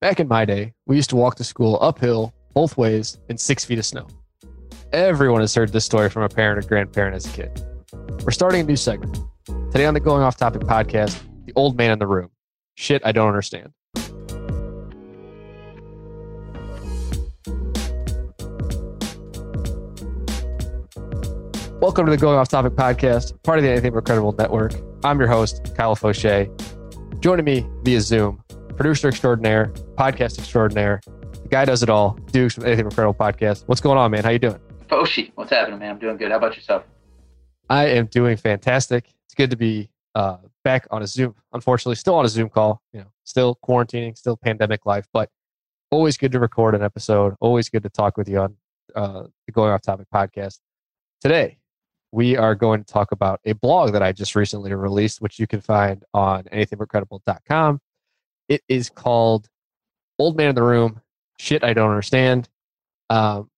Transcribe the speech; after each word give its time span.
Back 0.00 0.18
in 0.18 0.28
my 0.28 0.46
day, 0.46 0.72
we 0.86 0.96
used 0.96 1.10
to 1.10 1.16
walk 1.16 1.34
to 1.34 1.44
school 1.44 1.76
uphill 1.82 2.32
both 2.54 2.78
ways 2.78 3.18
in 3.28 3.36
six 3.36 3.66
feet 3.66 3.78
of 3.78 3.84
snow. 3.84 4.06
Everyone 4.94 5.42
has 5.42 5.54
heard 5.54 5.72
this 5.72 5.84
story 5.84 6.08
from 6.08 6.22
a 6.22 6.28
parent 6.30 6.64
or 6.64 6.66
grandparent 6.66 7.14
as 7.14 7.26
a 7.26 7.30
kid. 7.30 7.62
We're 8.24 8.30
starting 8.30 8.62
a 8.62 8.64
new 8.64 8.76
segment. 8.76 9.18
Today 9.70 9.84
on 9.84 9.92
the 9.92 10.00
Going 10.00 10.22
Off 10.22 10.38
Topic 10.38 10.62
podcast, 10.62 11.20
the 11.44 11.52
old 11.54 11.76
man 11.76 11.90
in 11.90 11.98
the 11.98 12.06
room. 12.06 12.30
Shit, 12.76 13.02
I 13.04 13.12
don't 13.12 13.28
understand. 13.28 13.74
Welcome 21.78 22.06
to 22.06 22.10
the 22.10 22.18
Going 22.18 22.38
Off 22.38 22.48
Topic 22.48 22.72
podcast, 22.72 23.34
part 23.42 23.58
of 23.58 23.64
the 23.64 23.70
Anything 23.70 23.92
But 23.92 24.06
Credible 24.06 24.32
Network. 24.32 24.72
I'm 25.04 25.18
your 25.18 25.28
host, 25.28 25.74
Kyle 25.76 25.94
Fauché. 25.94 26.48
Joining 27.20 27.44
me 27.44 27.66
via 27.82 28.00
Zoom, 28.00 28.42
producer 28.80 29.08
extraordinaire, 29.08 29.66
podcast 29.94 30.38
extraordinaire. 30.38 31.02
The 31.42 31.48
guy 31.50 31.66
does 31.66 31.82
it 31.82 31.90
all. 31.90 32.12
Dukes 32.32 32.54
from 32.54 32.64
Anything 32.64 32.84
But 32.84 32.94
Credible 32.94 33.12
podcast. 33.12 33.64
What's 33.66 33.82
going 33.82 33.98
on, 33.98 34.10
man? 34.10 34.24
How 34.24 34.30
you 34.30 34.38
doing? 34.38 34.58
Foshi, 34.88 35.32
what's 35.34 35.50
happening, 35.50 35.80
man? 35.80 35.90
I'm 35.90 35.98
doing 35.98 36.16
good. 36.16 36.30
How 36.30 36.38
about 36.38 36.56
yourself? 36.56 36.84
I 37.68 37.88
am 37.88 38.06
doing 38.06 38.38
fantastic. 38.38 39.12
It's 39.26 39.34
good 39.34 39.50
to 39.50 39.56
be 39.58 39.90
uh, 40.14 40.38
back 40.64 40.86
on 40.90 41.02
a 41.02 41.06
Zoom. 41.06 41.34
Unfortunately, 41.52 41.94
still 41.94 42.14
on 42.14 42.24
a 42.24 42.28
Zoom 42.30 42.48
call. 42.48 42.80
You 42.94 43.00
know, 43.00 43.12
still 43.24 43.58
quarantining, 43.62 44.16
still 44.16 44.38
pandemic 44.38 44.86
life, 44.86 45.06
but 45.12 45.28
always 45.90 46.16
good 46.16 46.32
to 46.32 46.40
record 46.40 46.74
an 46.74 46.82
episode. 46.82 47.34
Always 47.38 47.68
good 47.68 47.82
to 47.82 47.90
talk 47.90 48.16
with 48.16 48.30
you 48.30 48.38
on 48.38 48.56
uh, 48.96 49.24
the 49.44 49.52
Going 49.52 49.72
Off 49.72 49.82
Topic 49.82 50.06
podcast. 50.10 50.58
Today, 51.20 51.58
we 52.12 52.34
are 52.34 52.54
going 52.54 52.82
to 52.82 52.90
talk 52.90 53.12
about 53.12 53.40
a 53.44 53.52
blog 53.52 53.92
that 53.92 54.02
I 54.02 54.12
just 54.12 54.34
recently 54.34 54.72
released, 54.72 55.20
which 55.20 55.38
you 55.38 55.46
can 55.46 55.60
find 55.60 56.02
on 56.14 56.44
anythingbutcredible.com. 56.44 57.78
It 58.50 58.62
is 58.68 58.90
called 58.90 59.48
Old 60.18 60.36
Man 60.36 60.48
in 60.48 60.54
the 60.56 60.62
Room 60.62 61.00
Shit 61.38 61.62
I 61.62 61.72
Don't 61.72 61.88
Understand. 61.88 62.48
Um, 63.08 63.48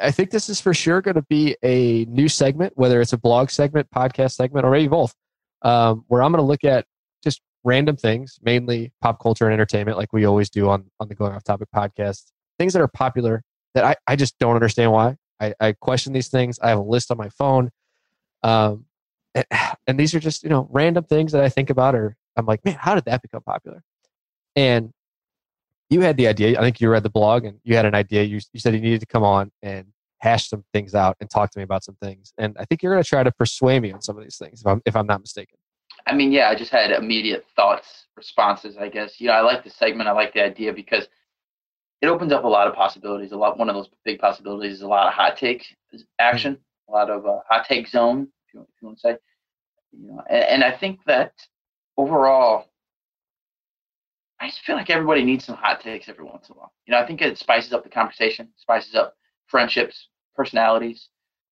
I 0.00 0.10
think 0.10 0.30
this 0.30 0.48
is 0.48 0.60
for 0.60 0.74
sure 0.74 1.00
going 1.00 1.14
to 1.14 1.22
be 1.22 1.56
a 1.62 2.04
new 2.06 2.28
segment, 2.28 2.72
whether 2.76 3.00
it's 3.00 3.12
a 3.12 3.18
blog 3.18 3.50
segment, 3.50 3.88
podcast 3.94 4.32
segment, 4.32 4.66
or 4.66 4.72
maybe 4.72 4.88
both, 4.88 5.14
um, 5.62 6.04
where 6.08 6.24
I'm 6.24 6.32
going 6.32 6.42
to 6.42 6.46
look 6.46 6.64
at 6.64 6.86
just 7.22 7.40
random 7.62 7.96
things, 7.96 8.40
mainly 8.42 8.92
pop 9.00 9.20
culture 9.22 9.46
and 9.46 9.54
entertainment, 9.54 9.96
like 9.96 10.12
we 10.12 10.24
always 10.24 10.50
do 10.50 10.68
on, 10.68 10.90
on 10.98 11.06
the 11.06 11.14
Going 11.14 11.32
Off 11.32 11.44
Topic 11.44 11.68
podcast. 11.74 12.32
Things 12.58 12.72
that 12.72 12.82
are 12.82 12.88
popular 12.88 13.44
that 13.74 13.84
I, 13.84 13.94
I 14.08 14.16
just 14.16 14.36
don't 14.40 14.56
understand 14.56 14.90
why. 14.90 15.16
I, 15.40 15.54
I 15.60 15.72
question 15.72 16.12
these 16.12 16.28
things. 16.28 16.58
I 16.60 16.68
have 16.68 16.78
a 16.78 16.82
list 16.82 17.12
on 17.12 17.16
my 17.16 17.28
phone. 17.28 17.70
Um, 18.42 18.86
and, 19.36 19.46
and 19.86 20.00
these 20.00 20.16
are 20.16 20.20
just, 20.20 20.42
you 20.42 20.48
know, 20.48 20.68
random 20.72 21.04
things 21.04 21.30
that 21.30 21.44
I 21.44 21.48
think 21.48 21.70
about, 21.70 21.94
or 21.94 22.16
I'm 22.36 22.46
like, 22.46 22.64
man, 22.64 22.76
how 22.78 22.96
did 22.96 23.04
that 23.04 23.22
become 23.22 23.42
popular? 23.42 23.84
And 24.56 24.92
you 25.90 26.00
had 26.00 26.16
the 26.16 26.26
idea. 26.26 26.58
I 26.58 26.62
think 26.62 26.80
you 26.80 26.90
read 26.90 27.02
the 27.02 27.10
blog 27.10 27.44
and 27.44 27.58
you 27.64 27.76
had 27.76 27.86
an 27.86 27.94
idea. 27.94 28.22
You, 28.22 28.40
you 28.52 28.60
said 28.60 28.74
you 28.74 28.80
needed 28.80 29.00
to 29.00 29.06
come 29.06 29.22
on 29.22 29.50
and 29.62 29.86
hash 30.18 30.48
some 30.48 30.64
things 30.72 30.94
out 30.94 31.16
and 31.20 31.28
talk 31.28 31.50
to 31.50 31.58
me 31.58 31.64
about 31.64 31.84
some 31.84 31.96
things. 31.96 32.32
And 32.38 32.56
I 32.58 32.64
think 32.64 32.82
you're 32.82 32.92
going 32.92 33.02
to 33.02 33.08
try 33.08 33.22
to 33.22 33.32
persuade 33.32 33.80
me 33.82 33.92
on 33.92 34.00
some 34.00 34.16
of 34.16 34.22
these 34.22 34.38
things, 34.38 34.60
if 34.60 34.66
I'm, 34.66 34.80
if 34.86 34.96
I'm 34.96 35.06
not 35.06 35.20
mistaken. 35.20 35.58
I 36.06 36.14
mean, 36.14 36.32
yeah, 36.32 36.48
I 36.48 36.54
just 36.54 36.70
had 36.70 36.90
immediate 36.90 37.44
thoughts, 37.54 38.06
responses, 38.16 38.76
I 38.76 38.88
guess. 38.88 39.20
You 39.20 39.28
know, 39.28 39.34
I 39.34 39.40
like 39.40 39.64
the 39.64 39.70
segment. 39.70 40.08
I 40.08 40.12
like 40.12 40.32
the 40.32 40.42
idea 40.42 40.72
because 40.72 41.08
it 42.00 42.08
opens 42.08 42.32
up 42.32 42.44
a 42.44 42.48
lot 42.48 42.66
of 42.66 42.74
possibilities. 42.74 43.32
A 43.32 43.36
lot, 43.36 43.58
one 43.58 43.68
of 43.68 43.76
those 43.76 43.88
big 44.04 44.18
possibilities 44.18 44.74
is 44.74 44.82
a 44.82 44.88
lot 44.88 45.06
of 45.06 45.12
hot 45.12 45.36
take 45.36 45.64
action, 46.18 46.58
a 46.88 46.92
lot 46.92 47.10
of 47.10 47.26
uh, 47.26 47.38
hot 47.48 47.66
take 47.68 47.86
zone, 47.86 48.28
if 48.48 48.54
you, 48.54 48.60
if 48.62 48.82
you 48.82 48.88
want 48.88 48.98
to 48.98 49.00
say. 49.00 49.16
You 49.92 50.08
know, 50.08 50.22
and, 50.28 50.44
and 50.44 50.64
I 50.64 50.72
think 50.72 51.00
that 51.06 51.32
overall, 51.96 52.66
I 54.42 54.48
just 54.48 54.62
feel 54.62 54.74
like 54.74 54.90
everybody 54.90 55.24
needs 55.24 55.44
some 55.44 55.54
hot 55.54 55.80
takes 55.80 56.08
every 56.08 56.24
once 56.24 56.48
in 56.48 56.56
a 56.56 56.58
while. 56.58 56.72
You 56.86 56.92
know, 56.92 56.98
I 56.98 57.06
think 57.06 57.22
it 57.22 57.38
spices 57.38 57.72
up 57.72 57.84
the 57.84 57.88
conversation, 57.88 58.48
spices 58.56 58.96
up 58.96 59.14
friendships, 59.46 60.08
personalities. 60.34 61.08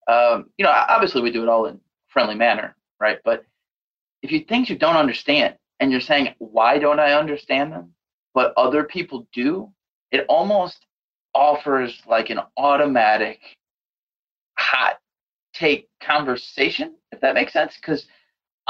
Um, 0.08 0.50
you 0.58 0.64
know, 0.64 0.72
obviously 0.72 1.22
we 1.22 1.30
do 1.30 1.44
it 1.44 1.48
all 1.48 1.66
in 1.66 1.80
friendly 2.08 2.34
manner, 2.34 2.74
right? 2.98 3.18
But 3.24 3.44
if 4.22 4.32
you 4.32 4.40
things 4.40 4.68
you 4.68 4.76
don't 4.76 4.96
understand 4.96 5.54
and 5.78 5.92
you're 5.92 6.00
saying, 6.00 6.34
why 6.38 6.80
don't 6.80 6.98
I 6.98 7.12
understand 7.12 7.70
them? 7.70 7.94
But 8.34 8.54
other 8.56 8.82
people 8.82 9.28
do, 9.32 9.70
it 10.10 10.26
almost 10.28 10.84
offers 11.32 12.02
like 12.08 12.30
an 12.30 12.40
automatic 12.56 13.38
hot 14.58 14.98
take 15.54 15.88
conversation, 16.02 16.96
if 17.12 17.20
that 17.20 17.34
makes 17.36 17.52
sense. 17.52 17.76
Because 17.76 18.06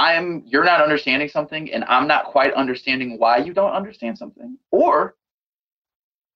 I'm 0.00 0.42
you're 0.46 0.64
not 0.64 0.80
understanding 0.80 1.28
something 1.28 1.70
and 1.72 1.84
I'm 1.84 2.08
not 2.08 2.24
quite 2.24 2.54
understanding 2.54 3.18
why 3.18 3.36
you 3.36 3.52
don't 3.52 3.72
understand 3.72 4.16
something. 4.16 4.56
Or 4.70 5.14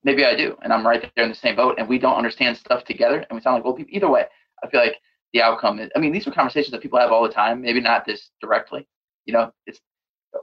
maybe 0.02 0.26
I 0.26 0.36
do 0.36 0.58
and 0.62 0.70
I'm 0.70 0.86
right 0.86 1.10
there 1.16 1.24
in 1.24 1.30
the 1.30 1.36
same 1.36 1.56
boat 1.56 1.76
and 1.78 1.88
we 1.88 1.98
don't 1.98 2.16
understand 2.16 2.58
stuff 2.58 2.84
together 2.84 3.24
and 3.28 3.34
we 3.34 3.40
sound 3.40 3.56
like 3.56 3.64
old 3.64 3.78
people. 3.78 3.94
Either 3.96 4.10
way, 4.10 4.26
I 4.62 4.68
feel 4.68 4.80
like 4.80 4.96
the 5.32 5.40
outcome 5.40 5.78
is 5.78 5.88
I 5.96 5.98
mean, 5.98 6.12
these 6.12 6.26
are 6.28 6.30
conversations 6.30 6.72
that 6.72 6.82
people 6.82 6.98
have 6.98 7.10
all 7.10 7.22
the 7.22 7.32
time, 7.32 7.62
maybe 7.62 7.80
not 7.80 8.04
this 8.04 8.28
directly, 8.42 8.86
you 9.24 9.32
know, 9.32 9.50
it's 9.66 9.80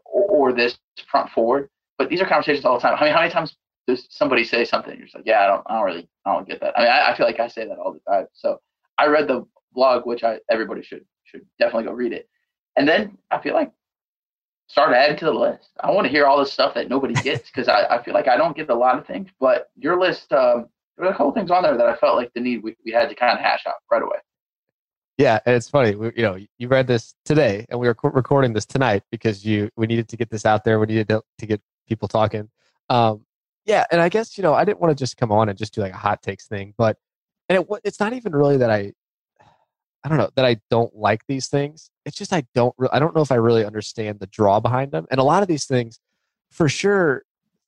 or, 0.06 0.24
or 0.24 0.54
this 0.54 0.80
front 1.08 1.30
forward, 1.30 1.70
but 2.00 2.10
these 2.10 2.22
are 2.22 2.28
conversations 2.28 2.66
all 2.66 2.74
the 2.74 2.81
time. 2.81 2.96
I 3.00 3.04
mean, 3.04 3.14
how 3.14 3.20
many 3.20 3.31
times 3.31 3.56
does 3.88 4.08
somebody 4.10 4.44
say 4.44 4.66
something? 4.66 4.96
You're 4.98 5.06
just 5.06 5.16
like, 5.16 5.28
yeah, 5.28 5.42
I 5.42 5.48
don't, 5.48 5.64
I 5.68 5.76
don't 5.76 5.86
really, 5.86 6.10
I 6.26 6.34
don't 6.34 6.48
get 6.48 6.60
that. 6.62 6.74
I 6.76 6.81
mean, 6.81 6.90
I, 6.90 7.12
I 7.12 7.18
feel 7.18 7.28
like 7.28 7.40
I 7.40 7.48
say 7.48 7.68
that 7.68 7.78
all 7.78 7.94
the 7.94 8.12
time. 8.12 8.26
So 8.34 8.60
I 8.98 9.06
read 9.06 9.28
the 9.28 9.46
blog, 9.74 10.08
which 10.08 10.24
I 10.24 10.40
everybody 10.50 10.81
should 10.81 11.06
should 11.26 11.46
definitely 11.60 11.84
go 11.84 11.94
read 11.94 12.14
it. 12.14 12.28
And 12.78 12.88
then 12.88 13.18
I 13.30 13.40
feel 13.40 13.54
like 13.54 13.72
start 14.68 14.94
adding 14.94 15.18
to 15.18 15.26
the 15.26 15.34
list. 15.34 15.70
I 15.82 15.92
want 15.92 16.06
to 16.06 16.12
hear 16.12 16.26
all 16.26 16.40
the 16.40 16.46
stuff 16.46 16.74
that 16.76 16.90
nobody 16.90 17.14
gets 17.14 17.50
because 17.50 17.68
I, 17.68 17.86
I 17.86 18.04
feel 18.04 18.14
like 18.14 18.28
I 18.28 18.38
don't 18.38 18.56
get 18.56 18.70
a 18.70 18.76
lot 18.76 18.98
of 18.98 19.06
things. 19.06 19.30
But 19.40 19.70
your 19.78 20.00
list, 20.00 20.32
um, 20.32 20.70
there 20.98 21.06
were 21.06 21.12
a 21.12 21.16
couple 21.16 21.31
things 21.34 21.52
on 21.52 21.64
there 21.64 21.78
that 21.78 21.88
I 21.88 21.96
felt 21.96 22.16
like 22.16 22.31
the 22.34 22.42
need 22.42 22.64
we, 22.64 22.76
we 22.86 22.92
had 22.92 23.10
to 23.10 23.16
kind 23.16 23.38
of 23.38 23.44
hash 23.44 23.66
out 23.68 23.76
right 23.92 24.02
away. 24.02 24.18
Yeah, 25.18 25.40
and 25.46 25.56
it's 25.56 25.70
funny. 25.70 25.96
We, 25.96 26.12
you 26.16 26.24
know, 26.24 26.38
you 26.58 26.68
read 26.68 26.88
this 26.88 27.14
today, 27.26 27.66
and 27.70 27.80
we 27.80 27.88
were 27.88 27.96
recording 28.02 28.54
this 28.54 28.66
tonight 28.66 29.04
because 29.12 29.46
you 29.46 29.70
we 29.76 29.86
needed 29.86 30.08
to 30.10 30.18
get 30.18 30.31
this 30.31 30.46
out 30.46 30.64
there. 30.64 30.80
We 30.80 30.88
needed 30.88 31.10
to, 31.10 31.22
to 31.40 31.46
get 31.46 31.62
people 31.88 32.08
talking. 32.08 32.50
Um, 32.90 33.26
yeah, 33.66 33.86
and 33.92 34.02
I 34.02 34.10
guess 34.10 34.36
you 34.38 34.42
know 34.42 34.54
I 34.56 34.66
didn't 34.66 34.80
want 34.80 34.98
to 34.98 35.00
just 35.00 35.18
come 35.18 35.31
on 35.31 35.50
and 35.50 35.58
just 35.58 35.76
do 35.76 35.81
like 35.81 35.94
a 35.94 35.98
hot 35.98 36.24
takes 36.24 36.48
thing, 36.48 36.74
but 36.76 36.98
and 37.50 37.60
it, 37.60 37.68
it's 37.84 38.00
not 38.00 38.14
even 38.14 38.31
really 38.31 38.58
that 38.58 38.72
I 38.72 38.94
I 40.04 40.10
don't 40.10 40.18
know 40.18 40.31
that 40.36 40.46
I 40.46 40.60
don't 40.72 40.96
like 40.96 41.22
these 41.28 41.50
things. 41.50 41.91
It's 42.06 42.17
just 42.17 42.34
I 42.34 42.44
don't 42.53 42.73
re- 42.78 42.89
I 42.91 43.00
don't 43.00 43.16
know 43.16 43.22
if 43.22 43.31
I 43.31 43.35
really 43.35 43.66
understand 43.66 44.19
the 44.19 44.28
draw 44.28 44.59
behind 44.59 44.91
them. 44.91 45.06
And 45.12 45.19
a 45.19 45.23
lot 45.23 45.41
of 45.41 45.47
these 45.47 45.66
things, 45.66 46.00
for 46.50 46.67
sure, 46.67 47.23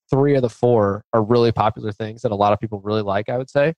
three 0.09 0.35
of 0.35 0.41
the 0.41 0.49
four 0.49 1.05
are 1.13 1.23
really 1.23 1.51
popular 1.51 1.91
things 1.91 2.21
that 2.23 2.31
a 2.31 2.35
lot 2.35 2.53
of 2.53 2.59
people 2.59 2.79
really 2.81 3.01
like. 3.01 3.29
I 3.29 3.37
would 3.37 3.49
say. 3.49 3.73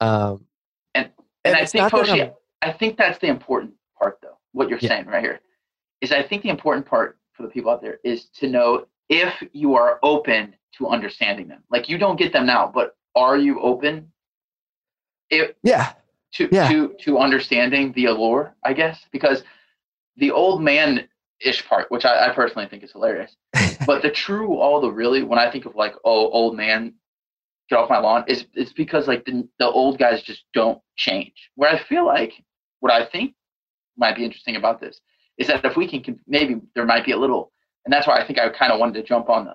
Um, 0.00 0.46
and 0.94 1.10
and, 1.44 1.56
and 1.56 1.56
I 1.56 1.64
think 1.64 2.32
I 2.62 2.72
think 2.72 2.96
that's 2.96 3.18
the 3.18 3.28
important 3.28 3.72
part 3.98 4.18
though. 4.22 4.38
What 4.52 4.68
you're 4.68 4.78
yeah. 4.80 4.88
saying 4.88 5.06
right 5.06 5.22
here 5.22 5.40
is 6.00 6.12
I 6.12 6.22
think 6.22 6.42
the 6.42 6.48
important 6.48 6.86
part 6.86 7.18
for 7.32 7.42
the 7.42 7.48
people 7.48 7.70
out 7.70 7.80
there 7.80 7.98
is 8.04 8.26
to 8.36 8.48
know 8.48 8.86
if 9.08 9.42
you 9.52 9.74
are 9.74 9.98
open 10.02 10.54
to 10.78 10.88
understanding 10.88 11.48
them. 11.48 11.62
Like 11.70 11.88
you 11.88 11.98
don't 11.98 12.16
get 12.16 12.32
them 12.32 12.46
now, 12.46 12.70
but 12.72 12.96
are 13.14 13.36
you 13.36 13.60
open? 13.60 14.10
If, 15.30 15.52
yeah 15.62 15.92
to 16.32 16.48
yeah. 16.52 16.68
to 16.68 16.94
to 17.00 17.18
understanding 17.18 17.92
the 17.92 18.06
allure, 18.06 18.54
I 18.64 18.72
guess, 18.72 19.06
because 19.10 19.42
the 20.16 20.30
old 20.30 20.62
man 20.62 21.08
ish 21.40 21.66
part, 21.66 21.90
which 21.90 22.04
I, 22.04 22.28
I 22.28 22.34
personally 22.34 22.68
think 22.68 22.82
is 22.82 22.92
hilarious, 22.92 23.36
but 23.86 24.02
the 24.02 24.10
true, 24.10 24.56
all 24.58 24.80
the 24.80 24.90
really, 24.90 25.22
when 25.22 25.38
I 25.38 25.50
think 25.50 25.66
of 25.66 25.74
like, 25.74 25.94
oh, 26.04 26.30
old 26.30 26.56
man, 26.56 26.94
get 27.68 27.78
off 27.78 27.90
my 27.90 27.98
lawn, 27.98 28.24
is 28.28 28.46
it's 28.54 28.72
because 28.72 29.08
like 29.08 29.24
the 29.24 29.48
the 29.58 29.68
old 29.68 29.98
guys 29.98 30.22
just 30.22 30.44
don't 30.54 30.80
change. 30.96 31.32
Where 31.54 31.70
I 31.70 31.82
feel 31.82 32.06
like 32.06 32.32
what 32.80 32.92
I 32.92 33.06
think 33.06 33.34
might 33.96 34.16
be 34.16 34.24
interesting 34.24 34.56
about 34.56 34.80
this 34.80 35.00
is 35.38 35.46
that 35.46 35.64
if 35.64 35.76
we 35.76 35.88
can 35.88 36.20
maybe 36.26 36.60
there 36.74 36.84
might 36.84 37.04
be 37.04 37.12
a 37.12 37.18
little, 37.18 37.52
and 37.84 37.92
that's 37.92 38.06
why 38.06 38.18
I 38.18 38.26
think 38.26 38.38
I 38.38 38.48
kind 38.50 38.72
of 38.72 38.78
wanted 38.78 38.94
to 38.94 39.02
jump 39.02 39.28
on 39.30 39.46
the, 39.46 39.54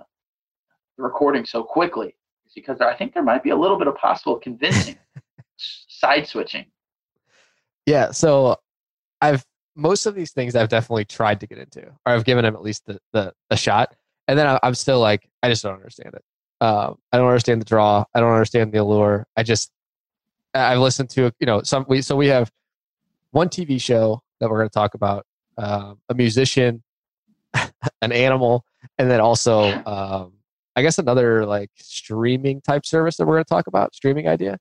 the 0.98 1.04
recording 1.04 1.46
so 1.46 1.64
quickly, 1.64 2.16
is 2.48 2.54
because 2.54 2.82
I 2.82 2.96
think 2.96 3.14
there 3.14 3.24
might 3.24 3.44
be 3.44 3.52
a 3.52 3.56
little 3.56 3.78
bit 3.78 3.88
of 3.88 3.96
possible 3.96 4.38
convincing 4.38 4.98
side 5.58 6.28
switching? 6.28 6.66
Yeah, 7.86 8.12
so 8.12 8.58
I've 9.22 9.46
most 9.76 10.06
of 10.06 10.16
these 10.16 10.32
things 10.32 10.56
I've 10.56 10.70
definitely 10.70 11.06
tried 11.06 11.40
to 11.42 11.48
get 11.48 11.58
into, 11.58 11.86
or 11.86 12.14
I've 12.14 12.26
given 12.26 12.44
them 12.44 12.56
at 12.56 12.62
least 12.62 12.86
the 12.86 13.00
the, 13.14 13.34
the 13.50 13.56
shot, 13.56 13.96
and 14.28 14.38
then 14.38 14.58
I'm 14.64 14.76
still 14.76 15.00
like, 15.00 15.30
I 15.44 15.50
just 15.50 15.64
don't 15.64 15.76
understand 15.76 16.14
it. 16.16 16.24
Um, 16.62 16.98
I 17.12 17.18
don't 17.18 17.28
understand 17.28 17.62
the 17.62 17.66
draw. 17.66 18.06
I 18.14 18.20
don't 18.20 18.32
understand 18.32 18.72
the 18.72 18.78
allure. 18.80 19.26
I 19.36 19.44
just 19.44 19.72
I've 20.54 20.80
listened 20.80 21.10
to 21.12 21.32
you 21.40 21.46
know 21.46 21.62
some 21.64 21.86
we 21.88 22.02
so 22.02 22.16
we 22.16 22.28
have 22.28 22.52
one 23.32 23.50
TV 23.50 23.82
show 23.82 24.22
that 24.40 24.50
we're 24.50 24.58
going 24.58 24.70
to 24.70 24.74
talk 24.74 24.94
about, 24.94 25.26
um, 25.58 26.00
a 26.10 26.14
musician, 26.14 26.84
an 28.02 28.12
animal, 28.12 28.66
and 28.98 29.10
then 29.12 29.20
also 29.20 29.72
um, 29.86 30.34
I 30.76 30.82
guess 30.82 30.98
another 30.98 31.46
like 31.46 31.70
streaming 31.76 32.62
type 32.62 32.86
service 32.86 33.18
that 33.18 33.26
we're 33.26 33.36
going 33.36 33.46
to 33.46 33.50
talk 33.50 33.68
about, 33.68 33.94
streaming 33.94 34.28
idea 34.28 34.58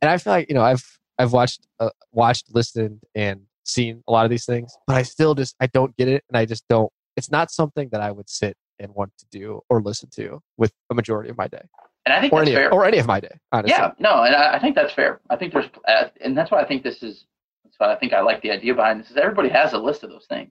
and 0.00 0.10
I 0.10 0.18
feel 0.18 0.32
like 0.32 0.48
you 0.48 0.54
know 0.54 0.62
I've 0.62 0.84
I've 1.18 1.32
watched 1.32 1.66
uh, 1.80 1.90
watched, 2.12 2.54
listened, 2.54 3.00
and 3.14 3.42
seen 3.68 4.02
a 4.08 4.12
lot 4.12 4.24
of 4.24 4.30
these 4.30 4.46
things, 4.46 4.76
but 4.86 4.96
I 4.96 5.02
still 5.02 5.34
just 5.34 5.54
I 5.60 5.66
don't 5.68 5.96
get 5.96 6.08
it, 6.08 6.24
and 6.28 6.36
I 6.36 6.44
just 6.44 6.64
don't. 6.68 6.90
It's 7.16 7.30
not 7.30 7.50
something 7.50 7.88
that 7.92 8.00
I 8.00 8.10
would 8.10 8.28
sit 8.28 8.56
and 8.78 8.94
want 8.94 9.12
to 9.18 9.26
do 9.30 9.60
or 9.68 9.82
listen 9.82 10.08
to 10.14 10.40
with 10.56 10.72
a 10.90 10.94
majority 10.94 11.30
of 11.30 11.36
my 11.36 11.48
day. 11.48 11.62
And 12.06 12.14
I 12.14 12.20
think 12.20 12.32
or 12.32 12.40
that's 12.40 12.48
any 12.48 12.56
fair. 12.56 12.72
or 12.72 12.84
any 12.84 12.98
of 12.98 13.06
my 13.06 13.20
day. 13.20 13.36
Honestly. 13.52 13.76
Yeah, 13.76 13.90
no, 13.98 14.22
and 14.22 14.34
I, 14.34 14.54
I 14.54 14.58
think 14.60 14.74
that's 14.74 14.92
fair. 14.92 15.20
I 15.28 15.36
think 15.36 15.52
there's, 15.52 15.68
uh, 15.86 16.04
and 16.20 16.36
that's 16.36 16.50
why 16.50 16.60
I 16.60 16.66
think 16.66 16.82
this 16.82 17.02
is. 17.02 17.26
That's 17.64 17.74
why 17.78 17.92
I 17.92 17.98
think 17.98 18.12
I 18.12 18.20
like 18.20 18.40
the 18.40 18.50
idea 18.50 18.74
behind 18.74 19.00
this. 19.00 19.10
Is 19.10 19.16
everybody 19.16 19.50
has 19.50 19.72
a 19.74 19.78
list 19.78 20.04
of 20.04 20.10
those 20.10 20.26
things. 20.26 20.50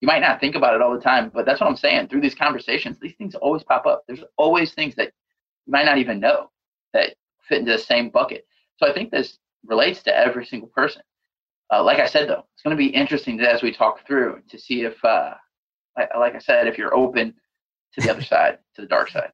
You 0.00 0.06
might 0.06 0.20
not 0.20 0.40
think 0.40 0.54
about 0.54 0.74
it 0.74 0.82
all 0.82 0.94
the 0.94 1.00
time, 1.00 1.30
but 1.32 1.46
that's 1.46 1.60
what 1.60 1.68
I'm 1.68 1.76
saying. 1.76 2.08
Through 2.08 2.20
these 2.20 2.34
conversations, 2.34 2.98
these 3.00 3.14
things 3.14 3.34
always 3.34 3.62
pop 3.62 3.86
up. 3.86 4.04
There's 4.06 4.24
always 4.36 4.74
things 4.74 4.94
that 4.96 5.12
you 5.66 5.72
might 5.72 5.86
not 5.86 5.98
even 5.98 6.20
know 6.20 6.50
that 6.92 7.14
fit 7.48 7.60
into 7.60 7.72
the 7.72 7.78
same 7.78 8.10
bucket. 8.10 8.46
So 8.76 8.88
I 8.88 8.92
think 8.92 9.10
this 9.10 9.38
relates 9.64 10.02
to 10.04 10.16
every 10.16 10.44
single 10.44 10.68
person. 10.68 11.02
Uh, 11.72 11.82
like 11.82 11.98
I 11.98 12.06
said, 12.06 12.28
though, 12.28 12.44
it's 12.54 12.62
going 12.62 12.76
to 12.76 12.78
be 12.80 12.88
interesting 12.88 13.38
to, 13.38 13.50
as 13.50 13.62
we 13.62 13.72
talk 13.72 14.06
through 14.06 14.42
to 14.50 14.58
see 14.58 14.82
if, 14.82 15.02
uh, 15.04 15.34
like, 15.96 16.10
like 16.18 16.34
I 16.34 16.38
said, 16.38 16.66
if 16.66 16.76
you're 16.76 16.94
open 16.94 17.34
to 17.94 18.00
the 18.00 18.10
other 18.10 18.22
side, 18.32 18.58
to 18.74 18.82
the 18.82 18.86
dark 18.86 19.10
side. 19.10 19.30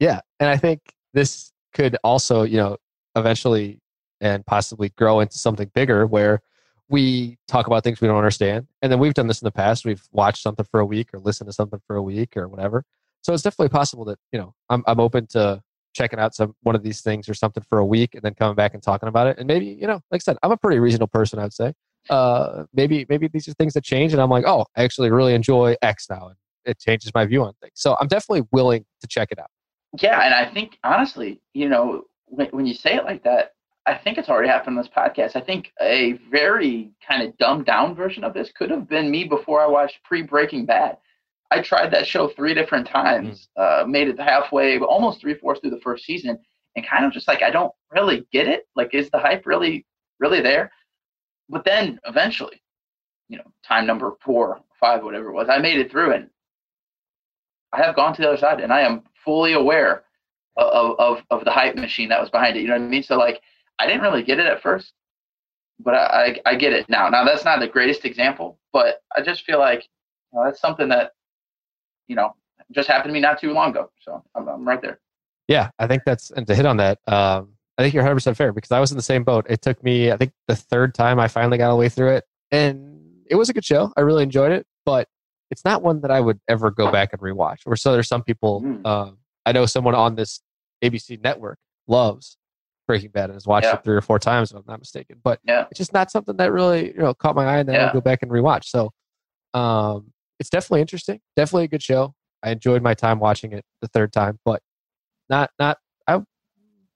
Yeah, 0.00 0.20
and 0.40 0.50
I 0.50 0.56
think 0.56 0.80
this 1.14 1.52
could 1.72 1.96
also, 2.02 2.42
you 2.42 2.56
know, 2.56 2.76
eventually 3.14 3.78
and 4.20 4.44
possibly 4.46 4.88
grow 4.90 5.20
into 5.20 5.38
something 5.38 5.70
bigger 5.74 6.06
where 6.06 6.40
we 6.88 7.36
talk 7.48 7.66
about 7.66 7.84
things 7.84 8.00
we 8.00 8.08
don't 8.08 8.16
understand. 8.16 8.66
And 8.82 8.90
then 8.90 8.98
we've 8.98 9.14
done 9.14 9.26
this 9.26 9.40
in 9.40 9.46
the 9.46 9.52
past. 9.52 9.84
We've 9.84 10.02
watched 10.12 10.42
something 10.42 10.66
for 10.70 10.80
a 10.80 10.86
week 10.86 11.12
or 11.12 11.20
listened 11.20 11.48
to 11.48 11.52
something 11.52 11.80
for 11.86 11.96
a 11.96 12.02
week 12.02 12.36
or 12.36 12.48
whatever. 12.48 12.84
So 13.22 13.32
it's 13.32 13.42
definitely 13.42 13.70
possible 13.70 14.04
that, 14.06 14.18
you 14.32 14.38
know, 14.38 14.54
I'm 14.70 14.84
I'm 14.86 15.00
open 15.00 15.26
to 15.28 15.62
checking 15.96 16.18
out 16.18 16.34
some 16.34 16.54
one 16.62 16.74
of 16.74 16.82
these 16.82 17.00
things 17.00 17.28
or 17.28 17.34
something 17.34 17.62
for 17.68 17.78
a 17.78 17.84
week 17.84 18.14
and 18.14 18.22
then 18.22 18.34
coming 18.34 18.54
back 18.54 18.74
and 18.74 18.82
talking 18.82 19.08
about 19.08 19.26
it. 19.26 19.38
And 19.38 19.46
maybe, 19.46 19.66
you 19.66 19.86
know, 19.86 20.00
like 20.10 20.18
I 20.18 20.18
said, 20.18 20.36
I'm 20.42 20.52
a 20.52 20.56
pretty 20.56 20.78
reasonable 20.78 21.08
person, 21.08 21.38
I'd 21.38 21.52
say. 21.52 21.72
Uh 22.08 22.64
maybe 22.72 23.04
maybe 23.08 23.26
these 23.26 23.48
are 23.48 23.52
things 23.54 23.74
that 23.74 23.82
change 23.82 24.12
and 24.12 24.22
I'm 24.22 24.30
like, 24.30 24.44
oh, 24.46 24.66
I 24.76 24.84
actually 24.84 25.10
really 25.10 25.34
enjoy 25.34 25.74
X 25.82 26.06
now 26.08 26.28
and 26.28 26.36
it 26.64 26.78
changes 26.78 27.12
my 27.14 27.24
view 27.24 27.42
on 27.42 27.52
things. 27.60 27.72
So 27.74 27.96
I'm 28.00 28.08
definitely 28.08 28.46
willing 28.52 28.84
to 29.00 29.06
check 29.08 29.28
it 29.32 29.38
out. 29.38 29.50
Yeah, 30.00 30.20
and 30.20 30.34
I 30.34 30.52
think 30.52 30.78
honestly, 30.84 31.40
you 31.54 31.68
know, 31.68 32.02
when, 32.26 32.48
when 32.48 32.66
you 32.66 32.74
say 32.74 32.94
it 32.94 33.04
like 33.04 33.24
that, 33.24 33.52
I 33.86 33.94
think 33.94 34.18
it's 34.18 34.28
already 34.28 34.48
happened 34.48 34.76
on 34.76 34.82
this 34.82 34.92
podcast. 34.92 35.36
I 35.36 35.40
think 35.40 35.72
a 35.80 36.14
very 36.30 36.90
kind 37.06 37.22
of 37.22 37.36
dumbed 37.38 37.66
down 37.66 37.94
version 37.94 38.24
of 38.24 38.34
this 38.34 38.50
could 38.52 38.70
have 38.70 38.88
been 38.88 39.10
me 39.10 39.24
before 39.24 39.60
I 39.62 39.66
watched 39.66 40.02
pre 40.04 40.22
Breaking 40.22 40.66
Bad. 40.66 40.98
I 41.50 41.62
tried 41.62 41.90
that 41.92 42.06
show 42.06 42.28
three 42.28 42.54
different 42.54 42.86
times, 42.86 43.48
uh, 43.56 43.84
made 43.86 44.08
it 44.08 44.18
halfway, 44.18 44.78
almost 44.78 45.20
three 45.20 45.34
fourths 45.34 45.60
through 45.60 45.70
the 45.70 45.80
first 45.80 46.04
season, 46.04 46.38
and 46.74 46.86
kind 46.86 47.04
of 47.04 47.12
just 47.12 47.28
like 47.28 47.42
I 47.42 47.50
don't 47.50 47.72
really 47.90 48.26
get 48.32 48.48
it. 48.48 48.66
Like, 48.74 48.94
is 48.94 49.10
the 49.10 49.18
hype 49.18 49.46
really, 49.46 49.86
really 50.18 50.40
there? 50.40 50.72
But 51.48 51.64
then 51.64 52.00
eventually, 52.06 52.62
you 53.28 53.38
know, 53.38 53.44
time 53.66 53.86
number 53.86 54.16
four, 54.24 54.60
five, 54.80 55.04
whatever 55.04 55.28
it 55.28 55.34
was, 55.34 55.48
I 55.48 55.58
made 55.58 55.78
it 55.78 55.90
through, 55.90 56.12
and 56.12 56.28
I 57.72 57.82
have 57.82 57.96
gone 57.96 58.14
to 58.14 58.22
the 58.22 58.28
other 58.28 58.36
side, 58.36 58.60
and 58.60 58.72
I 58.72 58.80
am 58.80 59.02
fully 59.24 59.52
aware 59.52 60.04
of 60.56 60.96
of, 60.98 61.22
of 61.30 61.44
the 61.44 61.50
hype 61.50 61.76
machine 61.76 62.08
that 62.08 62.20
was 62.20 62.30
behind 62.30 62.56
it. 62.56 62.60
You 62.60 62.68
know 62.68 62.74
what 62.74 62.82
I 62.82 62.88
mean? 62.88 63.02
So 63.02 63.16
like, 63.16 63.40
I 63.78 63.86
didn't 63.86 64.02
really 64.02 64.22
get 64.22 64.40
it 64.40 64.46
at 64.46 64.62
first, 64.62 64.94
but 65.78 65.94
I 65.94 66.40
I, 66.44 66.52
I 66.52 66.56
get 66.56 66.72
it 66.72 66.88
now. 66.88 67.08
Now 67.08 67.24
that's 67.24 67.44
not 67.44 67.60
the 67.60 67.68
greatest 67.68 68.04
example, 68.04 68.58
but 68.72 69.02
I 69.16 69.22
just 69.22 69.44
feel 69.44 69.58
like 69.58 69.86
you 70.32 70.38
know, 70.40 70.44
that's 70.44 70.60
something 70.60 70.88
that 70.88 71.12
you 72.08 72.16
know 72.16 72.34
just 72.72 72.88
happened 72.88 73.10
to 73.10 73.12
me 73.12 73.20
not 73.20 73.38
too 73.40 73.52
long 73.52 73.70
ago. 73.70 73.90
So 74.00 74.22
I'm, 74.34 74.48
I'm 74.48 74.66
right 74.66 74.80
there. 74.82 74.98
Yeah, 75.48 75.70
I 75.78 75.86
think 75.86 76.02
that's 76.04 76.30
and 76.32 76.46
to 76.48 76.54
hit 76.54 76.66
on 76.66 76.78
that. 76.78 76.98
Um, 77.06 77.52
I 77.78 77.82
think 77.82 77.94
you're 77.94 78.02
100 78.02 78.14
percent 78.16 78.36
fair 78.36 78.52
because 78.52 78.72
I 78.72 78.80
was 78.80 78.90
in 78.90 78.96
the 78.96 79.02
same 79.02 79.22
boat. 79.22 79.46
It 79.48 79.62
took 79.62 79.82
me, 79.84 80.10
I 80.10 80.16
think, 80.16 80.32
the 80.48 80.56
third 80.56 80.94
time 80.94 81.20
I 81.20 81.28
finally 81.28 81.58
got 81.58 81.70
all 81.70 81.76
the 81.76 81.80
way 81.80 81.88
through 81.88 82.14
it, 82.16 82.24
and 82.50 83.00
it 83.30 83.36
was 83.36 83.48
a 83.48 83.52
good 83.52 83.64
show. 83.64 83.92
I 83.96 84.00
really 84.00 84.22
enjoyed 84.22 84.52
it, 84.52 84.66
but 84.84 85.08
it's 85.50 85.64
not 85.64 85.82
one 85.82 86.00
that 86.00 86.10
I 86.10 86.20
would 86.20 86.40
ever 86.48 86.70
go 86.72 86.90
back 86.90 87.12
and 87.12 87.22
rewatch. 87.22 87.58
Or 87.66 87.76
so 87.76 87.92
there's 87.92 88.08
some 88.08 88.22
people. 88.22 88.62
Mm. 88.62 88.86
Um, 88.86 89.18
I 89.44 89.52
know 89.52 89.66
someone 89.66 89.94
on 89.94 90.16
this 90.16 90.40
ABC 90.82 91.22
network 91.22 91.58
loves 91.86 92.36
Breaking 92.88 93.10
Bad 93.10 93.24
and 93.26 93.34
has 93.34 93.46
watched 93.46 93.66
Yeah. 93.66 93.74
it 93.74 93.84
three 93.84 93.94
or 93.94 94.00
four 94.00 94.18
times, 94.18 94.50
if 94.50 94.56
I'm 94.56 94.64
not 94.66 94.80
mistaken. 94.80 95.20
But 95.22 95.38
Yeah. 95.44 95.66
it's 95.70 95.78
just 95.78 95.92
not 95.92 96.10
something 96.10 96.36
that 96.38 96.50
really 96.52 96.88
you 96.92 96.98
know 96.98 97.14
caught 97.14 97.36
my 97.36 97.44
eye, 97.44 97.58
and 97.58 97.68
then 97.68 97.76
Yeah. 97.76 97.86
I'll 97.86 97.92
go 97.92 98.00
back 98.00 98.22
and 98.22 98.30
rewatch. 98.30 98.64
So 98.64 98.90
um, 99.54 100.12
it's 100.38 100.50
definitely 100.50 100.80
interesting. 100.82 101.20
Definitely 101.36 101.64
a 101.64 101.68
good 101.68 101.82
show. 101.82 102.14
I 102.42 102.50
enjoyed 102.50 102.82
my 102.82 102.94
time 102.94 103.18
watching 103.18 103.52
it 103.52 103.64
the 103.80 103.88
third 103.88 104.12
time, 104.12 104.38
but 104.44 104.62
not 105.28 105.50
not 105.58 105.78
I. 106.06 106.20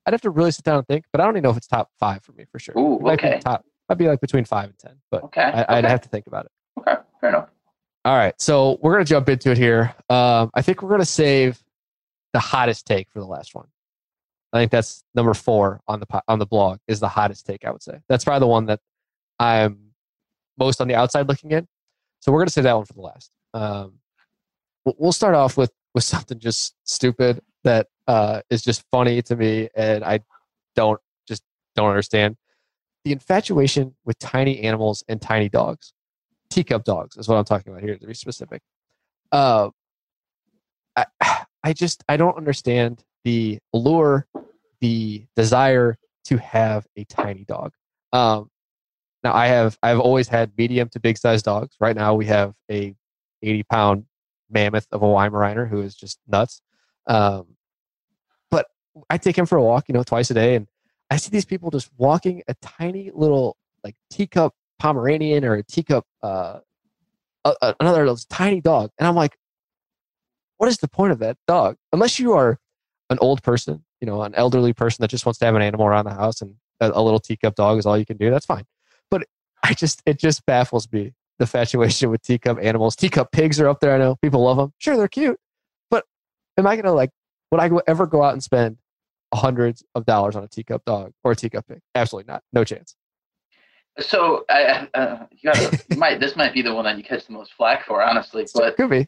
I'd 0.05 0.13
have 0.13 0.21
to 0.21 0.29
really 0.31 0.51
sit 0.51 0.65
down 0.65 0.77
and 0.77 0.87
think, 0.87 1.05
but 1.11 1.21
I 1.21 1.25
don't 1.25 1.33
even 1.33 1.43
know 1.43 1.51
if 1.51 1.57
it's 1.57 1.67
top 1.67 1.89
five 1.99 2.23
for 2.23 2.31
me 2.33 2.45
for 2.51 2.57
sure. 2.59 2.77
Ooh, 2.77 2.95
It 2.97 3.01
might 3.03 3.21
be 3.21 3.27
okay. 3.27 3.39
top. 3.39 3.63
Might 3.89 3.97
be 3.99 4.07
like 4.07 4.21
between 4.21 4.45
five 4.45 4.69
and 4.69 4.79
ten, 4.79 4.95
but 5.11 5.23
Okay. 5.25 5.41
I, 5.41 5.65
I'd 5.77 5.85
okay. 5.85 5.91
have 5.91 6.01
to 6.01 6.09
think 6.09 6.27
about 6.27 6.45
it. 6.45 6.51
okay. 6.79 6.95
Fair 7.19 7.29
enough. 7.29 7.49
All 8.03 8.15
right, 8.17 8.33
so 8.41 8.79
we're 8.81 8.93
gonna 8.93 9.05
jump 9.05 9.29
into 9.29 9.51
it 9.51 9.57
here. 9.59 9.93
Um, 10.09 10.49
I 10.55 10.61
think 10.63 10.81
we're 10.81 10.89
gonna 10.89 11.05
save 11.05 11.61
the 12.33 12.39
hottest 12.39 12.87
take 12.87 13.09
for 13.11 13.19
the 13.19 13.25
last 13.27 13.53
one. 13.53 13.67
I 14.53 14.59
think 14.59 14.71
that's 14.71 15.03
number 15.13 15.33
four 15.35 15.81
on 15.87 15.99
the 15.99 16.21
on 16.27 16.39
the 16.39 16.45
blog 16.47 16.79
is 16.87 16.99
the 16.99 17.07
hottest 17.07 17.45
take. 17.45 17.63
I 17.63 17.69
would 17.71 17.83
say 17.83 17.99
that's 18.09 18.23
probably 18.23 18.39
the 18.39 18.47
one 18.47 18.65
that 18.67 18.79
I'm 19.39 19.91
most 20.57 20.81
on 20.81 20.87
the 20.87 20.95
outside 20.95 21.27
looking 21.27 21.51
in. 21.51 21.67
So 22.21 22.31
we're 22.31 22.39
gonna 22.39 22.51
save 22.51 22.63
that 22.63 22.75
one 22.77 22.85
for 22.85 22.93
the 22.93 23.01
last. 23.01 23.31
Um, 23.53 23.99
we'll- 24.85 24.95
we'll 24.97 25.11
start 25.11 25.35
off 25.35 25.57
with 25.57 25.71
with 25.93 26.03
something 26.05 26.39
just 26.39 26.75
stupid 26.85 27.41
that 27.63 27.87
uh, 28.07 28.41
is 28.49 28.61
just 28.61 28.83
funny 28.91 29.21
to 29.23 29.35
me, 29.35 29.69
and 29.75 30.03
I 30.03 30.21
don't 30.75 30.99
just 31.27 31.43
don't 31.75 31.89
understand 31.89 32.37
the 33.03 33.11
infatuation 33.11 33.95
with 34.05 34.17
tiny 34.19 34.61
animals 34.61 35.03
and 35.09 35.21
tiny 35.21 35.49
dogs 35.49 35.93
teacup 36.51 36.83
dogs 36.83 37.15
is 37.17 37.27
what 37.27 37.37
I'm 37.37 37.45
talking 37.45 37.71
about 37.71 37.81
here 37.81 37.97
to 37.97 38.05
be 38.07 38.13
specific. 38.13 38.61
Uh, 39.31 39.69
I, 40.95 41.05
I 41.63 41.73
just 41.73 42.03
I 42.09 42.17
don't 42.17 42.37
understand 42.37 43.03
the 43.23 43.59
allure, 43.73 44.27
the 44.81 45.25
desire 45.35 45.97
to 46.25 46.37
have 46.37 46.85
a 46.97 47.03
tiny 47.05 47.45
dog. 47.45 47.73
Um, 48.13 48.49
now 49.23 49.33
I 49.33 49.47
have 49.47 49.77
I've 49.83 49.99
always 49.99 50.27
had 50.27 50.51
medium 50.57 50.89
to 50.89 50.99
big 50.99 51.17
size 51.17 51.43
dogs. 51.43 51.75
Right 51.79 51.95
now 51.95 52.13
we 52.15 52.25
have 52.25 52.53
a 52.69 52.95
80 53.41 53.63
pound 53.63 54.05
mammoth 54.49 54.87
of 54.91 55.01
a 55.01 55.05
Weimaraner 55.05 55.69
who 55.69 55.81
is 55.81 55.95
just 55.95 56.19
nuts. 56.27 56.61
Um, 57.07 57.55
but 58.49 58.67
I 59.09 59.17
take 59.17 59.37
him 59.37 59.45
for 59.45 59.57
a 59.57 59.63
walk, 59.63 59.87
you 59.87 59.93
know, 59.93 60.03
twice 60.03 60.29
a 60.31 60.33
day, 60.33 60.55
and 60.55 60.67
I 61.09 61.17
see 61.17 61.29
these 61.29 61.45
people 61.45 61.71
just 61.71 61.89
walking 61.97 62.43
a 62.47 62.55
tiny 62.61 63.11
little 63.13 63.57
like 63.83 63.95
teacup 64.09 64.53
Pomeranian 64.79 65.45
or 65.45 65.55
a 65.55 65.63
teacup, 65.63 66.05
uh, 66.23 66.59
a- 67.45 67.75
another 67.79 68.05
those 68.05 68.25
tiny 68.25 68.61
dog, 68.61 68.91
and 68.97 69.07
I'm 69.07 69.15
like, 69.15 69.37
what 70.57 70.69
is 70.69 70.77
the 70.77 70.87
point 70.87 71.11
of 71.11 71.19
that 71.19 71.37
dog? 71.47 71.77
Unless 71.91 72.19
you 72.19 72.33
are 72.33 72.59
an 73.09 73.17
old 73.19 73.43
person, 73.43 73.83
you 73.99 74.05
know, 74.05 74.21
an 74.23 74.35
elderly 74.35 74.73
person 74.73 75.01
that 75.01 75.09
just 75.09 75.25
wants 75.25 75.39
to 75.39 75.45
have 75.45 75.55
an 75.55 75.61
animal 75.61 75.85
around 75.85 76.05
the 76.05 76.13
house, 76.13 76.41
and 76.41 76.55
a, 76.79 76.91
a 76.91 77.01
little 77.01 77.19
teacup 77.19 77.55
dog 77.55 77.77
is 77.77 77.85
all 77.85 77.97
you 77.97 78.05
can 78.05 78.17
do. 78.17 78.29
That's 78.29 78.45
fine. 78.45 78.65
I 79.63 79.73
just 79.73 80.01
it 80.05 80.19
just 80.19 80.45
baffles 80.45 80.91
me 80.91 81.13
the 81.39 81.43
infatuation 81.43 82.09
with 82.09 82.21
teacup 82.21 82.57
animals. 82.61 82.95
Teacup 82.95 83.31
pigs 83.31 83.59
are 83.59 83.67
up 83.67 83.79
there. 83.79 83.93
I 83.93 83.97
know 83.97 84.15
people 84.17 84.43
love 84.43 84.57
them. 84.57 84.73
Sure, 84.77 84.97
they're 84.97 85.07
cute, 85.07 85.39
but 85.89 86.05
am 86.57 86.67
I 86.67 86.75
gonna 86.75 86.93
like? 86.93 87.11
Would 87.51 87.59
I 87.59 87.69
ever 87.87 88.07
go 88.07 88.23
out 88.23 88.33
and 88.33 88.43
spend 88.43 88.77
hundreds 89.33 89.83
of 89.95 90.05
dollars 90.05 90.35
on 90.35 90.43
a 90.43 90.47
teacup 90.47 90.83
dog 90.85 91.11
or 91.23 91.31
a 91.31 91.35
teacup 91.35 91.67
pig? 91.67 91.79
Absolutely 91.95 92.31
not. 92.31 92.43
No 92.53 92.63
chance. 92.63 92.95
So 93.99 94.45
I, 94.49 94.87
uh, 94.93 95.25
you, 95.31 95.51
gotta, 95.51 95.83
you 95.89 95.97
might 95.97 96.19
this 96.19 96.35
might 96.35 96.53
be 96.53 96.61
the 96.61 96.73
one 96.73 96.85
that 96.85 96.97
you 96.97 97.03
catch 97.03 97.25
the 97.25 97.33
most 97.33 97.53
flack 97.53 97.85
for, 97.85 98.01
honestly. 98.01 98.47
But 98.53 98.77
Could 98.77 98.89
be. 98.89 99.07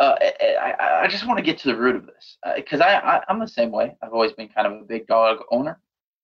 uh, 0.00 0.14
I, 0.20 1.02
I, 1.02 1.08
just 1.08 1.26
want 1.26 1.38
to 1.38 1.44
get 1.44 1.58
to 1.58 1.68
the 1.68 1.76
root 1.76 1.94
of 1.96 2.06
this 2.06 2.38
because 2.56 2.80
I, 2.80 2.94
I 2.94 3.22
I'm 3.28 3.38
the 3.38 3.46
same 3.46 3.70
way. 3.70 3.96
I've 4.02 4.12
always 4.12 4.32
been 4.32 4.48
kind 4.48 4.66
of 4.66 4.80
a 4.80 4.84
big 4.84 5.06
dog 5.06 5.38
owner 5.50 5.78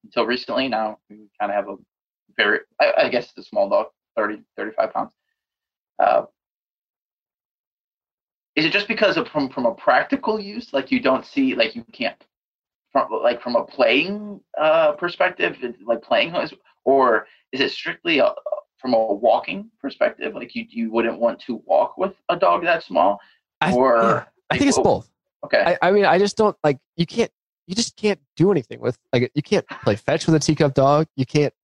until 0.05 0.25
recently. 0.25 0.69
Now 0.69 0.99
we 1.11 1.29
kind 1.39 1.53
of 1.53 1.57
have 1.57 1.69
a 1.69 1.77
very 2.37 2.61
I, 2.81 2.93
I 2.97 3.09
guess 3.09 3.31
it's 3.31 3.47
a 3.47 3.49
small 3.49 3.69
dog, 3.69 3.87
30 4.17 4.43
35 4.57 4.93
pounds. 4.93 5.13
Uh, 5.99 6.23
is 8.57 8.65
it 8.65 8.73
just 8.73 8.89
because 8.89 9.17
of 9.17 9.29
from 9.29 9.49
from 9.49 9.67
a 9.67 9.75
practical 9.75 10.41
use, 10.41 10.73
like 10.73 10.91
you 10.91 11.01
don't 11.01 11.25
see, 11.25 11.55
like 11.55 11.75
you 11.75 11.85
can't, 11.93 12.23
from 12.93 13.09
like 13.23 13.41
from 13.41 13.57
a 13.57 13.65
playing 13.65 14.41
uh, 14.61 14.93
perspective, 14.93 15.57
like 15.87 16.03
playing, 16.03 16.35
or 16.85 17.27
is 17.53 17.61
it 17.61 17.71
strictly 17.71 18.19
a, 18.19 18.33
from 18.79 18.95
a 18.95 19.13
walking 19.15 19.71
perspective? 19.81 20.35
Like 20.35 20.55
you 20.55 20.67
you 20.69 20.91
wouldn't 20.91 21.19
want 21.19 21.41
to 21.43 21.63
walk 21.65 21.97
with 21.97 22.15
a 22.29 22.37
dog 22.37 22.65
that 22.65 22.83
small, 22.83 23.21
I, 23.61 23.73
or 23.73 23.97
yeah, 23.97 24.25
I 24.51 24.59
think 24.59 24.69
it's 24.69 24.79
both. 24.79 25.11
Okay. 25.45 25.63
I, 25.65 25.89
I 25.89 25.91
mean, 25.93 26.05
I 26.05 26.19
just 26.19 26.37
don't 26.37 26.57
like. 26.65 26.79
You 26.97 27.07
can't. 27.07 27.31
You 27.67 27.77
just 27.77 27.97
can't 27.97 28.21
do 28.37 28.51
anything 28.51 28.81
with 28.81 28.99
like. 29.13 29.31
You 29.35 29.43
can't 29.43 29.67
play 29.85 29.97
fetch 29.97 30.27
with 30.27 30.35
a 30.35 30.41
teacup 30.41 30.75
dog. 30.75 31.07
You 31.17 31.25
can't 31.25 31.55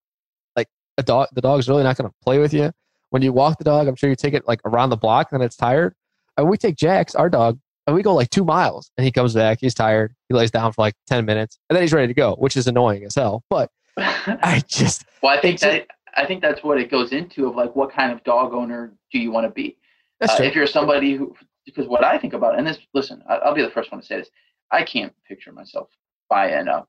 a 0.98 1.02
dog. 1.02 1.28
The 1.32 1.40
dog's 1.40 1.68
really 1.68 1.82
not 1.82 1.96
going 1.96 2.08
to 2.10 2.14
play 2.22 2.38
with 2.38 2.52
you. 2.54 2.72
When 3.10 3.22
you 3.22 3.32
walk 3.32 3.58
the 3.58 3.64
dog, 3.64 3.86
I'm 3.88 3.96
sure 3.96 4.10
you 4.10 4.16
take 4.16 4.34
it 4.34 4.46
like 4.48 4.60
around 4.64 4.90
the 4.90 4.96
block, 4.96 5.28
and 5.32 5.42
it's 5.42 5.56
tired. 5.56 5.94
And 6.36 6.48
we 6.48 6.56
take 6.58 6.76
Jax, 6.76 7.14
our 7.14 7.30
dog, 7.30 7.58
and 7.86 7.94
we 7.96 8.02
go 8.02 8.14
like 8.14 8.30
two 8.30 8.44
miles, 8.44 8.90
and 8.96 9.04
he 9.04 9.12
comes 9.12 9.34
back. 9.34 9.58
He's 9.60 9.74
tired. 9.74 10.14
He 10.28 10.34
lays 10.34 10.50
down 10.50 10.72
for 10.72 10.82
like 10.82 10.94
ten 11.06 11.24
minutes, 11.24 11.58
and 11.68 11.76
then 11.76 11.82
he's 11.82 11.92
ready 11.92 12.08
to 12.08 12.14
go, 12.14 12.34
which 12.36 12.56
is 12.56 12.66
annoying 12.66 13.04
as 13.04 13.14
hell. 13.14 13.44
But 13.48 13.70
I 13.96 14.62
just 14.66 15.04
well, 15.22 15.36
I 15.36 15.40
think 15.40 15.54
it's 15.54 15.62
a- 15.64 15.66
that 15.68 15.86
I 16.16 16.26
think 16.26 16.42
that's 16.42 16.62
what 16.62 16.78
it 16.80 16.90
goes 16.90 17.12
into 17.12 17.46
of 17.46 17.54
like 17.56 17.74
what 17.76 17.92
kind 17.92 18.10
of 18.12 18.22
dog 18.24 18.52
owner 18.54 18.92
do 19.12 19.18
you 19.18 19.30
want 19.30 19.46
to 19.46 19.50
be? 19.50 19.76
that's 20.20 20.32
Uh, 20.32 20.36
true. 20.38 20.46
if 20.46 20.54
you're 20.54 20.66
somebody 20.66 21.14
who, 21.14 21.34
because 21.66 21.86
what 21.86 22.02
I 22.04 22.16
think 22.18 22.32
about, 22.32 22.58
and 22.58 22.66
this, 22.66 22.78
listen, 22.94 23.22
I, 23.28 23.34
I'll 23.36 23.54
be 23.54 23.60
the 23.62 23.70
first 23.70 23.92
one 23.92 24.00
to 24.00 24.06
say 24.06 24.16
this. 24.16 24.30
I 24.72 24.82
can't 24.82 25.12
picture 25.28 25.52
myself 25.52 25.88
buying 26.30 26.68
a, 26.68 26.84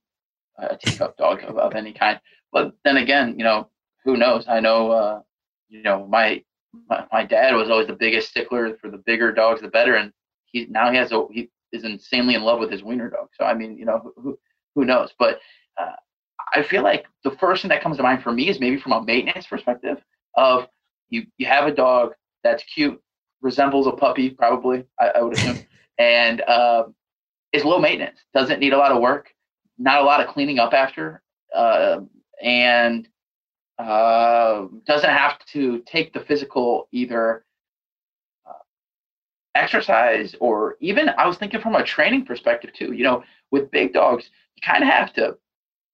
a 0.59 0.77
teacup 0.77 1.17
dog 1.17 1.43
of, 1.43 1.57
of 1.57 1.75
any 1.75 1.91
kind. 1.93 2.19
But 2.53 2.71
then 2.85 2.97
again, 2.97 3.35
you 3.37 3.43
know, 3.43 3.69
who 4.07 4.15
knows? 4.15 4.47
I 4.47 4.61
know, 4.61 4.91
uh, 4.91 5.21
you 5.67 5.83
know, 5.83 6.07
my, 6.07 6.41
my 6.89 7.05
my 7.11 7.25
dad 7.25 7.53
was 7.53 7.69
always 7.69 7.87
the 7.87 7.93
biggest 7.93 8.29
stickler 8.29 8.77
for 8.77 8.89
the 8.89 9.03
bigger 9.05 9.33
dogs, 9.33 9.61
the 9.61 9.67
better, 9.67 9.95
and 9.95 10.13
he 10.45 10.65
now 10.69 10.89
he 10.89 10.97
has 10.97 11.11
a 11.11 11.25
he 11.29 11.49
is 11.73 11.83
insanely 11.83 12.35
in 12.35 12.41
love 12.41 12.59
with 12.59 12.71
his 12.71 12.83
wiener 12.83 13.09
dog. 13.09 13.27
So 13.37 13.43
I 13.43 13.53
mean, 13.53 13.77
you 13.77 13.83
know, 13.83 14.13
who 14.15 14.39
who 14.75 14.85
knows? 14.85 15.13
But 15.19 15.39
uh, 15.77 15.97
I 16.55 16.63
feel 16.63 16.83
like 16.83 17.05
the 17.25 17.31
first 17.31 17.61
thing 17.61 17.69
that 17.69 17.81
comes 17.81 17.97
to 17.97 18.03
mind 18.03 18.23
for 18.23 18.31
me 18.31 18.47
is 18.47 18.61
maybe 18.61 18.77
from 18.79 18.93
a 18.93 19.03
maintenance 19.03 19.45
perspective 19.45 19.97
of 20.37 20.67
you 21.09 21.25
you 21.37 21.45
have 21.45 21.67
a 21.67 21.75
dog 21.75 22.13
that's 22.45 22.63
cute, 22.63 23.01
resembles 23.41 23.87
a 23.87 23.91
puppy 23.91 24.29
probably 24.29 24.85
I, 25.01 25.07
I 25.09 25.21
would 25.21 25.33
assume, 25.33 25.59
and 25.99 26.39
uh, 26.41 26.83
is 27.51 27.65
low 27.65 27.79
maintenance, 27.79 28.19
doesn't 28.33 28.61
need 28.61 28.71
a 28.71 28.77
lot 28.77 28.93
of 28.93 29.01
work, 29.01 29.33
not 29.77 30.01
a 30.01 30.05
lot 30.05 30.21
of 30.21 30.27
cleaning 30.27 30.59
up 30.59 30.73
after, 30.73 31.21
uh, 31.53 31.99
and 32.41 33.09
uh, 33.79 34.65
doesn't 34.85 35.09
have 35.09 35.37
to 35.53 35.83
take 35.85 36.13
the 36.13 36.21
physical 36.21 36.87
either 36.91 37.45
uh, 38.45 38.53
exercise 39.55 40.35
or 40.39 40.77
even 40.79 41.09
I 41.09 41.27
was 41.27 41.37
thinking 41.37 41.61
from 41.61 41.75
a 41.75 41.83
training 41.83 42.25
perspective 42.25 42.71
too. 42.73 42.93
You 42.93 43.03
know, 43.03 43.23
with 43.51 43.71
big 43.71 43.93
dogs, 43.93 44.29
you 44.55 44.61
kind 44.65 44.83
of 44.83 44.89
have 44.89 45.13
to 45.13 45.37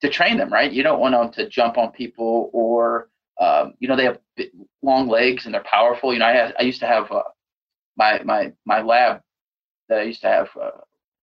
to 0.02 0.10
train 0.10 0.38
them, 0.38 0.52
right? 0.52 0.72
You 0.72 0.84
don't 0.84 1.00
want 1.00 1.14
them 1.14 1.32
to 1.34 1.50
jump 1.50 1.78
on 1.78 1.92
people 1.92 2.50
or 2.54 3.10
um, 3.40 3.74
you 3.80 3.88
know 3.88 3.96
they 3.98 4.06
have 4.06 4.20
long 4.82 5.08
legs 5.08 5.46
and 5.46 5.54
they're 5.54 5.64
powerful. 5.70 6.14
You 6.14 6.20
know, 6.20 6.26
I 6.26 6.54
I 6.58 6.62
used 6.64 6.80
to 6.80 6.88
have 6.88 7.12
uh, 7.12 7.24
my 7.98 8.22
my 8.24 8.54
my 8.66 8.82
lab 8.82 9.22
that 9.90 10.00
I 10.00 10.04
used 10.04 10.22
to 10.22 10.28
have 10.28 10.50
uh, 10.62 10.72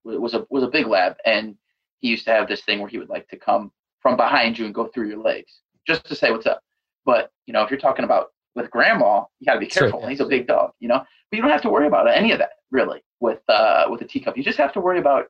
was 0.04 0.34
a 0.34 0.46
was 0.50 0.62
a 0.62 0.68
big 0.68 0.86
lab, 0.86 1.16
and 1.24 1.56
he 2.00 2.08
used 2.08 2.26
to 2.26 2.32
have 2.32 2.48
this 2.48 2.62
thing 2.64 2.80
where 2.80 2.88
he 2.88 2.98
would 2.98 3.08
like 3.08 3.28
to 3.28 3.38
come 3.38 3.72
from 4.00 4.16
behind 4.16 4.58
you 4.58 4.66
and 4.66 4.74
go 4.74 4.88
through 4.88 5.08
your 5.08 5.22
legs 5.22 5.60
just 5.86 6.04
to 6.06 6.14
say 6.14 6.30
what's 6.30 6.46
up. 6.46 6.62
But 7.04 7.30
you 7.46 7.52
know, 7.52 7.62
if 7.62 7.70
you're 7.70 7.80
talking 7.80 8.04
about 8.04 8.28
with 8.54 8.70
grandma, 8.70 9.24
you 9.38 9.46
got 9.46 9.54
to 9.54 9.60
be 9.60 9.66
careful. 9.66 10.00
Sure. 10.00 10.08
He's 10.08 10.20
a 10.20 10.26
big 10.26 10.46
dog, 10.46 10.72
you 10.80 10.88
know. 10.88 11.04
But 11.30 11.36
you 11.36 11.42
don't 11.42 11.50
have 11.50 11.62
to 11.62 11.70
worry 11.70 11.86
about 11.86 12.08
any 12.08 12.32
of 12.32 12.38
that 12.38 12.50
really 12.70 13.02
with 13.20 13.40
uh, 13.48 13.86
with 13.88 14.00
a 14.02 14.06
teacup. 14.06 14.36
You 14.36 14.44
just 14.44 14.58
have 14.58 14.72
to 14.74 14.80
worry 14.80 14.98
about 14.98 15.26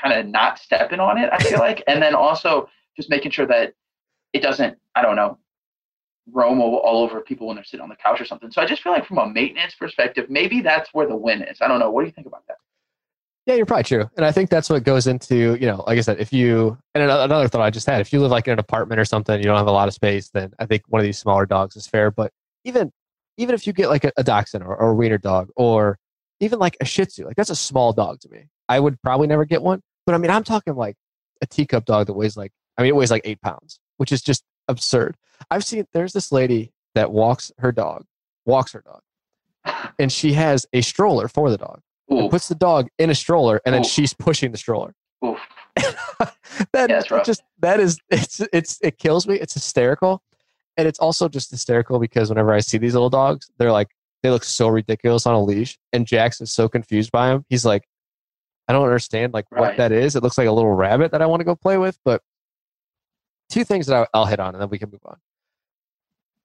kind 0.00 0.18
of 0.18 0.26
not 0.26 0.58
stepping 0.58 1.00
on 1.00 1.18
it. 1.18 1.30
I 1.32 1.38
feel 1.42 1.58
like, 1.58 1.82
and 1.86 2.02
then 2.02 2.14
also 2.14 2.68
just 2.96 3.08
making 3.10 3.30
sure 3.30 3.46
that 3.46 3.74
it 4.32 4.42
doesn't. 4.42 4.76
I 4.94 5.02
don't 5.02 5.16
know 5.16 5.38
roam 6.32 6.60
all, 6.60 6.76
all 6.76 7.02
over 7.02 7.20
people 7.20 7.46
when 7.46 7.56
they're 7.56 7.64
sitting 7.64 7.82
on 7.82 7.88
the 7.88 7.96
couch 7.96 8.20
or 8.20 8.24
something. 8.24 8.50
So 8.50 8.60
I 8.60 8.66
just 8.66 8.82
feel 8.82 8.92
like 8.92 9.06
from 9.06 9.18
a 9.18 9.28
maintenance 9.28 9.74
perspective, 9.74 10.26
maybe 10.28 10.60
that's 10.60 10.92
where 10.92 11.06
the 11.06 11.16
win 11.16 11.42
is. 11.42 11.58
I 11.60 11.68
don't 11.68 11.78
know. 11.78 11.90
What 11.90 12.02
do 12.02 12.06
you 12.06 12.12
think 12.12 12.26
about 12.26 12.46
that? 12.48 12.56
Yeah, 13.46 13.54
you're 13.54 13.66
probably 13.66 13.84
true. 13.84 14.10
And 14.16 14.26
I 14.26 14.32
think 14.32 14.50
that's 14.50 14.68
what 14.68 14.82
goes 14.82 15.06
into, 15.06 15.54
you 15.54 15.66
know, 15.66 15.84
like 15.86 15.98
I 15.98 16.00
said, 16.00 16.18
if 16.18 16.32
you, 16.32 16.76
and 16.96 17.04
another 17.04 17.46
thought 17.46 17.60
I 17.60 17.70
just 17.70 17.86
had, 17.86 18.00
if 18.00 18.12
you 18.12 18.20
live 18.20 18.32
like 18.32 18.48
in 18.48 18.52
an 18.52 18.58
apartment 18.58 19.00
or 19.00 19.04
something, 19.04 19.38
you 19.38 19.44
don't 19.44 19.56
have 19.56 19.68
a 19.68 19.72
lot 19.72 19.86
of 19.86 19.94
space, 19.94 20.30
then 20.30 20.52
I 20.58 20.66
think 20.66 20.82
one 20.88 20.98
of 21.00 21.04
these 21.04 21.18
smaller 21.18 21.46
dogs 21.46 21.76
is 21.76 21.86
fair. 21.86 22.10
But 22.10 22.32
even, 22.64 22.90
even 23.36 23.54
if 23.54 23.64
you 23.64 23.72
get 23.72 23.88
like 23.88 24.02
a, 24.02 24.10
a 24.16 24.24
dachshund 24.24 24.64
or, 24.64 24.74
or 24.74 24.90
a 24.90 24.94
wiener 24.94 25.18
dog 25.18 25.50
or 25.54 25.96
even 26.40 26.58
like 26.58 26.76
a 26.80 26.84
shih 26.84 27.06
tzu, 27.06 27.24
like 27.24 27.36
that's 27.36 27.50
a 27.50 27.56
small 27.56 27.92
dog 27.92 28.18
to 28.20 28.28
me. 28.30 28.48
I 28.68 28.80
would 28.80 29.00
probably 29.00 29.28
never 29.28 29.44
get 29.44 29.62
one. 29.62 29.80
But 30.06 30.16
I 30.16 30.18
mean, 30.18 30.30
I'm 30.32 30.42
talking 30.42 30.74
like 30.74 30.96
a 31.40 31.46
teacup 31.46 31.84
dog 31.84 32.08
that 32.08 32.14
weighs 32.14 32.36
like, 32.36 32.50
I 32.76 32.82
mean, 32.82 32.88
it 32.88 32.96
weighs 32.96 33.12
like 33.12 33.22
eight 33.24 33.40
pounds, 33.42 33.78
which 33.98 34.10
is 34.10 34.22
just 34.22 34.42
absurd. 34.66 35.16
I've 35.52 35.64
seen, 35.64 35.86
there's 35.92 36.12
this 36.12 36.32
lady 36.32 36.72
that 36.96 37.12
walks 37.12 37.52
her 37.58 37.70
dog, 37.70 38.06
walks 38.44 38.72
her 38.72 38.82
dog, 38.84 39.02
and 40.00 40.10
she 40.10 40.32
has 40.32 40.66
a 40.72 40.80
stroller 40.80 41.28
for 41.28 41.48
the 41.48 41.58
dog 41.58 41.80
puts 42.08 42.48
the 42.48 42.54
dog 42.54 42.88
in 42.98 43.10
a 43.10 43.14
stroller, 43.14 43.60
and 43.64 43.74
then 43.74 43.84
she's 43.84 44.12
pushing 44.12 44.52
the 44.52 44.58
stroller. 44.58 44.94
that 46.72 46.88
yeah, 46.88 47.02
just 47.22 47.42
that 47.58 47.80
is 47.80 47.98
it's 48.10 48.40
it's 48.52 48.78
it 48.82 48.98
kills 48.98 49.26
me. 49.26 49.36
It's 49.36 49.54
hysterical, 49.54 50.22
and 50.76 50.88
it's 50.88 50.98
also 50.98 51.28
just 51.28 51.50
hysterical 51.50 51.98
because 51.98 52.28
whenever 52.28 52.52
I 52.52 52.60
see 52.60 52.78
these 52.78 52.94
little 52.94 53.10
dogs, 53.10 53.50
they're 53.58 53.72
like 53.72 53.88
they 54.22 54.30
look 54.30 54.44
so 54.44 54.68
ridiculous 54.68 55.26
on 55.26 55.34
a 55.34 55.42
leash, 55.42 55.78
and 55.92 56.06
Jax 56.06 56.40
is 56.40 56.50
so 56.50 56.68
confused 56.68 57.12
by 57.12 57.30
him. 57.30 57.44
He's 57.48 57.64
like, 57.64 57.84
I 58.68 58.72
don't 58.72 58.84
understand 58.84 59.34
like 59.34 59.46
right. 59.50 59.60
what 59.60 59.76
that 59.76 59.92
is. 59.92 60.16
It 60.16 60.22
looks 60.22 60.38
like 60.38 60.48
a 60.48 60.52
little 60.52 60.72
rabbit 60.72 61.12
that 61.12 61.22
I 61.22 61.26
want 61.26 61.40
to 61.40 61.44
go 61.44 61.54
play 61.54 61.76
with. 61.76 61.98
But 62.04 62.22
two 63.50 63.64
things 63.64 63.86
that 63.86 64.08
I, 64.12 64.18
will 64.18 64.26
hit 64.26 64.40
on, 64.40 64.54
and 64.54 64.62
then 64.62 64.68
we 64.68 64.78
can 64.78 64.90
move 64.90 65.02
on. 65.04 65.18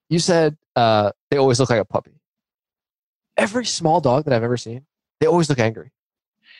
You 0.10 0.20
said 0.20 0.58
uh, 0.75 1.12
they 1.30 1.38
always 1.38 1.60
look 1.60 1.70
like 1.70 1.80
a 1.80 1.86
puppy. 1.86 2.20
Every 3.38 3.65
small 3.65 4.01
dog 4.01 4.25
that 4.25 4.34
I've 4.34 4.44
ever 4.44 4.58
seen 4.58 4.86
they 5.22 5.28
always 5.28 5.50
look 5.50 5.60
angry. 5.60 5.92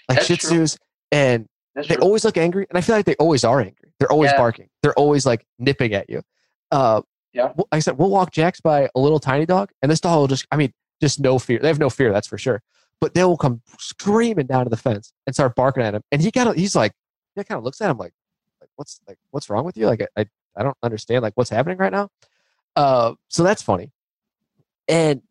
Like 0.08 0.20
That's 0.20 0.28
Shih 0.28 0.36
Tzus, 0.36 0.78
true. 0.78 0.86
and 1.12 1.48
That's 1.76 1.90
they 1.90 1.96
true. 1.96 2.04
always 2.04 2.24
look 2.24 2.38
angry. 2.38 2.66
And 2.70 2.78
I 2.78 2.82
feel 2.82 2.96
like 2.96 3.06
they 3.06 3.16
always 3.16 3.44
are 3.44 3.60
angry. 3.60 3.94
They're 4.00 4.12
always 4.12 4.32
yeah. 4.32 4.38
barking. 4.38 4.70
They're 4.82 4.94
always 4.94 5.26
like 5.26 5.46
nipping 5.60 5.94
at 5.94 6.10
you. 6.10 6.22
Uh, 6.72 7.02
yeah. 7.34 7.52
Like 7.58 7.68
I 7.74 7.80
said, 7.80 7.98
we'll 7.98 8.10
walk 8.10 8.32
Jax 8.32 8.62
by 8.62 8.90
a 8.96 9.00
little 9.00 9.20
tiny 9.20 9.46
dog, 9.46 9.72
and 9.82 9.92
this 9.92 10.00
dog 10.00 10.18
will 10.20 10.28
just, 10.28 10.48
I 10.52 10.56
mean, 10.56 10.72
just 11.02 11.20
no 11.20 11.40
fear. 11.40 11.60
They 11.60 11.68
have 11.68 11.80
no 11.80 11.90
fear, 11.90 12.14
that's 12.14 12.28
for 12.28 12.38
sure. 12.38 12.62
But 13.00 13.16
they 13.16 13.24
will 13.24 13.38
come 13.38 13.62
screaming 13.80 14.46
down 14.46 14.66
to 14.66 14.70
the 14.70 14.78
fence 14.78 15.12
and 15.26 15.36
start 15.36 15.56
barking 15.56 15.84
at 15.84 15.96
him. 15.96 16.04
And 16.12 16.22
he 16.22 16.32
kind 16.32 16.48
of, 16.48 16.56
he's 16.56 16.76
like, 16.76 16.94
he 17.36 17.44
kind 17.44 17.58
of 17.58 17.64
looks 17.64 17.82
at 17.82 17.90
him 17.90 17.98
like, 17.98 18.14
like 18.60 18.70
what's 18.76 19.02
like, 19.08 19.18
what's 19.32 19.50
wrong 19.50 19.66
with 19.66 19.76
you? 19.76 19.88
Like, 19.88 20.08
I, 20.16 20.26
I 20.56 20.64
don't 20.64 20.78
understand 20.84 21.24
like 21.24 21.34
what's 21.36 21.50
happening 21.50 21.78
right 21.78 21.92
now. 21.92 22.10
Uh, 22.76 23.14
so 23.28 23.44
that's 23.44 23.64
funny. 23.64 23.92
And 24.88 25.24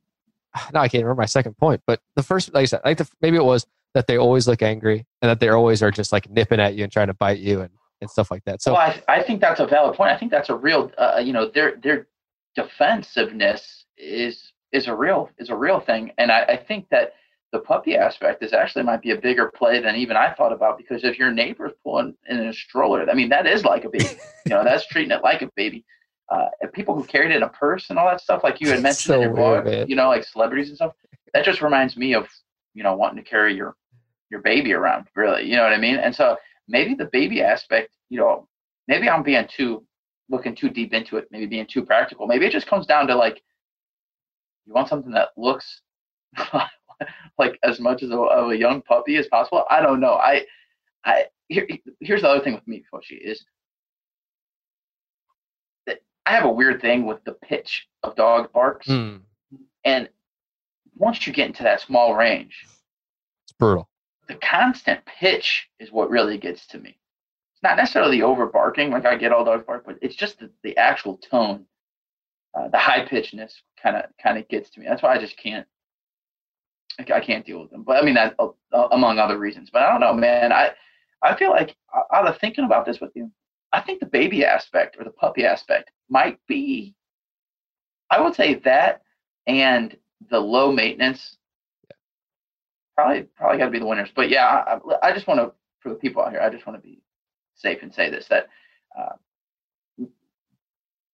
now 0.72 0.80
I 0.80 0.88
can't 0.88 1.04
remember 1.04 1.20
my 1.20 1.26
second 1.26 1.56
point, 1.56 1.82
but 1.86 2.00
the 2.16 2.22
first, 2.22 2.52
like 2.54 2.62
I 2.62 2.66
said, 2.66 2.80
like 2.84 2.98
the, 2.98 3.08
maybe 3.20 3.36
it 3.36 3.44
was 3.44 3.66
that 3.94 4.06
they 4.06 4.16
always 4.16 4.46
look 4.46 4.62
angry 4.62 5.06
and 5.20 5.28
that 5.28 5.40
they 5.40 5.48
always 5.48 5.82
are 5.82 5.90
just 5.90 6.12
like 6.12 6.30
nipping 6.30 6.60
at 6.60 6.74
you 6.74 6.84
and 6.84 6.92
trying 6.92 7.08
to 7.08 7.14
bite 7.14 7.38
you 7.38 7.60
and, 7.60 7.70
and 8.00 8.10
stuff 8.10 8.30
like 8.30 8.44
that. 8.44 8.62
So 8.62 8.72
well, 8.72 8.80
I, 8.80 9.02
I 9.08 9.22
think 9.22 9.40
that's 9.40 9.60
a 9.60 9.66
valid 9.66 9.96
point. 9.96 10.10
I 10.10 10.16
think 10.16 10.30
that's 10.30 10.48
a 10.48 10.54
real, 10.54 10.90
uh, 10.96 11.20
you 11.22 11.32
know, 11.32 11.48
their 11.48 11.76
their 11.82 12.06
defensiveness 12.54 13.84
is 13.96 14.52
is 14.72 14.86
a 14.86 14.94
real 14.94 15.30
is 15.38 15.50
a 15.50 15.56
real 15.56 15.80
thing, 15.80 16.12
and 16.18 16.30
I, 16.30 16.42
I 16.42 16.56
think 16.56 16.88
that 16.90 17.14
the 17.52 17.58
puppy 17.58 17.96
aspect 17.96 18.44
is 18.44 18.52
actually 18.52 18.84
might 18.84 19.02
be 19.02 19.10
a 19.10 19.16
bigger 19.16 19.50
play 19.50 19.80
than 19.80 19.96
even 19.96 20.16
I 20.16 20.32
thought 20.32 20.52
about 20.52 20.78
because 20.78 21.02
if 21.02 21.18
your 21.18 21.32
neighbor's 21.32 21.72
pulling 21.82 22.14
in 22.28 22.38
a 22.38 22.52
stroller, 22.52 23.08
I 23.10 23.14
mean 23.14 23.28
that 23.30 23.46
is 23.46 23.64
like 23.64 23.84
a 23.84 23.90
baby. 23.90 24.04
you 24.46 24.50
know, 24.50 24.62
that's 24.62 24.86
treating 24.86 25.10
it 25.10 25.22
like 25.22 25.42
a 25.42 25.50
baby 25.56 25.84
uh, 26.30 26.46
people 26.72 26.94
who 26.94 27.04
carried 27.04 27.32
it 27.32 27.38
in 27.38 27.42
a 27.42 27.48
purse 27.48 27.90
and 27.90 27.98
all 27.98 28.06
that 28.06 28.20
stuff, 28.20 28.42
like 28.44 28.60
you 28.60 28.70
had 28.70 28.82
mentioned 28.82 28.96
so 28.98 29.14
in 29.14 29.20
your 29.22 29.34
book, 29.34 29.64
weird, 29.64 29.88
you 29.88 29.96
know, 29.96 30.08
like 30.08 30.24
celebrities 30.24 30.68
and 30.68 30.76
stuff. 30.76 30.92
That 31.34 31.44
just 31.44 31.62
reminds 31.62 31.96
me 31.96 32.14
of 32.14 32.28
you 32.74 32.82
know 32.82 32.94
wanting 32.94 33.22
to 33.22 33.28
carry 33.28 33.54
your 33.54 33.76
your 34.30 34.40
baby 34.40 34.72
around, 34.72 35.06
really. 35.16 35.44
You 35.44 35.56
know 35.56 35.64
what 35.64 35.72
I 35.72 35.78
mean? 35.78 35.96
And 35.96 36.14
so 36.14 36.36
maybe 36.68 36.94
the 36.94 37.06
baby 37.12 37.42
aspect, 37.42 37.90
you 38.10 38.18
know, 38.18 38.48
maybe 38.86 39.08
I'm 39.08 39.22
being 39.22 39.46
too 39.48 39.84
looking 40.28 40.54
too 40.54 40.70
deep 40.70 40.92
into 40.92 41.16
it, 41.16 41.26
maybe 41.32 41.46
being 41.46 41.66
too 41.66 41.84
practical. 41.84 42.26
Maybe 42.26 42.46
it 42.46 42.52
just 42.52 42.68
comes 42.68 42.86
down 42.86 43.08
to 43.08 43.16
like 43.16 43.42
you 44.66 44.72
want 44.72 44.88
something 44.88 45.12
that 45.12 45.30
looks 45.36 45.82
like 47.38 47.58
as 47.64 47.80
much 47.80 48.02
as 48.02 48.10
a, 48.10 48.16
of 48.16 48.50
a 48.50 48.56
young 48.56 48.82
puppy 48.82 49.16
as 49.16 49.26
possible. 49.26 49.64
I 49.68 49.80
don't 49.80 50.00
know. 50.00 50.14
I 50.14 50.44
I 51.04 51.24
here, 51.48 51.66
here's 52.00 52.22
the 52.22 52.28
other 52.28 52.44
thing 52.44 52.54
with 52.54 52.66
me, 52.68 52.84
Foshi, 52.92 53.18
is 53.20 53.44
I 56.30 56.34
have 56.34 56.44
a 56.44 56.52
weird 56.52 56.80
thing 56.80 57.06
with 57.06 57.24
the 57.24 57.32
pitch 57.32 57.88
of 58.04 58.14
dog 58.14 58.52
barks, 58.52 58.86
mm. 58.86 59.20
and 59.84 60.08
once 60.94 61.26
you 61.26 61.32
get 61.32 61.48
into 61.48 61.64
that 61.64 61.80
small 61.80 62.14
range, 62.14 62.64
it's 63.44 63.52
brutal. 63.58 63.88
The 64.28 64.36
constant 64.36 65.00
pitch 65.06 65.68
is 65.80 65.90
what 65.90 66.08
really 66.08 66.38
gets 66.38 66.68
to 66.68 66.78
me. 66.78 66.90
It's 66.90 67.62
not 67.64 67.76
necessarily 67.76 68.18
the 68.18 68.22
over 68.22 68.46
barking, 68.46 68.92
like 68.92 69.06
I 69.06 69.16
get 69.16 69.32
all 69.32 69.44
dogs 69.44 69.64
bark, 69.66 69.82
but 69.84 69.98
it's 70.02 70.14
just 70.14 70.38
the, 70.38 70.50
the 70.62 70.76
actual 70.76 71.16
tone, 71.16 71.64
uh, 72.54 72.68
the 72.68 72.78
high 72.78 73.04
pitchedness, 73.04 73.54
kind 73.82 73.96
of 73.96 74.04
kind 74.22 74.38
of 74.38 74.46
gets 74.46 74.70
to 74.70 74.80
me. 74.80 74.86
That's 74.88 75.02
why 75.02 75.12
I 75.12 75.18
just 75.18 75.36
can't. 75.36 75.66
I 77.00 77.18
can't 77.18 77.44
deal 77.44 77.60
with 77.60 77.72
them, 77.72 77.82
but 77.82 77.96
I 78.00 78.02
mean 78.02 78.14
that 78.14 78.36
uh, 78.38 78.86
among 78.92 79.18
other 79.18 79.36
reasons. 79.36 79.68
But 79.72 79.82
I 79.82 79.90
don't 79.90 80.00
know, 80.00 80.14
man. 80.14 80.52
I 80.52 80.70
I 81.24 81.34
feel 81.34 81.50
like 81.50 81.74
out 82.14 82.28
of 82.28 82.38
thinking 82.38 82.66
about 82.66 82.86
this 82.86 83.00
with 83.00 83.10
you, 83.16 83.32
I 83.72 83.80
think 83.80 84.00
the 84.00 84.06
baby 84.06 84.44
aspect 84.44 84.96
or 84.98 85.04
the 85.04 85.10
puppy 85.10 85.44
aspect 85.44 85.90
might 86.08 86.38
be, 86.46 86.94
I 88.10 88.20
would 88.20 88.34
say 88.34 88.54
that 88.54 89.02
and 89.46 89.96
the 90.30 90.40
low 90.40 90.72
maintenance 90.72 91.36
probably 92.96 93.22
probably 93.36 93.58
got 93.58 93.66
to 93.66 93.70
be 93.70 93.78
the 93.78 93.86
winners. 93.86 94.10
But 94.14 94.28
yeah, 94.28 94.46
I, 94.46 95.08
I 95.08 95.12
just 95.12 95.26
want 95.26 95.40
to 95.40 95.52
for 95.80 95.88
the 95.88 95.94
people 95.94 96.22
out 96.22 96.30
here, 96.30 96.40
I 96.40 96.50
just 96.50 96.66
want 96.66 96.80
to 96.80 96.86
be 96.86 97.00
safe 97.54 97.78
and 97.82 97.92
say 97.94 98.10
this 98.10 98.26
that 98.28 98.48
uh, 98.98 99.14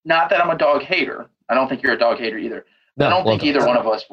not 0.04 0.30
that 0.30 0.40
I'm 0.42 0.50
a 0.50 0.58
dog 0.58 0.82
hater. 0.82 1.28
I 1.48 1.54
don't 1.54 1.68
think 1.68 1.82
you're 1.82 1.92
a 1.92 1.98
dog 1.98 2.18
hater 2.18 2.38
either. 2.38 2.64
No, 2.96 3.06
I 3.06 3.10
don't 3.10 3.26
think 3.26 3.44
either 3.44 3.64
one 3.66 3.76
of 3.76 3.86
us 3.86 4.04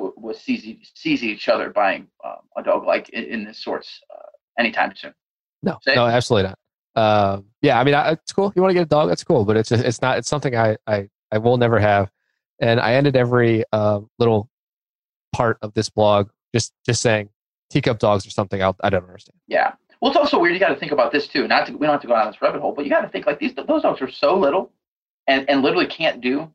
seize, 0.41 0.91
seize 0.93 1.23
each 1.23 1.47
other 1.47 1.69
buying 1.69 2.07
um, 2.25 2.39
a 2.57 2.63
dog 2.63 2.85
like 2.85 3.09
in, 3.09 3.23
in 3.23 3.45
this 3.45 3.63
sorts 3.63 4.01
uh, 4.13 4.27
anytime 4.59 4.93
soon. 4.95 5.13
No, 5.61 5.79
no, 5.87 6.05
absolutely 6.05 6.49
not. 6.49 6.59
Um, 6.95 7.45
yeah, 7.61 7.79
I 7.79 7.83
mean, 7.83 7.95
I, 7.95 8.11
it's 8.11 8.31
cool. 8.33 8.51
You 8.55 8.61
want 8.61 8.71
to 8.71 8.75
get 8.75 8.83
a 8.83 8.87
dog? 8.87 9.09
That's 9.09 9.23
cool, 9.23 9.45
but 9.45 9.57
it's 9.57 9.69
just, 9.69 9.83
it's 9.83 10.01
not. 10.01 10.17
It's 10.17 10.27
something 10.29 10.55
I 10.55 10.77
I 10.87 11.09
I 11.31 11.37
will 11.39 11.57
never 11.57 11.79
have. 11.79 12.09
And 12.59 12.79
I 12.79 12.93
ended 12.93 13.15
every 13.15 13.63
uh, 13.71 14.01
little 14.19 14.49
part 15.33 15.57
of 15.61 15.73
this 15.73 15.89
blog 15.89 16.29
just 16.53 16.73
just 16.85 17.01
saying 17.01 17.29
teacup 17.71 17.99
dogs 17.99 18.25
or 18.27 18.29
something. 18.29 18.61
I 18.61 18.73
I 18.83 18.89
don't 18.89 19.03
understand. 19.05 19.37
Yeah. 19.47 19.73
Well, 20.01 20.11
it's 20.11 20.17
also 20.17 20.37
weird. 20.39 20.53
You 20.53 20.59
got 20.59 20.69
to 20.69 20.75
think 20.75 20.91
about 20.91 21.11
this 21.11 21.27
too. 21.27 21.47
Not 21.47 21.65
to, 21.67 21.73
we 21.73 21.87
don't 21.87 21.93
have 21.93 22.01
to 22.01 22.07
go 22.07 22.13
down 22.13 22.27
this 22.27 22.41
rabbit 22.41 22.61
hole, 22.61 22.73
but 22.73 22.83
you 22.85 22.91
got 22.91 23.01
to 23.01 23.09
think 23.09 23.25
like 23.25 23.39
these 23.39 23.53
those 23.55 23.81
dogs 23.81 24.01
are 24.01 24.11
so 24.11 24.37
little, 24.37 24.71
and 25.27 25.49
and 25.49 25.61
literally 25.61 25.87
can't 25.87 26.21
do 26.21 26.51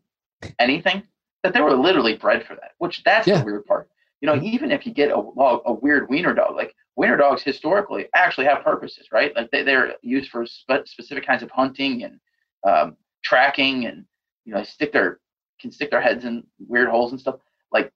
anything 0.59 1.03
that 1.43 1.55
they 1.55 1.61
were 1.61 1.75
literally 1.77 2.15
bred 2.17 2.45
for 2.47 2.55
that. 2.55 2.73
Which 2.79 3.03
that's 3.05 3.27
Yeah. 3.27 3.39
the 3.41 3.45
weird 3.45 3.65
part. 3.67 3.89
You 4.21 4.27
know, 4.27 4.35
Mhm. 4.35 4.43
even 4.45 4.73
if 4.73 4.85
you 4.87 4.93
get 4.93 5.11
a 5.11 5.17
a 5.17 5.73
weird 5.73 6.09
wiener 6.11 6.35
dog, 6.35 6.57
like 6.57 6.75
wiener 6.97 7.17
dogs 7.17 7.43
historically 7.43 8.09
actually 8.15 8.47
have 8.47 8.65
purposes, 8.65 9.07
right? 9.13 9.35
Like 9.37 9.51
they, 9.53 9.63
they're 9.63 9.95
used 10.03 10.31
for 10.31 10.45
spe- 10.47 10.87
specific 10.87 11.25
kinds 11.25 11.43
of 11.43 11.51
hunting 11.51 12.03
and 12.05 12.21
um, 12.67 12.97
tracking, 13.23 13.87
and 13.87 14.05
you 14.45 14.53
know, 14.53 14.59
they 14.59 14.65
stick 14.65 14.93
their 14.93 15.21
can 15.61 15.71
stick 15.71 15.91
their 15.91 16.01
heads 16.01 16.25
in 16.25 16.45
weird 16.59 16.89
holes 16.89 17.13
and 17.13 17.21
stuff. 17.21 17.37
Like 17.73 17.93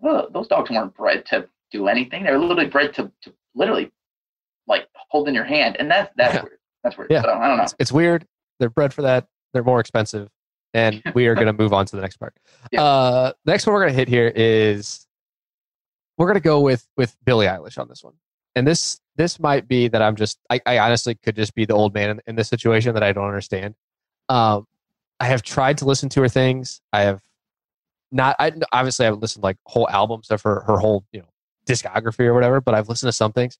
well, 0.00 0.28
those 0.32 0.48
dogs 0.48 0.70
weren't 0.70 0.94
bred 0.94 1.24
to 1.26 1.48
do 1.70 1.86
anything. 1.88 2.24
They're 2.24 2.38
literally 2.38 2.66
bred 2.66 2.92
to, 2.94 3.10
to 3.22 3.32
literally 3.54 3.92
like 4.66 4.88
hold 5.10 5.28
in 5.28 5.34
your 5.34 5.44
hand, 5.44 5.76
and 5.78 5.88
that's 5.90 6.12
that's 6.16 6.34
Yeah. 6.34 6.42
weird. 6.42 6.58
That's 6.82 6.98
weird. 6.98 7.10
Yeah. 7.10 7.22
So 7.22 7.30
I 7.32 7.46
don't 7.48 7.56
know. 7.58 7.62
It's, 7.64 7.74
it's 7.78 7.92
weird. 7.92 8.26
They're 8.58 8.70
bred 8.70 8.92
for 8.92 9.02
that. 9.02 9.26
They're 9.52 9.62
more 9.64 9.78
expensive. 9.80 10.28
And 10.74 11.02
we 11.14 11.26
are 11.28 11.34
going 11.34 11.46
to 11.46 11.52
move 11.52 11.72
on 11.72 11.86
to 11.86 11.96
the 11.96 12.02
next 12.02 12.16
part. 12.18 12.34
Yeah. 12.72 12.82
Uh, 12.82 13.32
the 13.44 13.52
next 13.52 13.66
one 13.66 13.74
we're 13.74 13.80
going 13.82 13.92
to 13.92 13.98
hit 13.98 14.08
here 14.08 14.32
is 14.34 15.05
we're 16.16 16.32
to 16.32 16.40
go 16.40 16.60
with 16.60 16.86
with 16.96 17.16
Billie 17.24 17.46
Eilish 17.46 17.78
on 17.78 17.88
this 17.88 18.02
one. 18.02 18.14
And 18.54 18.66
this 18.66 19.00
this 19.16 19.38
might 19.38 19.68
be 19.68 19.88
that 19.88 20.02
I'm 20.02 20.16
just 20.16 20.38
I, 20.50 20.60
I 20.66 20.78
honestly 20.78 21.14
could 21.14 21.36
just 21.36 21.54
be 21.54 21.64
the 21.64 21.74
old 21.74 21.94
man 21.94 22.10
in, 22.10 22.20
in 22.26 22.36
this 22.36 22.48
situation 22.48 22.94
that 22.94 23.02
I 23.02 23.12
don't 23.12 23.26
understand. 23.26 23.74
Um, 24.28 24.66
I 25.20 25.26
have 25.26 25.42
tried 25.42 25.78
to 25.78 25.84
listen 25.84 26.08
to 26.10 26.22
her 26.22 26.28
things. 26.28 26.80
I 26.92 27.02
have 27.02 27.22
not. 28.10 28.36
I 28.38 28.52
obviously 28.72 29.04
I 29.04 29.08
haven't 29.08 29.20
listened 29.20 29.42
to, 29.42 29.46
like 29.46 29.58
whole 29.66 29.88
albums 29.88 30.30
of 30.30 30.42
her 30.42 30.60
her 30.60 30.78
whole 30.78 31.04
you 31.12 31.20
know 31.20 31.28
discography 31.66 32.20
or 32.20 32.34
whatever, 32.34 32.60
but 32.60 32.74
I've 32.74 32.88
listened 32.88 33.08
to 33.08 33.16
some 33.16 33.32
things. 33.32 33.58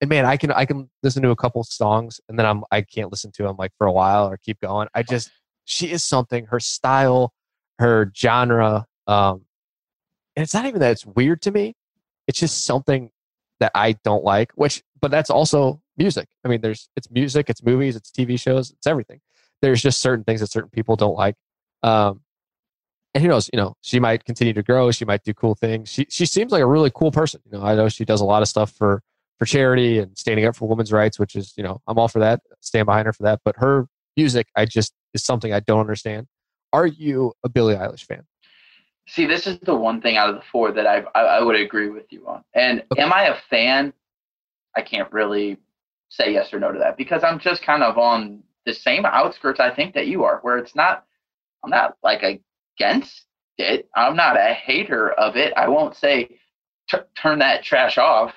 And 0.00 0.10
man, 0.10 0.26
I 0.26 0.36
can 0.36 0.52
I 0.52 0.66
can 0.66 0.90
listen 1.02 1.22
to 1.22 1.30
a 1.30 1.36
couple 1.36 1.62
songs 1.64 2.20
and 2.28 2.38
then 2.38 2.44
I'm 2.44 2.64
I 2.70 2.82
can't 2.82 3.10
listen 3.10 3.32
to 3.32 3.44
them 3.44 3.56
like 3.58 3.72
for 3.78 3.86
a 3.86 3.92
while 3.92 4.28
or 4.28 4.36
keep 4.36 4.60
going. 4.60 4.88
I 4.94 5.02
just 5.02 5.30
she 5.64 5.90
is 5.90 6.04
something. 6.04 6.46
Her 6.46 6.60
style, 6.60 7.32
her 7.78 8.12
genre. 8.14 8.86
Um, 9.06 9.46
and 10.34 10.42
it's 10.42 10.52
not 10.52 10.66
even 10.66 10.80
that 10.80 10.92
it's 10.92 11.06
weird 11.06 11.40
to 11.42 11.50
me. 11.50 11.74
It's 12.26 12.38
just 12.38 12.66
something 12.66 13.10
that 13.60 13.72
I 13.74 13.92
don't 14.04 14.24
like. 14.24 14.52
Which, 14.54 14.82
but 15.00 15.10
that's 15.10 15.30
also 15.30 15.80
music. 15.96 16.28
I 16.44 16.48
mean, 16.48 16.60
there's 16.60 16.88
it's 16.96 17.10
music, 17.10 17.48
it's 17.48 17.62
movies, 17.62 17.96
it's 17.96 18.10
TV 18.10 18.38
shows, 18.38 18.70
it's 18.70 18.86
everything. 18.86 19.20
There's 19.62 19.82
just 19.82 20.00
certain 20.00 20.24
things 20.24 20.40
that 20.40 20.50
certain 20.50 20.70
people 20.70 20.96
don't 20.96 21.16
like. 21.16 21.36
Um, 21.82 22.20
and 23.14 23.22
who 23.22 23.28
knows? 23.28 23.48
You 23.50 23.56
know, 23.56 23.74
she 23.80 23.98
might 23.98 24.24
continue 24.26 24.52
to 24.52 24.62
grow. 24.62 24.90
She 24.90 25.06
might 25.06 25.24
do 25.24 25.32
cool 25.32 25.54
things. 25.54 25.90
She 25.90 26.06
she 26.10 26.26
seems 26.26 26.52
like 26.52 26.62
a 26.62 26.66
really 26.66 26.90
cool 26.94 27.10
person. 27.10 27.40
You 27.46 27.58
know, 27.58 27.64
I 27.64 27.74
know 27.74 27.88
she 27.88 28.04
does 28.04 28.20
a 28.20 28.26
lot 28.26 28.42
of 28.42 28.48
stuff 28.48 28.72
for 28.72 29.02
for 29.38 29.46
charity 29.46 29.98
and 29.98 30.16
standing 30.18 30.44
up 30.44 30.54
for 30.54 30.68
women's 30.68 30.92
rights, 30.92 31.18
which 31.18 31.34
is 31.34 31.54
you 31.56 31.62
know 31.62 31.80
I'm 31.86 31.98
all 31.98 32.08
for 32.08 32.18
that. 32.18 32.40
Stand 32.60 32.84
behind 32.84 33.06
her 33.06 33.14
for 33.14 33.22
that. 33.22 33.40
But 33.42 33.56
her 33.56 33.86
music, 34.18 34.48
I 34.54 34.66
just 34.66 34.92
is 35.14 35.24
something 35.24 35.52
I 35.52 35.60
don't 35.60 35.80
understand. 35.80 36.26
Are 36.74 36.86
you 36.86 37.32
a 37.42 37.48
Billie 37.48 37.74
Eilish 37.74 38.04
fan? 38.04 38.24
See, 39.08 39.26
this 39.26 39.46
is 39.46 39.58
the 39.60 39.74
one 39.74 40.00
thing 40.00 40.16
out 40.16 40.30
of 40.30 40.36
the 40.36 40.42
four 40.50 40.72
that 40.72 40.86
I've, 40.86 41.06
I 41.14 41.20
I 41.22 41.42
would 41.42 41.56
agree 41.56 41.90
with 41.90 42.12
you 42.12 42.26
on. 42.26 42.44
And 42.54 42.82
Okay. 42.92 43.02
am 43.02 43.12
I 43.12 43.24
a 43.28 43.36
fan? 43.50 43.92
I 44.76 44.82
can't 44.82 45.10
really 45.12 45.58
say 46.08 46.32
yes 46.32 46.52
or 46.52 46.60
no 46.60 46.72
to 46.72 46.78
that 46.78 46.96
because 46.96 47.24
I'm 47.24 47.38
just 47.38 47.62
kind 47.62 47.82
of 47.82 47.98
on 47.98 48.42
the 48.64 48.74
same 48.74 49.04
outskirts 49.06 49.60
I 49.60 49.74
think 49.74 49.94
that 49.94 50.06
you 50.08 50.24
are, 50.24 50.38
where 50.42 50.58
it's 50.58 50.74
not. 50.74 51.04
I'm 51.64 51.70
not 51.70 51.96
like 52.02 52.22
against 52.22 53.26
it. 53.58 53.88
I'm 53.94 54.16
not 54.16 54.36
a 54.36 54.54
hater 54.54 55.12
of 55.12 55.36
it. 55.36 55.52
I 55.56 55.68
won't 55.68 55.96
say 55.96 56.38
t- 56.88 56.98
turn 57.16 57.38
that 57.40 57.62
trash 57.64 57.98
off, 57.98 58.34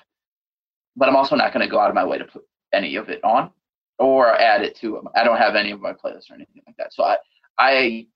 but 0.95 1.09
I'm 1.09 1.15
also 1.15 1.35
not 1.35 1.53
going 1.53 1.65
to 1.65 1.71
go 1.71 1.79
out 1.79 1.89
of 1.89 1.95
my 1.95 2.05
way 2.05 2.17
to 2.17 2.25
put 2.25 2.43
any 2.73 2.95
of 2.95 3.09
it 3.09 3.23
on 3.23 3.51
or 3.99 4.33
add 4.39 4.61
it 4.63 4.75
to. 4.77 5.01
I 5.15 5.23
don't 5.23 5.37
have 5.37 5.55
any 5.55 5.71
of 5.71 5.81
my 5.81 5.93
playlists 5.93 6.29
or 6.31 6.35
anything 6.35 6.61
like 6.65 6.77
that. 6.77 6.93
So 6.93 7.03
I, 7.03 7.17
I, 7.57 8.07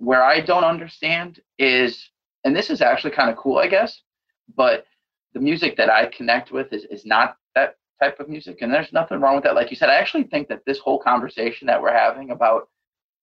where 0.00 0.24
I 0.24 0.40
don't 0.40 0.64
understand 0.64 1.40
is, 1.58 2.10
and 2.44 2.56
this 2.56 2.70
is 2.70 2.80
actually 2.80 3.12
kind 3.12 3.30
of 3.30 3.36
cool, 3.36 3.58
I 3.58 3.68
guess, 3.68 4.00
but 4.56 4.86
the 5.34 5.40
music 5.40 5.76
that 5.76 5.90
I 5.90 6.06
connect 6.06 6.50
with 6.50 6.72
is 6.72 6.84
is 6.90 7.04
not 7.04 7.36
that 7.54 7.76
type 8.02 8.18
of 8.18 8.28
music, 8.28 8.62
and 8.62 8.72
there's 8.72 8.92
nothing 8.92 9.20
wrong 9.20 9.34
with 9.34 9.44
that. 9.44 9.54
Like 9.54 9.70
you 9.70 9.76
said, 9.76 9.90
I 9.90 9.96
actually 9.96 10.24
think 10.24 10.48
that 10.48 10.62
this 10.66 10.78
whole 10.78 10.98
conversation 10.98 11.66
that 11.66 11.80
we're 11.80 11.92
having 11.92 12.30
about 12.30 12.68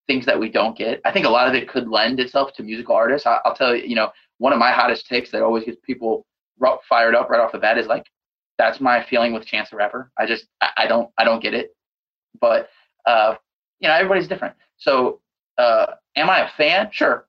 things 0.05 0.25
that 0.25 0.39
we 0.39 0.49
don't 0.49 0.77
get, 0.77 1.01
I 1.03 1.11
think 1.11 1.25
a 1.25 1.29
lot 1.29 1.47
of 1.47 1.55
it 1.55 1.67
could 1.67 1.89
lend 1.89 2.19
itself 2.19 2.53
to 2.53 2.63
musical 2.63 2.95
artists. 2.95 3.27
I, 3.27 3.39
I'll 3.43 3.55
tell 3.55 3.75
you, 3.75 3.83
you 3.83 3.95
know, 3.95 4.09
one 4.37 4.53
of 4.53 4.59
my 4.59 4.71
hottest 4.71 5.07
takes 5.07 5.31
that 5.31 5.41
always 5.41 5.65
gets 5.65 5.79
people 5.83 6.25
fired 6.87 7.15
up 7.15 7.29
right 7.29 7.41
off 7.41 7.51
the 7.51 7.57
bat 7.57 7.77
is 7.77 7.87
like, 7.87 8.05
that's 8.57 8.79
my 8.79 9.03
feeling 9.09 9.33
with 9.33 9.45
Chance 9.45 9.71
the 9.71 9.75
Rapper. 9.75 10.11
I 10.17 10.25
just, 10.25 10.45
I, 10.61 10.69
I 10.77 10.87
don't, 10.87 11.09
I 11.17 11.25
don't 11.25 11.41
get 11.41 11.53
it. 11.53 11.75
But, 12.39 12.69
uh, 13.05 13.35
you 13.79 13.89
know, 13.89 13.95
everybody's 13.95 14.27
different. 14.27 14.55
So, 14.77 15.19
uh, 15.57 15.87
am 16.15 16.29
I 16.29 16.41
a 16.41 16.49
fan? 16.57 16.89
Sure. 16.91 17.27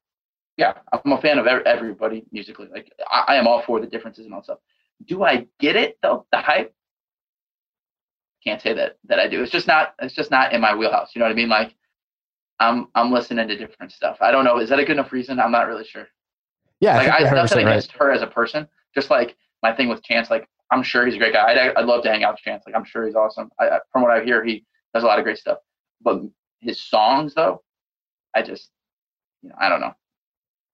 Yeah, 0.56 0.74
I'm 0.92 1.12
a 1.12 1.20
fan 1.20 1.38
of 1.38 1.46
everybody 1.46 2.24
musically. 2.32 2.66
Like, 2.70 2.92
I, 3.10 3.24
I 3.28 3.34
am 3.36 3.46
all 3.46 3.62
for 3.62 3.80
the 3.80 3.86
differences 3.86 4.24
and 4.24 4.34
all 4.34 4.42
stuff. 4.42 4.58
Do 5.06 5.22
I 5.22 5.46
get 5.60 5.76
it 5.76 5.98
though? 6.02 6.26
The 6.32 6.38
hype? 6.38 6.74
Can't 8.42 8.60
say 8.60 8.72
that 8.74 8.98
that 9.04 9.20
I 9.20 9.28
do. 9.28 9.42
It's 9.42 9.52
just 9.52 9.68
not. 9.68 9.94
It's 10.00 10.14
just 10.14 10.30
not 10.30 10.52
in 10.52 10.60
my 10.60 10.74
wheelhouse. 10.74 11.10
You 11.14 11.20
know 11.20 11.26
what 11.26 11.32
I 11.32 11.36
mean? 11.36 11.48
Like, 11.48 11.76
I'm 12.58 12.88
I'm 12.94 13.12
listening 13.12 13.46
to 13.46 13.56
different 13.56 13.92
stuff. 13.92 14.16
I 14.20 14.32
don't 14.32 14.44
know. 14.44 14.58
Is 14.58 14.68
that 14.70 14.80
a 14.80 14.84
good 14.84 14.92
enough 14.92 15.12
reason? 15.12 15.38
I'm 15.38 15.52
not 15.52 15.68
really 15.68 15.84
sure. 15.84 16.08
Yeah, 16.80 16.96
like, 16.96 17.08
I 17.08 17.18
I, 17.18 17.34
nothing 17.34 17.58
100% 17.58 17.64
right. 17.64 17.72
against 17.72 17.92
her 17.92 18.10
as 18.10 18.22
a 18.22 18.26
person. 18.26 18.66
Just 18.94 19.10
like 19.10 19.36
my 19.62 19.74
thing 19.74 19.88
with 19.88 20.02
Chance. 20.02 20.30
Like, 20.30 20.48
I'm 20.70 20.82
sure 20.82 21.06
he's 21.06 21.14
a 21.14 21.18
great 21.18 21.32
guy. 21.32 21.52
I'd, 21.52 21.76
I'd 21.76 21.84
love 21.84 22.02
to 22.04 22.10
hang 22.10 22.24
out 22.24 22.34
with 22.34 22.40
Chance. 22.40 22.64
Like, 22.66 22.74
I'm 22.74 22.84
sure 22.84 23.06
he's 23.06 23.14
awesome. 23.14 23.50
I, 23.60 23.68
I, 23.68 23.78
from 23.92 24.02
what 24.02 24.10
I 24.10 24.24
hear, 24.24 24.44
he 24.44 24.64
does 24.94 25.02
a 25.02 25.06
lot 25.06 25.18
of 25.18 25.24
great 25.24 25.38
stuff. 25.38 25.58
But 26.02 26.22
his 26.60 26.80
songs, 26.80 27.34
though, 27.34 27.62
I 28.38 28.42
just, 28.42 28.70
you 29.42 29.48
know, 29.48 29.56
I 29.60 29.68
don't 29.68 29.80
know. 29.80 29.94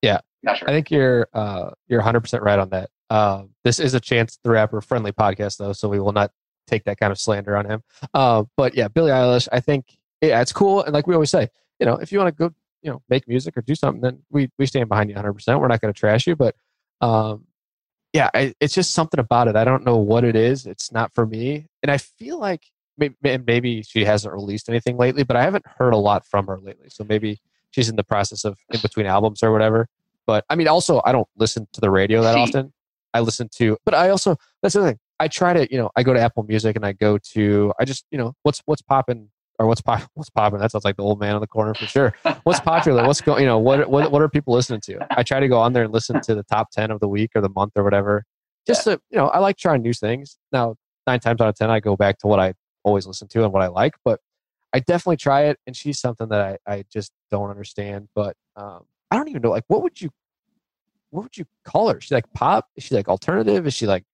Yeah. 0.02 0.20
Not 0.42 0.58
sure. 0.58 0.68
I 0.68 0.72
think 0.72 0.90
you're 0.90 1.26
uh, 1.32 1.70
you're 1.88 2.00
100 2.00 2.20
percent 2.20 2.42
right 2.42 2.58
on 2.58 2.68
that. 2.70 2.90
Uh, 3.08 3.44
this 3.64 3.80
is 3.80 3.94
a 3.94 4.00
Chance 4.00 4.38
the 4.44 4.50
Rapper 4.50 4.80
friendly 4.82 5.12
podcast 5.12 5.56
though, 5.56 5.72
so 5.72 5.88
we 5.88 5.98
will 5.98 6.12
not 6.12 6.30
take 6.66 6.84
that 6.84 6.98
kind 6.98 7.10
of 7.10 7.18
slander 7.18 7.56
on 7.56 7.66
him. 7.66 7.82
Uh, 8.12 8.44
but 8.56 8.74
yeah, 8.74 8.88
Billie 8.88 9.10
Eilish, 9.10 9.48
I 9.52 9.60
think 9.60 9.96
yeah, 10.20 10.40
it's 10.40 10.52
cool. 10.52 10.82
And 10.82 10.92
like 10.92 11.06
we 11.06 11.14
always 11.14 11.30
say, 11.30 11.48
you 11.80 11.86
know, 11.86 11.94
if 11.94 12.12
you 12.12 12.18
want 12.18 12.36
to 12.36 12.48
go, 12.48 12.54
you 12.82 12.90
know, 12.90 13.02
make 13.08 13.26
music 13.26 13.56
or 13.56 13.62
do 13.62 13.74
something, 13.74 14.02
then 14.02 14.22
we 14.30 14.50
we 14.58 14.66
stand 14.66 14.88
behind 14.88 15.08
you 15.08 15.14
100. 15.14 15.32
percent 15.32 15.60
We're 15.60 15.68
not 15.68 15.80
going 15.80 15.92
to 15.92 15.98
trash 15.98 16.26
you, 16.26 16.36
but 16.36 16.54
um, 17.00 17.46
yeah, 18.12 18.28
I, 18.34 18.54
it's 18.60 18.74
just 18.74 18.92
something 18.92 19.20
about 19.20 19.48
it. 19.48 19.56
I 19.56 19.64
don't 19.64 19.84
know 19.84 19.96
what 19.96 20.24
it 20.24 20.36
is. 20.36 20.66
It's 20.66 20.92
not 20.92 21.14
for 21.14 21.24
me, 21.24 21.66
and 21.82 21.90
I 21.90 21.96
feel 21.96 22.38
like 22.38 22.62
maybe, 22.98 23.16
maybe 23.46 23.82
she 23.82 24.04
hasn't 24.04 24.34
released 24.34 24.68
anything 24.68 24.98
lately, 24.98 25.24
but 25.24 25.36
I 25.36 25.42
haven't 25.42 25.66
heard 25.66 25.94
a 25.94 25.98
lot 25.98 26.26
from 26.26 26.46
her 26.46 26.58
lately. 26.60 26.88
So 26.90 27.04
maybe 27.04 27.40
she's 27.74 27.88
in 27.88 27.96
the 27.96 28.04
process 28.04 28.44
of 28.44 28.56
in 28.72 28.80
between 28.80 29.06
albums 29.06 29.42
or 29.42 29.52
whatever. 29.52 29.88
But 30.26 30.44
I 30.48 30.54
mean, 30.54 30.68
also, 30.68 31.02
I 31.04 31.12
don't 31.12 31.28
listen 31.36 31.66
to 31.72 31.80
the 31.80 31.90
radio 31.90 32.22
that 32.22 32.36
often. 32.36 32.72
I 33.12 33.20
listen 33.20 33.48
to, 33.56 33.76
but 33.84 33.94
I 33.94 34.08
also 34.10 34.36
that's 34.62 34.74
the 34.74 34.82
thing. 34.82 34.98
I 35.20 35.28
try 35.28 35.52
to, 35.52 35.70
you 35.70 35.78
know, 35.78 35.90
I 35.96 36.02
go 36.02 36.12
to 36.12 36.20
Apple 36.20 36.44
Music 36.44 36.74
and 36.76 36.84
I 36.84 36.92
go 36.92 37.18
to, 37.32 37.72
I 37.78 37.84
just, 37.84 38.04
you 38.10 38.18
know, 38.18 38.34
what's 38.42 38.62
what's 38.66 38.82
popping 38.82 39.28
or 39.58 39.66
what's 39.66 39.80
pop, 39.80 40.02
what's 40.14 40.30
popping. 40.30 40.60
That 40.60 40.70
sounds 40.70 40.84
like 40.84 40.96
the 40.96 41.02
old 41.02 41.20
man 41.20 41.34
on 41.34 41.40
the 41.40 41.46
corner 41.46 41.74
for 41.74 41.86
sure. 41.86 42.14
What's 42.44 42.60
popular? 42.60 43.06
What's 43.06 43.20
going? 43.20 43.40
You 43.40 43.46
know, 43.46 43.58
what 43.58 43.90
what 43.90 44.10
what 44.10 44.22
are 44.22 44.28
people 44.28 44.54
listening 44.54 44.80
to? 44.82 45.06
I 45.10 45.22
try 45.22 45.40
to 45.40 45.48
go 45.48 45.60
on 45.60 45.72
there 45.72 45.84
and 45.84 45.92
listen 45.92 46.20
to 46.22 46.34
the 46.34 46.44
top 46.44 46.70
ten 46.70 46.90
of 46.90 47.00
the 47.00 47.08
week 47.08 47.32
or 47.34 47.40
the 47.40 47.50
month 47.50 47.72
or 47.76 47.82
whatever. 47.82 48.24
Just 48.66 48.84
to, 48.84 48.92
you 49.10 49.18
know, 49.18 49.28
I 49.28 49.40
like 49.40 49.58
trying 49.58 49.82
new 49.82 49.92
things. 49.92 50.38
Now, 50.50 50.76
nine 51.06 51.20
times 51.20 51.40
out 51.40 51.48
of 51.48 51.56
ten, 51.56 51.70
I 51.70 51.80
go 51.80 51.96
back 51.96 52.18
to 52.20 52.26
what 52.26 52.40
I 52.40 52.54
always 52.82 53.06
listen 53.06 53.28
to 53.28 53.44
and 53.44 53.52
what 53.52 53.62
I 53.62 53.68
like, 53.68 53.94
but 54.04 54.20
I 54.74 54.80
definitely 54.80 55.16
try 55.16 55.42
it. 55.44 55.58
And 55.66 55.74
she's 55.76 55.98
something 56.00 56.28
that 56.28 56.58
I, 56.66 56.72
I 56.72 56.84
just 56.92 57.12
don't 57.30 57.48
understand. 57.48 58.08
But 58.14 58.36
um, 58.56 58.84
I 59.10 59.16
don't 59.16 59.28
even 59.28 59.40
know. 59.40 59.50
Like, 59.50 59.64
what 59.68 59.82
would 59.82 60.00
you, 60.00 60.10
what 61.10 61.22
would 61.22 61.36
you 61.38 61.46
call 61.64 61.88
her? 61.90 62.00
She's 62.00 62.10
like 62.10 62.30
pop? 62.34 62.68
Is 62.76 62.84
she 62.84 62.94
like 62.94 63.08
alternative? 63.08 63.66
Is 63.66 63.74
she 63.74 63.86
like, 63.86 64.04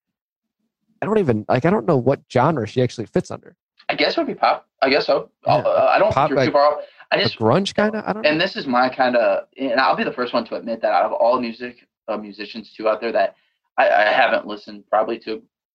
I 1.02 1.06
don't 1.06 1.18
even 1.18 1.46
like. 1.48 1.64
I 1.64 1.70
don't 1.70 1.86
know 1.86 1.96
what 1.96 2.20
genre 2.30 2.66
she 2.66 2.82
actually 2.82 3.06
fits 3.06 3.30
under. 3.30 3.56
I 3.88 3.94
guess 3.94 4.12
it 4.12 4.18
would 4.18 4.26
be 4.26 4.34
pop. 4.34 4.68
I 4.82 4.90
guess 4.90 5.06
so. 5.06 5.30
Yeah. 5.46 5.54
Uh, 5.54 5.88
I 5.90 5.98
don't 5.98 6.12
Pop, 6.12 6.28
think 6.28 6.38
you're 6.38 6.46
too 6.46 6.52
far 6.52 6.76
off. 6.76 6.84
I 7.10 7.18
just 7.18 7.38
grunge 7.38 7.74
kind 7.74 7.94
of. 7.96 8.04
I 8.06 8.12
don't. 8.12 8.22
know. 8.22 8.28
and 8.30 8.40
this 8.40 8.54
is 8.54 8.66
my 8.66 8.88
kind 8.88 9.16
of 9.16 9.46
and 9.58 9.80
i'll 9.80 9.96
be 9.96 10.04
the 10.04 10.12
first 10.12 10.32
one 10.32 10.44
to 10.44 10.54
admit 10.54 10.80
that 10.82 10.92
out 10.92 11.04
of 11.06 11.12
all 11.12 11.40
music 11.40 11.88
uh, 12.06 12.16
musicians 12.16 12.72
too 12.72 12.88
out 12.88 13.00
there 13.00 13.10
that 13.12 13.34
I, 13.76 13.88
I 13.88 14.12
haven't 14.12 14.46
listened 14.46 14.84
probably 14.88 15.18
to 15.20 15.30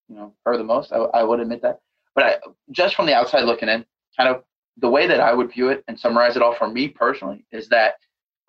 you 0.08 0.16
know 0.16 0.34
her 0.46 0.58
the 0.58 0.64
most 0.64 0.94
I, 0.94 0.98
I 0.98 1.24
would 1.24 1.40
admit 1.42 1.62
that 1.64 1.82
but 2.14 2.24
I, 2.24 2.36
just 2.72 2.96
from 2.96 3.06
the 3.06 3.14
outside 3.14 3.44
looking 3.44 3.68
in 3.68 3.84
kind 4.16 4.30
of 4.30 4.44
the 4.78 4.90
way 4.90 5.08
that 5.08 5.20
i 5.20 5.34
would 5.34 5.52
view 5.52 5.70
it 5.70 5.84
and 5.88 6.00
summarize 6.00 6.36
it 6.36 6.42
all 6.42 6.56
for 6.56 6.68
me 6.68 6.88
personally 6.88 7.46
is 7.52 7.68
that 7.70 7.96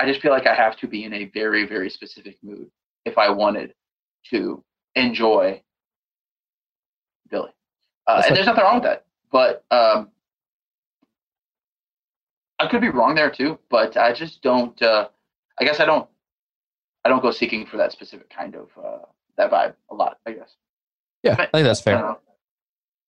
i 0.01 0.07
just 0.07 0.21
feel 0.21 0.33
like 0.33 0.47
i 0.47 0.55
have 0.55 0.77
to 0.77 0.87
be 0.87 1.05
in 1.05 1.13
a 1.13 1.27
very 1.27 1.67
very 1.67 1.91
specific 1.91 2.37
mood 2.43 2.71
if 3.05 3.19
i 3.19 3.29
wanted 3.29 3.75
to 4.29 4.63
enjoy 4.95 5.61
billie 7.31 7.51
uh, 8.07 8.23
and 8.27 8.37
there's 8.37 8.47
nothing 8.47 8.65
wrong 8.65 8.75
with 8.75 8.85
that 8.85 9.05
but 9.31 9.65
um, 9.71 10.09
I 12.59 12.69
could 12.69 12.81
be 12.81 12.89
wrong 12.89 13.15
there 13.15 13.31
too, 13.31 13.59
but 13.71 13.97
I 13.97 14.13
just 14.13 14.43
don't. 14.43 14.81
Uh, 14.81 15.09
I 15.61 15.65
guess 15.65 15.81
I 15.81 15.85
don't. 15.85 16.09
I 17.05 17.09
don't 17.09 17.23
go 17.23 17.31
seeking 17.31 17.67
for 17.67 17.77
that 17.77 17.93
specific 17.93 18.31
kind 18.31 18.57
of 18.57 18.69
uh, 18.83 19.05
that 19.37 19.51
vibe 19.51 19.75
a 19.91 19.95
lot. 19.95 20.19
I 20.27 20.33
guess. 20.33 20.57
yeah, 21.23 21.35
I 21.39 21.47
think 21.47 21.65
that's 21.65 21.81
fair. 21.81 21.99
know. 21.99 22.19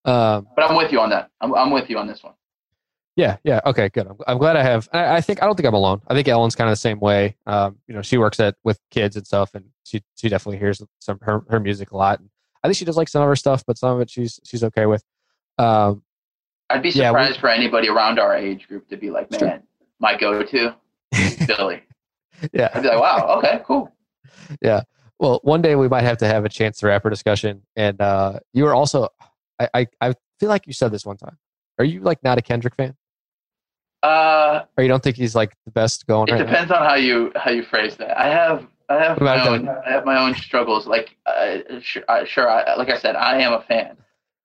Um, 0.05 0.49
but 0.55 0.69
I'm 0.69 0.77
with 0.77 0.93
you 0.93 1.01
on 1.01 1.11
that. 1.11 1.31
I'm, 1.41 1.55
I'm 1.55 1.71
with 1.71 1.91
you 1.91 1.99
on 1.99 2.07
this 2.07 2.23
one. 2.23 2.35
Yeah, 3.19 3.37
yeah. 3.43 3.61
Okay, 3.67 3.89
good. 3.89 4.07
I'm, 4.07 4.17
I'm 4.29 4.39
glad 4.39 4.55
I 4.55 4.63
have. 4.63 4.89
I, 4.93 5.17
I, 5.17 5.21
think 5.21 5.43
I 5.43 5.47
don't 5.47 5.57
think 5.57 5.67
I'm 5.67 5.75
alone. 5.75 6.01
I 6.07 6.15
think 6.15 6.29
Ellen's 6.29 6.55
kind 6.55 6.71
of 6.71 6.73
the 6.73 6.77
same 6.77 7.01
way. 7.01 7.35
Um, 7.49 7.77
you 7.89 7.95
know, 7.95 8.01
she 8.01 8.17
works 8.17 8.39
at 8.39 8.55
with 8.63 8.79
kids 8.93 9.17
and 9.17 9.27
stuff, 9.27 9.57
and 9.57 9.65
she 9.83 10.05
she 10.15 10.29
definitely 10.29 10.59
hears 10.59 10.81
some 11.01 11.19
her 11.23 11.43
her 11.49 11.59
music 11.59 11.91
a 11.91 11.97
lot. 11.97 12.21
And 12.21 12.31
I 12.63 12.69
think 12.69 12.77
she 12.77 12.85
does 12.85 12.97
like 12.97 13.09
some 13.09 13.21
of 13.21 13.27
her 13.27 13.35
stuff, 13.35 13.65
but 13.67 13.77
some 13.77 13.97
of 13.97 14.01
it 14.01 14.09
she's 14.09 14.39
she's 14.45 14.63
okay 14.63 14.87
with. 14.87 15.03
Um, 15.59 16.05
I'd 16.71 16.81
be 16.81 16.93
surprised 16.93 17.31
yeah, 17.31 17.37
we, 17.37 17.41
for 17.41 17.49
anybody 17.49 17.89
around 17.89 18.21
our 18.21 18.37
age 18.37 18.69
group 18.69 18.89
to 18.91 18.97
be 18.97 19.11
like, 19.11 19.33
man, 19.33 19.41
sure. 19.41 19.63
my 19.99 20.17
go-to, 20.17 20.77
Billie. 21.49 21.83
yeah, 22.53 22.71
I'd 22.73 22.83
be 22.83 22.89
like, 22.89 23.01
wow, 23.01 23.35
okay, 23.39 23.61
cool. 23.67 23.93
Yeah. 24.63 24.83
Well, 25.19 25.41
one 25.43 25.61
day 25.61 25.75
we 25.75 25.89
might 25.89 26.05
have 26.05 26.19
to 26.19 26.29
have 26.29 26.45
a 26.45 26.49
Chance 26.49 26.79
the 26.79 26.87
Rapper 26.87 27.11
discussion, 27.11 27.63
and 27.75 28.01
uh, 28.01 28.39
you 28.53 28.65
are 28.69 28.75
also. 28.77 29.09
I, 29.59 29.69
I 29.75 29.87
I 30.01 30.15
feel 30.39 30.51
like 30.51 30.69
you 30.69 30.73
said 30.73 30.93
this 30.93 31.05
one 31.05 31.17
time. 31.17 31.37
Are 31.81 31.85
you 31.85 32.01
like 32.03 32.23
not 32.23 32.39
a 32.39 32.43
Kendrick 32.43 32.77
fan? 32.77 32.95
Uh, 34.03 34.63
or 34.77 34.85
you 34.85 34.89
don't 34.89 35.03
think 35.03 35.17
he's 35.17 35.35
like 35.35 35.57
the 35.65 35.71
best 35.73 36.07
going? 36.07 36.29
It 36.29 36.33
right 36.33 36.47
depends 36.47 36.71
now? 36.71 36.77
on 36.77 36.89
how 36.89 36.95
you 36.95 37.33
how 37.35 37.51
you 37.51 37.65
phrase 37.65 37.97
that. 37.97 38.19
I 38.19 38.29
have 38.29 38.67
I 38.89 39.03
have 39.03 39.21
my 39.21 39.47
own 39.47 39.69
I 39.69 39.91
have 39.91 40.05
my 40.05 40.19
own 40.19 40.35
struggles. 40.35 40.87
Like 40.87 41.17
uh, 41.27 41.59
sure, 41.81 42.05
I, 42.09 42.25
sure 42.25 42.49
I, 42.49 42.75
like 42.77 42.91
I 42.91 42.99
said, 42.99 43.17
I 43.17 43.41
am 43.41 43.53
a 43.53 43.63
fan. 43.63 43.97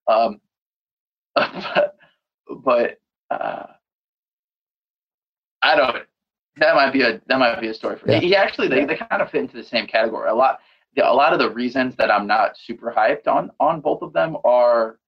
Um, 0.07 0.41
but, 1.35 1.97
but 2.63 2.99
uh, 3.29 3.67
I 5.61 5.75
don't. 5.75 6.03
That 6.57 6.75
might 6.75 6.91
be 6.91 7.01
a 7.03 7.21
that 7.27 7.39
might 7.39 7.59
be 7.61 7.67
a 7.67 7.73
story 7.73 7.97
for 7.97 8.11
yeah. 8.11 8.19
He 8.19 8.35
actually 8.35 8.67
they, 8.67 8.85
they 8.85 8.95
kind 8.95 9.21
of 9.21 9.29
fit 9.29 9.41
into 9.41 9.57
the 9.57 9.63
same 9.63 9.85
category. 9.87 10.29
A 10.29 10.35
lot 10.35 10.59
a 11.01 11.13
lot 11.13 11.33
of 11.33 11.39
the 11.39 11.49
reasons 11.49 11.95
that 11.97 12.11
I'm 12.11 12.27
not 12.27 12.57
super 12.57 12.91
hyped 12.95 13.27
on 13.27 13.51
on 13.59 13.81
both 13.81 14.01
of 14.01 14.13
them 14.13 14.37
are 14.43 14.99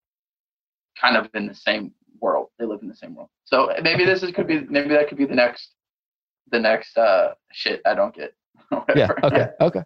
kind 1.00 1.18
of 1.18 1.30
in 1.34 1.48
the 1.48 1.56
same 1.56 1.92
world. 2.21 2.49
They 2.60 2.65
live 2.65 2.82
in 2.82 2.88
the 2.88 2.95
same 2.95 3.15
world. 3.15 3.30
So 3.45 3.73
maybe 3.82 4.06
this 4.06 4.23
is 4.23 4.32
could 4.32 4.47
be 4.47 4.62
maybe 4.62 4.89
that 4.89 5.08
could 5.08 5.17
be 5.17 5.25
the 5.25 5.36
next 5.36 5.71
the 6.51 6.60
next 6.60 6.97
uh 6.97 7.34
shit 7.51 7.82
I 7.86 7.95
don't 7.95 8.13
get. 8.13 8.34
yeah. 8.95 9.10
Okay. 9.23 9.47
Okay. 9.62 9.84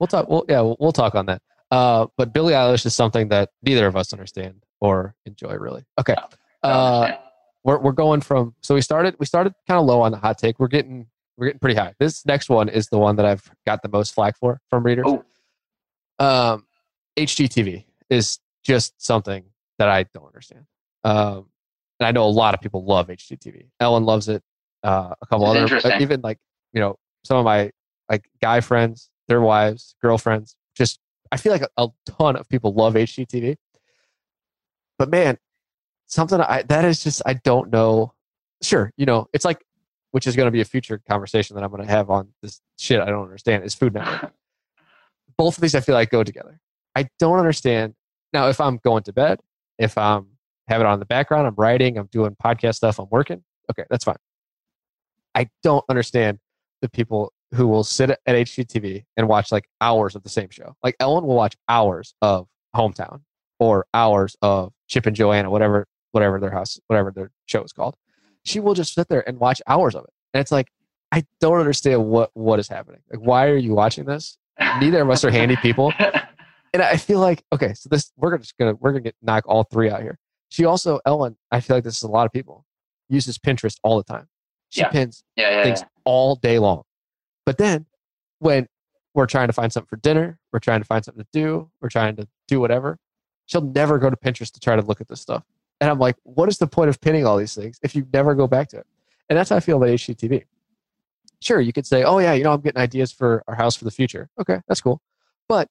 We'll 0.00 0.08
talk. 0.08 0.28
Well, 0.28 0.44
yeah, 0.48 0.60
we'll, 0.60 0.76
we'll 0.80 0.92
talk 0.92 1.14
on 1.14 1.26
that. 1.26 1.42
Uh, 1.70 2.06
but 2.16 2.32
Billie 2.32 2.54
Eilish 2.54 2.86
is 2.86 2.94
something 2.94 3.28
that 3.28 3.50
neither 3.62 3.86
of 3.86 3.96
us 3.96 4.12
understand 4.12 4.62
or 4.80 5.14
enjoy 5.26 5.54
really. 5.54 5.84
Okay. 5.98 6.14
Uh, 6.62 7.12
we're 7.64 7.78
we're 7.78 7.92
going 7.92 8.20
from 8.20 8.54
so 8.62 8.74
we 8.74 8.80
started 8.80 9.16
we 9.18 9.26
started 9.26 9.52
kind 9.66 9.78
of 9.78 9.86
low 9.86 10.00
on 10.00 10.12
the 10.12 10.18
hot 10.18 10.38
take. 10.38 10.58
We're 10.58 10.68
getting 10.68 11.06
we're 11.36 11.46
getting 11.46 11.60
pretty 11.60 11.76
high. 11.76 11.94
This 11.98 12.24
next 12.24 12.48
one 12.48 12.68
is 12.68 12.88
the 12.88 12.98
one 12.98 13.16
that 13.16 13.26
I've 13.26 13.50
got 13.66 13.82
the 13.82 13.88
most 13.88 14.14
flack 14.14 14.38
for 14.38 14.60
from 14.70 14.84
readers. 14.84 15.06
Oh. 15.06 15.24
Um, 16.18 16.66
HGTV 17.18 17.84
is 18.08 18.38
just 18.64 18.94
something 19.04 19.44
that 19.78 19.88
I 19.88 20.04
don't 20.14 20.26
understand. 20.26 20.64
Um, 21.04 21.48
and 21.98 22.06
I 22.06 22.12
know 22.12 22.24
a 22.24 22.28
lot 22.28 22.54
of 22.54 22.60
people 22.60 22.84
love 22.84 23.08
HGTV. 23.08 23.68
Ellen 23.80 24.04
loves 24.04 24.28
it. 24.28 24.42
Uh, 24.82 25.14
a 25.20 25.26
couple 25.26 25.46
other, 25.46 25.80
even 26.00 26.20
like 26.20 26.38
you 26.72 26.80
know, 26.80 26.96
some 27.24 27.38
of 27.38 27.44
my 27.44 27.70
like 28.08 28.28
guy 28.40 28.60
friends, 28.60 29.10
their 29.28 29.40
wives, 29.40 29.96
girlfriends. 30.00 30.56
Just 30.76 31.00
I 31.32 31.38
feel 31.38 31.52
like 31.52 31.62
a, 31.62 31.68
a 31.76 31.88
ton 32.06 32.36
of 32.36 32.48
people 32.48 32.72
love 32.72 32.94
HGTV. 32.94 33.56
But 34.98 35.10
man, 35.10 35.38
something 36.06 36.40
I 36.40 36.62
that 36.62 36.84
is 36.84 37.02
just 37.02 37.22
I 37.26 37.34
don't 37.34 37.70
know. 37.70 38.12
Sure, 38.62 38.92
you 38.96 39.06
know, 39.06 39.28
it's 39.32 39.44
like 39.44 39.64
which 40.12 40.26
is 40.26 40.36
going 40.36 40.46
to 40.46 40.52
be 40.52 40.60
a 40.60 40.64
future 40.64 41.00
conversation 41.08 41.56
that 41.56 41.62
I'm 41.62 41.70
going 41.70 41.84
to 41.84 41.90
have 41.90 42.08
on 42.10 42.28
this 42.42 42.60
shit 42.78 43.00
I 43.00 43.06
don't 43.06 43.24
understand 43.24 43.64
is 43.64 43.74
Food 43.74 43.94
Network. 43.94 44.32
Both 45.36 45.58
of 45.58 45.62
these 45.62 45.74
I 45.74 45.80
feel 45.80 45.94
like 45.94 46.10
go 46.10 46.24
together. 46.24 46.60
I 46.94 47.08
don't 47.18 47.38
understand. 47.38 47.94
Now, 48.32 48.48
if 48.48 48.58
I'm 48.60 48.78
going 48.78 49.02
to 49.04 49.12
bed, 49.12 49.40
if 49.78 49.98
I'm 49.98 50.28
have 50.68 50.80
it 50.80 50.86
on 50.86 50.94
in 50.94 51.00
the 51.00 51.06
background. 51.06 51.46
I'm 51.46 51.54
writing, 51.56 51.98
I'm 51.98 52.08
doing 52.12 52.36
podcast 52.42 52.76
stuff, 52.76 52.98
I'm 52.98 53.08
working. 53.10 53.42
Okay, 53.70 53.84
that's 53.90 54.04
fine. 54.04 54.16
I 55.34 55.48
don't 55.62 55.84
understand 55.88 56.38
the 56.82 56.88
people 56.88 57.32
who 57.54 57.68
will 57.68 57.84
sit 57.84 58.10
at 58.10 58.20
HGTV 58.26 59.04
and 59.16 59.28
watch 59.28 59.52
like 59.52 59.68
hours 59.80 60.14
of 60.14 60.22
the 60.22 60.28
same 60.28 60.50
show. 60.50 60.76
Like 60.82 60.96
Ellen 61.00 61.24
will 61.24 61.36
watch 61.36 61.56
hours 61.68 62.14
of 62.22 62.48
Hometown 62.74 63.20
or 63.58 63.86
hours 63.94 64.36
of 64.42 64.72
Chip 64.88 65.06
and 65.06 65.16
Joanna, 65.16 65.50
whatever 65.50 65.86
whatever 66.12 66.40
their 66.40 66.50
house, 66.50 66.78
whatever 66.86 67.10
their 67.10 67.30
show 67.46 67.62
is 67.62 67.72
called. 67.72 67.96
She 68.44 68.60
will 68.60 68.74
just 68.74 68.94
sit 68.94 69.08
there 69.08 69.26
and 69.28 69.38
watch 69.38 69.60
hours 69.66 69.94
of 69.94 70.04
it. 70.04 70.10
And 70.32 70.40
it's 70.40 70.52
like, 70.52 70.68
I 71.12 71.24
don't 71.40 71.58
understand 71.58 72.04
what 72.06 72.30
what 72.34 72.58
is 72.58 72.68
happening. 72.68 73.00
Like, 73.10 73.20
why 73.20 73.46
are 73.48 73.56
you 73.56 73.74
watching 73.74 74.04
this? 74.04 74.38
Neither 74.58 75.02
of 75.02 75.10
us 75.10 75.24
are 75.24 75.30
handy 75.30 75.56
people. 75.56 75.92
And 76.76 76.82
I 76.82 76.98
feel 76.98 77.20
like, 77.20 77.42
okay, 77.54 77.72
so 77.72 77.88
this 77.88 78.12
we're 78.18 78.36
just 78.36 78.58
gonna 78.58 78.74
we're 78.74 78.90
gonna 78.90 79.00
get 79.00 79.16
knock 79.22 79.44
all 79.46 79.64
three 79.64 79.88
out 79.88 80.02
here. 80.02 80.18
She 80.48 80.64
also, 80.64 81.00
Ellen, 81.06 81.36
I 81.50 81.60
feel 81.60 81.76
like 81.76 81.84
this 81.84 81.96
is 81.96 82.02
a 82.02 82.08
lot 82.08 82.26
of 82.26 82.32
people, 82.32 82.64
uses 83.08 83.38
Pinterest 83.38 83.78
all 83.82 83.96
the 83.96 84.04
time. 84.04 84.28
She 84.70 84.80
yeah. 84.80 84.88
pins 84.88 85.24
yeah, 85.36 85.50
yeah, 85.50 85.62
things 85.62 85.84
all 86.04 86.36
day 86.36 86.58
long. 86.58 86.82
But 87.44 87.58
then 87.58 87.86
when 88.38 88.66
we're 89.14 89.26
trying 89.26 89.46
to 89.46 89.52
find 89.52 89.72
something 89.72 89.88
for 89.88 89.96
dinner, 89.96 90.38
we're 90.52 90.58
trying 90.58 90.80
to 90.80 90.84
find 90.84 91.04
something 91.04 91.24
to 91.24 91.28
do, 91.32 91.70
we're 91.80 91.88
trying 91.88 92.16
to 92.16 92.28
do 92.48 92.60
whatever, 92.60 92.98
she'll 93.46 93.62
never 93.62 93.98
go 93.98 94.10
to 94.10 94.16
Pinterest 94.16 94.52
to 94.52 94.60
try 94.60 94.76
to 94.76 94.82
look 94.82 95.00
at 95.00 95.08
this 95.08 95.20
stuff. 95.20 95.44
And 95.80 95.90
I'm 95.90 95.98
like, 95.98 96.16
what 96.22 96.48
is 96.48 96.58
the 96.58 96.66
point 96.66 96.88
of 96.88 97.00
pinning 97.00 97.26
all 97.26 97.36
these 97.36 97.54
things 97.54 97.78
if 97.82 97.94
you 97.94 98.06
never 98.12 98.34
go 98.34 98.46
back 98.46 98.68
to 98.68 98.78
it? 98.78 98.86
And 99.28 99.38
that's 99.38 99.50
how 99.50 99.56
I 99.56 99.60
feel 99.60 99.76
about 99.76 99.88
HGTV. 99.88 100.44
Sure, 101.40 101.60
you 101.60 101.72
could 101.72 101.86
say, 101.86 102.02
oh, 102.02 102.18
yeah, 102.18 102.32
you 102.32 102.44
know, 102.44 102.52
I'm 102.52 102.60
getting 102.60 102.80
ideas 102.80 103.12
for 103.12 103.42
our 103.46 103.54
house 103.54 103.76
for 103.76 103.84
the 103.84 103.90
future. 103.90 104.30
Okay, 104.40 104.60
that's 104.68 104.80
cool. 104.80 105.00
But 105.48 105.68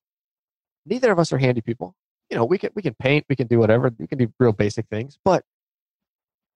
neither 0.85 1.11
of 1.11 1.19
us 1.19 1.33
are 1.33 1.37
handy 1.37 1.61
people 1.61 1.95
you 2.29 2.37
know, 2.37 2.45
we 2.45 2.57
can 2.57 2.71
we 2.75 2.81
can 2.81 2.95
paint, 2.95 3.25
we 3.29 3.35
can 3.35 3.47
do 3.47 3.59
whatever, 3.59 3.91
we 3.97 4.07
can 4.07 4.17
do 4.17 4.31
real 4.39 4.51
basic 4.51 4.87
things, 4.87 5.17
but 5.23 5.43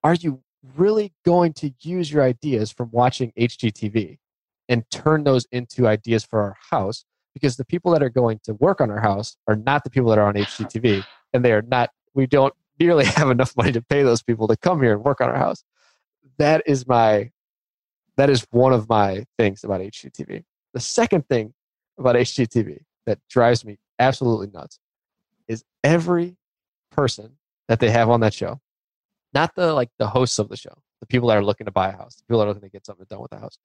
are 0.02 0.14
you 0.14 0.42
really 0.76 1.12
going 1.24 1.52
to 1.54 1.72
use 1.80 2.12
your 2.12 2.22
ideas 2.22 2.70
from 2.70 2.90
watching 2.92 3.32
HGTV 3.38 4.18
and 4.68 4.88
turn 4.90 5.24
those 5.24 5.46
into 5.52 5.86
ideas 5.86 6.24
for 6.24 6.40
our 6.40 6.56
house? 6.70 7.04
Because 7.34 7.56
the 7.56 7.64
people 7.64 7.92
that 7.92 8.02
are 8.02 8.10
going 8.10 8.40
to 8.44 8.54
work 8.54 8.80
on 8.80 8.90
our 8.90 9.00
house 9.00 9.36
are 9.46 9.56
not 9.56 9.84
the 9.84 9.90
people 9.90 10.10
that 10.10 10.18
are 10.18 10.26
on 10.26 10.34
HGTV, 10.34 11.04
and 11.32 11.44
they 11.44 11.52
are 11.52 11.62
not. 11.62 11.90
We 12.14 12.26
don't 12.26 12.54
nearly 12.78 13.04
have 13.16 13.30
enough 13.30 13.56
money 13.56 13.72
to 13.72 13.82
pay 13.82 14.02
those 14.02 14.22
people 14.22 14.48
to 14.48 14.56
come 14.56 14.82
here 14.82 14.92
and 14.92 15.04
work 15.04 15.20
on 15.20 15.28
our 15.28 15.38
house. 15.38 15.64
That 16.38 16.62
is 16.66 16.86
my. 16.86 17.30
That 18.16 18.28
is 18.28 18.46
one 18.50 18.72
of 18.72 18.88
my 18.88 19.24
things 19.38 19.64
about 19.64 19.80
HGTV. 19.80 20.42
The 20.74 20.80
second 20.80 21.26
thing 21.28 21.54
about 21.98 22.16
HGTV 22.16 22.80
that 23.06 23.18
drives 23.30 23.64
me 23.64 23.78
absolutely 23.98 24.48
nuts 24.52 24.78
is 25.50 25.64
every 25.82 26.36
person 26.92 27.32
that 27.68 27.80
they 27.80 27.90
have 27.90 28.08
on 28.08 28.20
that 28.20 28.32
show, 28.32 28.60
not 29.34 29.54
the 29.56 29.72
like 29.74 29.90
the 29.98 30.06
hosts 30.06 30.38
of 30.38 30.48
the 30.48 30.56
show, 30.56 30.82
the 31.00 31.06
people 31.06 31.28
that 31.28 31.36
are 31.36 31.44
looking 31.44 31.64
to 31.64 31.72
buy 31.72 31.88
a 31.88 31.96
house, 31.96 32.14
the 32.14 32.22
people 32.22 32.38
that 32.38 32.44
are 32.44 32.48
looking 32.48 32.62
to 32.62 32.68
get 32.68 32.86
something 32.86 33.04
done 33.10 33.20
with 33.20 33.32
the 33.32 33.38
house. 33.38 33.58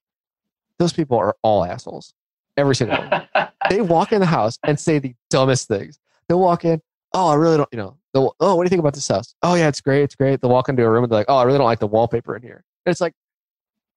Those 0.79 0.91
people 0.91 1.17
are 1.17 1.35
all 1.43 1.63
assholes. 1.63 2.13
Every 2.57 2.75
single 2.75 2.97
one. 2.97 3.27
they 3.69 3.81
walk 3.81 4.11
in 4.11 4.19
the 4.19 4.25
house 4.25 4.57
and 4.63 4.79
say 4.79 4.97
the 4.99 5.13
dumbest 5.29 5.67
things. 5.67 5.99
They'll 6.27 6.39
walk 6.39 6.65
in, 6.65 6.81
oh, 7.13 7.27
I 7.27 7.35
really 7.35 7.57
don't, 7.57 7.69
you 7.71 7.77
know, 7.77 7.97
they'll, 8.13 8.35
oh, 8.39 8.55
what 8.55 8.63
do 8.63 8.65
you 8.65 8.69
think 8.69 8.79
about 8.79 8.93
this 8.93 9.07
house? 9.07 9.35
Oh, 9.43 9.53
yeah, 9.53 9.67
it's 9.67 9.81
great, 9.81 10.03
it's 10.03 10.15
great. 10.15 10.41
They'll 10.41 10.51
walk 10.51 10.69
into 10.69 10.83
a 10.83 10.89
room 10.89 11.03
and 11.03 11.11
they're 11.11 11.19
like, 11.19 11.27
oh, 11.29 11.37
I 11.37 11.43
really 11.43 11.59
don't 11.59 11.65
like 11.65 11.79
the 11.79 11.87
wallpaper 11.87 12.35
in 12.35 12.41
here. 12.41 12.63
And 12.85 12.91
it's 12.91 13.01
like, 13.01 13.13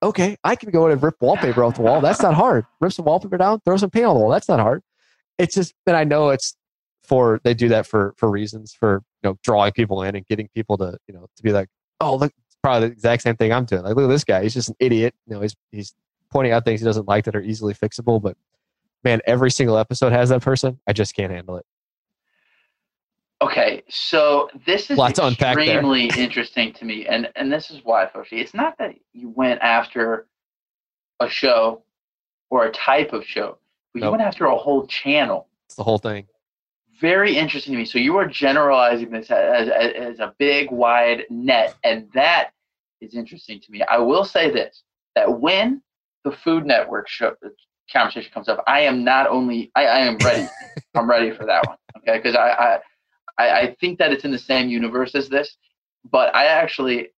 okay, 0.03 0.37
I 0.43 0.55
can 0.55 0.69
go 0.69 0.85
in 0.85 0.91
and 0.91 1.01
rip 1.01 1.15
wallpaper 1.21 1.63
off 1.63 1.75
the 1.75 1.81
wall. 1.81 2.01
That's 2.01 2.21
not 2.21 2.35
hard. 2.35 2.65
Rip 2.79 2.93
some 2.93 3.05
wallpaper 3.05 3.37
down, 3.37 3.61
throw 3.65 3.77
some 3.77 3.89
paint 3.89 4.05
on 4.05 4.15
the 4.15 4.21
wall. 4.21 4.29
That's 4.29 4.47
not 4.47 4.59
hard. 4.59 4.83
It's 5.37 5.55
just 5.55 5.73
that 5.85 5.95
I 5.95 6.03
know 6.03 6.29
it's 6.29 6.55
for 7.09 7.41
they 7.43 7.55
do 7.55 7.67
that 7.67 7.87
for 7.87 8.13
for 8.17 8.29
reasons 8.29 8.71
for 8.71 9.03
you 9.23 9.29
know 9.29 9.37
drawing 9.43 9.71
people 9.71 10.03
in 10.03 10.15
and 10.15 10.25
getting 10.27 10.47
people 10.49 10.77
to 10.77 10.95
you 11.07 11.13
know 11.13 11.27
to 11.35 11.43
be 11.43 11.51
like 11.51 11.67
oh 11.99 12.15
look 12.15 12.31
it's 12.45 12.55
probably 12.61 12.87
the 12.87 12.93
exact 12.93 13.23
same 13.23 13.35
thing 13.35 13.51
I'm 13.51 13.65
doing. 13.65 13.81
Like 13.81 13.95
look 13.95 14.05
at 14.05 14.09
this 14.09 14.23
guy. 14.23 14.43
He's 14.43 14.53
just 14.53 14.69
an 14.69 14.75
idiot. 14.79 15.15
You 15.25 15.35
know 15.35 15.41
he's 15.41 15.55
he's 15.71 15.95
pointing 16.31 16.53
out 16.53 16.63
things 16.63 16.79
he 16.79 16.85
doesn't 16.85 17.07
like 17.07 17.25
that 17.25 17.35
are 17.35 17.41
easily 17.41 17.73
fixable 17.73 18.21
but 18.21 18.37
man 19.03 19.19
every 19.25 19.49
single 19.49 19.77
episode 19.77 20.11
has 20.11 20.29
that 20.29 20.43
person. 20.43 20.79
I 20.87 20.93
just 20.93 21.15
can't 21.15 21.31
handle 21.31 21.57
it. 21.57 21.65
Okay 23.41 23.81
so 23.89 24.47
this 24.67 24.91
is 24.91 24.97
Lots 24.97 25.17
extremely 25.17 26.11
interesting 26.15 26.73
to 26.73 26.85
me 26.85 27.07
and 27.07 27.27
and 27.35 27.51
this 27.51 27.71
is 27.71 27.79
why 27.83 28.05
Foshi. 28.05 28.33
It's 28.33 28.53
not 28.53 28.77
that 28.77 28.93
you 29.13 29.29
went 29.29 29.61
after 29.61 30.27
a 31.19 31.27
show 31.27 31.81
or 32.51 32.67
a 32.67 32.71
type 32.71 33.13
of 33.13 33.25
show 33.25 33.57
but 33.93 34.01
nope. 34.01 34.07
you 34.07 34.11
went 34.11 34.21
after 34.21 34.45
a 34.45 34.55
whole 34.55 34.85
channel. 34.85 35.47
It's 35.65 35.75
the 35.75 35.83
whole 35.83 35.97
thing 35.97 36.27
very 36.99 37.37
interesting 37.37 37.73
to 37.73 37.79
me. 37.79 37.85
So 37.85 37.99
you 37.99 38.17
are 38.17 38.27
generalizing 38.27 39.11
this 39.11 39.31
as, 39.31 39.69
as, 39.69 39.93
as, 39.93 40.19
a 40.19 40.33
big, 40.37 40.71
wide 40.71 41.25
net, 41.29 41.75
and 41.83 42.09
that 42.13 42.51
is 43.01 43.15
interesting 43.15 43.59
to 43.61 43.71
me. 43.71 43.81
I 43.83 43.97
will 43.97 44.25
say 44.25 44.51
this: 44.51 44.83
that 45.15 45.39
when 45.39 45.81
the 46.23 46.31
Food 46.31 46.65
Network 46.65 47.07
show, 47.07 47.35
conversation 47.91 48.31
comes 48.33 48.49
up, 48.49 48.63
I 48.67 48.81
am 48.81 49.03
not 49.03 49.27
only 49.27 49.71
I, 49.75 49.85
I 49.85 49.99
am 49.99 50.17
ready. 50.17 50.47
I'm 50.95 51.09
ready 51.09 51.31
for 51.31 51.45
that 51.45 51.65
one. 51.67 51.77
Okay, 51.97 52.17
because 52.17 52.35
I, 52.35 52.79
I 53.39 53.49
I 53.49 53.75
think 53.79 53.99
that 53.99 54.11
it's 54.11 54.25
in 54.25 54.31
the 54.31 54.39
same 54.39 54.69
universe 54.69 55.15
as 55.15 55.29
this, 55.29 55.55
but 56.11 56.35
I 56.35 56.45
actually, 56.45 57.09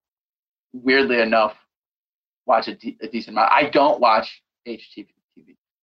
weirdly 0.74 1.20
enough, 1.20 1.56
watch 2.46 2.68
a, 2.68 2.76
de- 2.76 2.98
a 3.02 3.08
decent 3.08 3.36
amount. 3.36 3.52
I 3.52 3.70
don't 3.70 4.00
watch 4.00 4.42
HTV. 4.68 5.08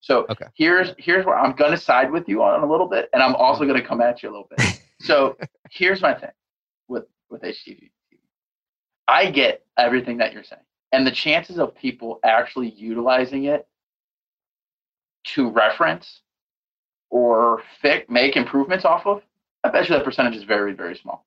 So 0.00 0.26
okay. 0.30 0.46
here's 0.54 0.94
here's 0.98 1.26
where 1.26 1.38
I'm 1.38 1.52
gonna 1.52 1.76
side 1.76 2.10
with 2.10 2.28
you 2.28 2.42
on 2.42 2.62
a 2.62 2.70
little 2.70 2.88
bit, 2.88 3.08
and 3.12 3.22
I'm 3.22 3.34
also 3.34 3.66
gonna 3.66 3.86
come 3.86 4.00
at 4.00 4.22
you 4.22 4.28
a 4.28 4.32
little 4.32 4.48
bit. 4.56 4.78
so 5.00 5.36
here's 5.70 6.00
my 6.00 6.14
thing 6.14 6.30
with 6.86 7.04
with 7.30 7.42
HGTV. 7.42 7.90
I 9.06 9.30
get 9.30 9.64
everything 9.76 10.18
that 10.18 10.32
you're 10.32 10.44
saying, 10.44 10.62
and 10.92 11.06
the 11.06 11.10
chances 11.10 11.58
of 11.58 11.74
people 11.74 12.20
actually 12.24 12.70
utilizing 12.70 13.44
it 13.44 13.66
to 15.34 15.50
reference 15.50 16.20
or 17.10 17.62
fix, 17.80 18.08
make 18.08 18.36
improvements 18.36 18.84
off 18.84 19.06
of, 19.06 19.22
I 19.64 19.70
bet 19.70 19.88
you 19.88 19.94
that 19.94 20.04
percentage 20.04 20.36
is 20.36 20.44
very, 20.44 20.74
very 20.74 20.96
small. 20.96 21.26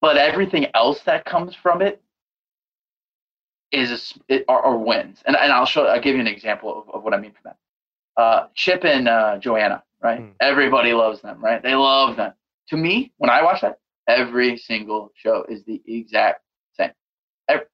But 0.00 0.16
everything 0.16 0.66
else 0.74 1.00
that 1.02 1.24
comes 1.24 1.54
from 1.54 1.82
it 1.82 2.02
is 3.72 4.14
it, 4.28 4.44
or, 4.48 4.62
or, 4.62 4.78
wins. 4.78 5.22
And, 5.26 5.36
and 5.36 5.52
I'll 5.52 5.66
show. 5.66 5.86
I'll 5.86 6.00
give 6.00 6.14
you 6.14 6.20
an 6.20 6.26
example 6.26 6.84
of, 6.86 6.94
of 6.94 7.02
what 7.02 7.14
I 7.14 7.18
mean 7.18 7.32
from 7.32 7.52
that. 7.52 8.20
Uh, 8.20 8.46
Chip 8.54 8.84
and 8.84 9.08
uh, 9.08 9.38
Joanna, 9.38 9.82
right? 10.02 10.20
Mm. 10.20 10.32
Everybody 10.40 10.92
loves 10.92 11.20
them, 11.20 11.42
right? 11.42 11.62
They 11.62 11.74
love 11.74 12.16
them. 12.16 12.32
To 12.68 12.76
me, 12.76 13.12
when 13.18 13.30
I 13.30 13.42
watch 13.42 13.60
that, 13.60 13.78
every 14.08 14.56
single 14.56 15.10
show 15.14 15.44
is 15.48 15.64
the 15.64 15.82
exact 15.86 16.42
same. 16.74 16.92
Every, 17.48 17.66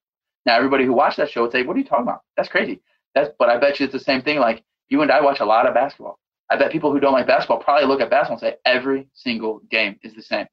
now, 0.46 0.56
everybody 0.56 0.84
who 0.84 0.92
watched 0.92 1.18
that 1.18 1.30
show 1.30 1.42
would 1.42 1.52
say, 1.52 1.62
"What 1.62 1.76
are 1.76 1.78
you 1.78 1.84
talking 1.84 2.04
about? 2.04 2.22
That's 2.36 2.48
crazy." 2.48 2.80
That's, 3.14 3.30
but 3.38 3.48
I 3.48 3.58
bet 3.58 3.78
you 3.78 3.84
it's 3.84 3.92
the 3.92 4.00
same 4.00 4.22
thing. 4.22 4.38
Like 4.38 4.64
you 4.88 5.02
and 5.02 5.10
I 5.10 5.20
watch 5.20 5.40
a 5.40 5.44
lot 5.44 5.66
of 5.66 5.74
basketball. 5.74 6.18
I 6.50 6.56
bet 6.56 6.72
people 6.72 6.92
who 6.92 7.00
don't 7.00 7.12
like 7.12 7.26
basketball 7.26 7.62
probably 7.62 7.86
look 7.86 8.00
at 8.00 8.10
basketball 8.10 8.46
and 8.46 8.54
say 8.54 8.58
every 8.64 9.08
single 9.14 9.60
game 9.70 9.98
is 10.02 10.14
the 10.14 10.22
same. 10.22 10.46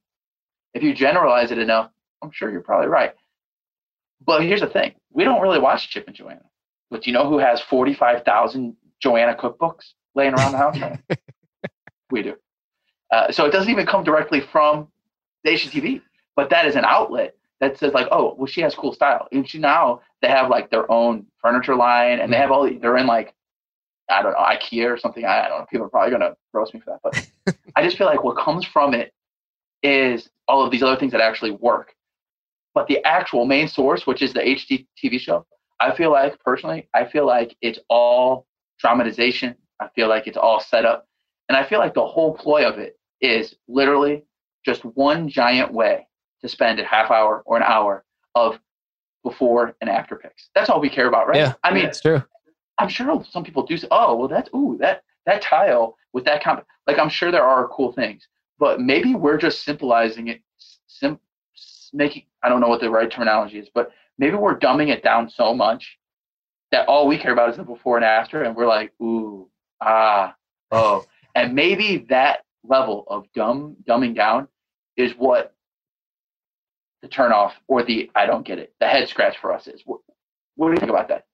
If 0.74 0.84
you 0.84 0.94
generalize 0.94 1.52
it 1.52 1.58
enough, 1.58 1.92
I'm 2.22 2.32
sure 2.32 2.52
you're 2.52 2.62
probably 2.62 2.88
right. 2.88 3.14
But 4.26 4.44
here's 4.44 4.62
the 4.62 4.68
thing: 4.68 4.94
we 5.12 5.24
don't 5.24 5.42
really 5.42 5.60
watch 5.60 5.90
Chip 5.90 6.08
and 6.08 6.16
Joanna. 6.16 6.42
But 6.90 7.04
do 7.04 7.10
you 7.10 7.14
know 7.14 7.30
who 7.30 7.38
has 7.38 7.62
45,000 7.62 8.76
Joanna 9.00 9.36
cookbooks 9.36 9.94
laying 10.16 10.34
around 10.34 10.54
the 10.54 10.58
house? 10.58 11.00
we 12.12 12.24
do. 12.24 12.36
Uh, 13.12 13.32
so 13.32 13.46
it 13.46 13.52
doesn't 13.52 13.72
even 13.72 13.86
come 13.86 14.04
directly 14.04 14.42
from 14.42 14.88
the 15.44 15.52
HGTV, 15.52 16.02
but 16.36 16.50
that 16.50 16.66
is 16.66 16.76
an 16.76 16.86
outlet 16.86 17.36
that 17.60 17.78
says 17.78 17.94
like, 17.94 18.08
oh, 18.12 18.36
well, 18.38 18.48
she 18.48 18.62
has 18.62 18.74
cool 18.76 18.94
style. 18.94 19.28
And 19.32 19.48
she 19.48 19.60
now 19.60 20.02
they 20.22 20.28
have 20.28 20.50
like 20.50 20.70
their 20.70 20.90
own 20.92 21.26
furniture 21.42 21.76
line, 21.76 22.20
and 22.20 22.32
they 22.32 22.38
have 22.38 22.52
all 22.52 22.70
they're 22.70 22.98
in 22.98 23.08
like 23.08 23.34
I 24.10 24.22
don't 24.24 24.32
know 24.32 24.40
IKEA 24.40 24.92
or 24.92 24.98
something. 24.98 25.26
I, 25.26 25.46
I 25.46 25.50
don't 25.50 25.60
know. 25.60 25.66
People 25.70 25.86
are 25.88 25.90
probably 25.90 26.12
gonna 26.12 26.36
roast 26.54 26.74
me 26.74 26.80
for 26.80 26.98
that, 27.04 27.28
but 27.46 27.56
I 27.76 27.84
just 27.84 27.98
feel 27.98 28.08
like 28.08 28.24
what 28.24 28.38
comes 28.38 28.66
from 28.66 28.94
it 28.94 29.14
is 29.84 30.30
all 30.48 30.64
of 30.64 30.72
these 30.72 30.84
other 30.84 31.00
things 31.00 31.12
that 31.12 31.22
actually 31.22 31.52
work. 31.52 31.96
But 32.74 32.88
the 32.88 33.04
actual 33.06 33.46
main 33.46 33.68
source, 33.68 34.06
which 34.06 34.22
is 34.22 34.34
the 34.34 34.42
HGTV 34.42 35.20
show, 35.20 35.46
I 35.80 35.96
feel 35.96 36.12
like 36.12 36.40
personally, 36.44 36.90
I 36.94 37.06
feel 37.06 37.26
like 37.26 37.56
it's 37.62 37.80
all 37.90 38.46
dramatization. 38.80 39.56
I 39.80 39.88
feel 39.96 40.08
like 40.08 40.28
it's 40.28 40.38
all 40.38 40.60
set 40.60 40.86
up, 40.86 41.08
and 41.48 41.58
I 41.58 41.64
feel 41.64 41.80
like 41.80 41.94
the 41.94 42.06
whole 42.06 42.36
ploy 42.36 42.68
of 42.68 42.80
it 42.80 43.00
is 43.22 43.56
literally 43.68 44.26
just 44.66 44.84
one 44.84 45.30
giant 45.30 45.74
way 45.74 46.06
to 46.42 46.50
spend 46.50 46.80
a 46.80 46.86
half 46.86 47.12
hour 47.12 47.44
or 47.46 47.58
an 47.58 47.64
hour 47.64 48.04
of 48.36 48.60
before 49.24 49.76
and 49.82 49.90
after 49.90 50.16
pics. 50.16 50.50
That's 50.56 50.70
all 50.70 50.80
we 50.80 50.90
care 50.90 51.08
about, 51.08 51.28
right? 51.28 51.38
Yeah, 51.38 51.54
I 51.64 51.74
mean, 51.74 51.86
it's 51.86 52.02
true. 52.02 52.24
I'm 52.78 52.90
sure 52.90 53.24
some 53.30 53.44
people 53.44 53.64
do 53.66 53.78
say, 53.78 53.88
"Oh, 53.92 54.16
well, 54.16 54.28
that's 54.28 54.50
ooh 54.56 54.78
that 54.80 55.04
that 55.26 55.42
tile 55.42 55.98
with 56.14 56.26
that 56.26 56.44
comp." 56.44 56.66
Like, 56.88 57.00
I'm 57.00 57.10
sure 57.10 57.32
there 57.32 57.44
are 57.44 57.68
cool 57.70 57.92
things, 57.92 58.28
but 58.58 58.80
maybe 58.82 59.16
we're 59.16 59.38
just 59.38 59.64
simplifying 59.64 60.28
it, 60.28 60.42
sim- 60.88 61.20
making 61.94 62.24
I 62.44 62.50
don't 62.50 62.62
know 62.62 62.68
what 62.68 62.82
the 62.82 62.90
right 62.90 63.12
terminology 63.12 63.60
is, 63.60 63.70
but 63.74 63.92
maybe 64.18 64.36
we're 64.36 64.58
dumbing 64.58 64.90
it 64.90 65.04
down 65.04 65.30
so 65.30 65.54
much 65.54 65.98
that 66.72 66.88
all 66.88 67.08
we 67.08 67.18
care 67.18 67.34
about 67.34 67.50
is 67.50 67.58
the 67.58 67.64
before 67.64 67.98
and 67.98 68.06
after, 68.06 68.44
and 68.44 68.56
we're 68.56 68.68
like, 68.68 68.94
ooh, 69.02 69.50
ah, 69.82 70.36
oh, 70.72 71.06
and 71.36 71.54
maybe 71.54 72.06
that 72.10 72.40
level 72.64 73.06
of 73.08 73.26
dumb 73.34 73.76
dumbing 73.88 74.16
down 74.16 74.48
is 74.98 75.14
what 75.14 75.56
the 77.02 77.08
turn 77.08 77.32
off 77.32 77.54
or 77.68 77.84
the 77.84 78.12
I 78.16 78.26
don't 78.26 78.46
get 78.46 78.60
it, 78.60 78.74
the 78.80 78.88
head 78.88 79.08
scratch 79.08 79.38
for 79.38 79.54
us 79.54 79.68
is. 79.68 79.82
What, 79.86 80.02
what 80.56 80.68
do 80.68 80.74
you 80.74 80.80
think 80.80 80.92
about 80.92 81.08
that? 81.08 81.26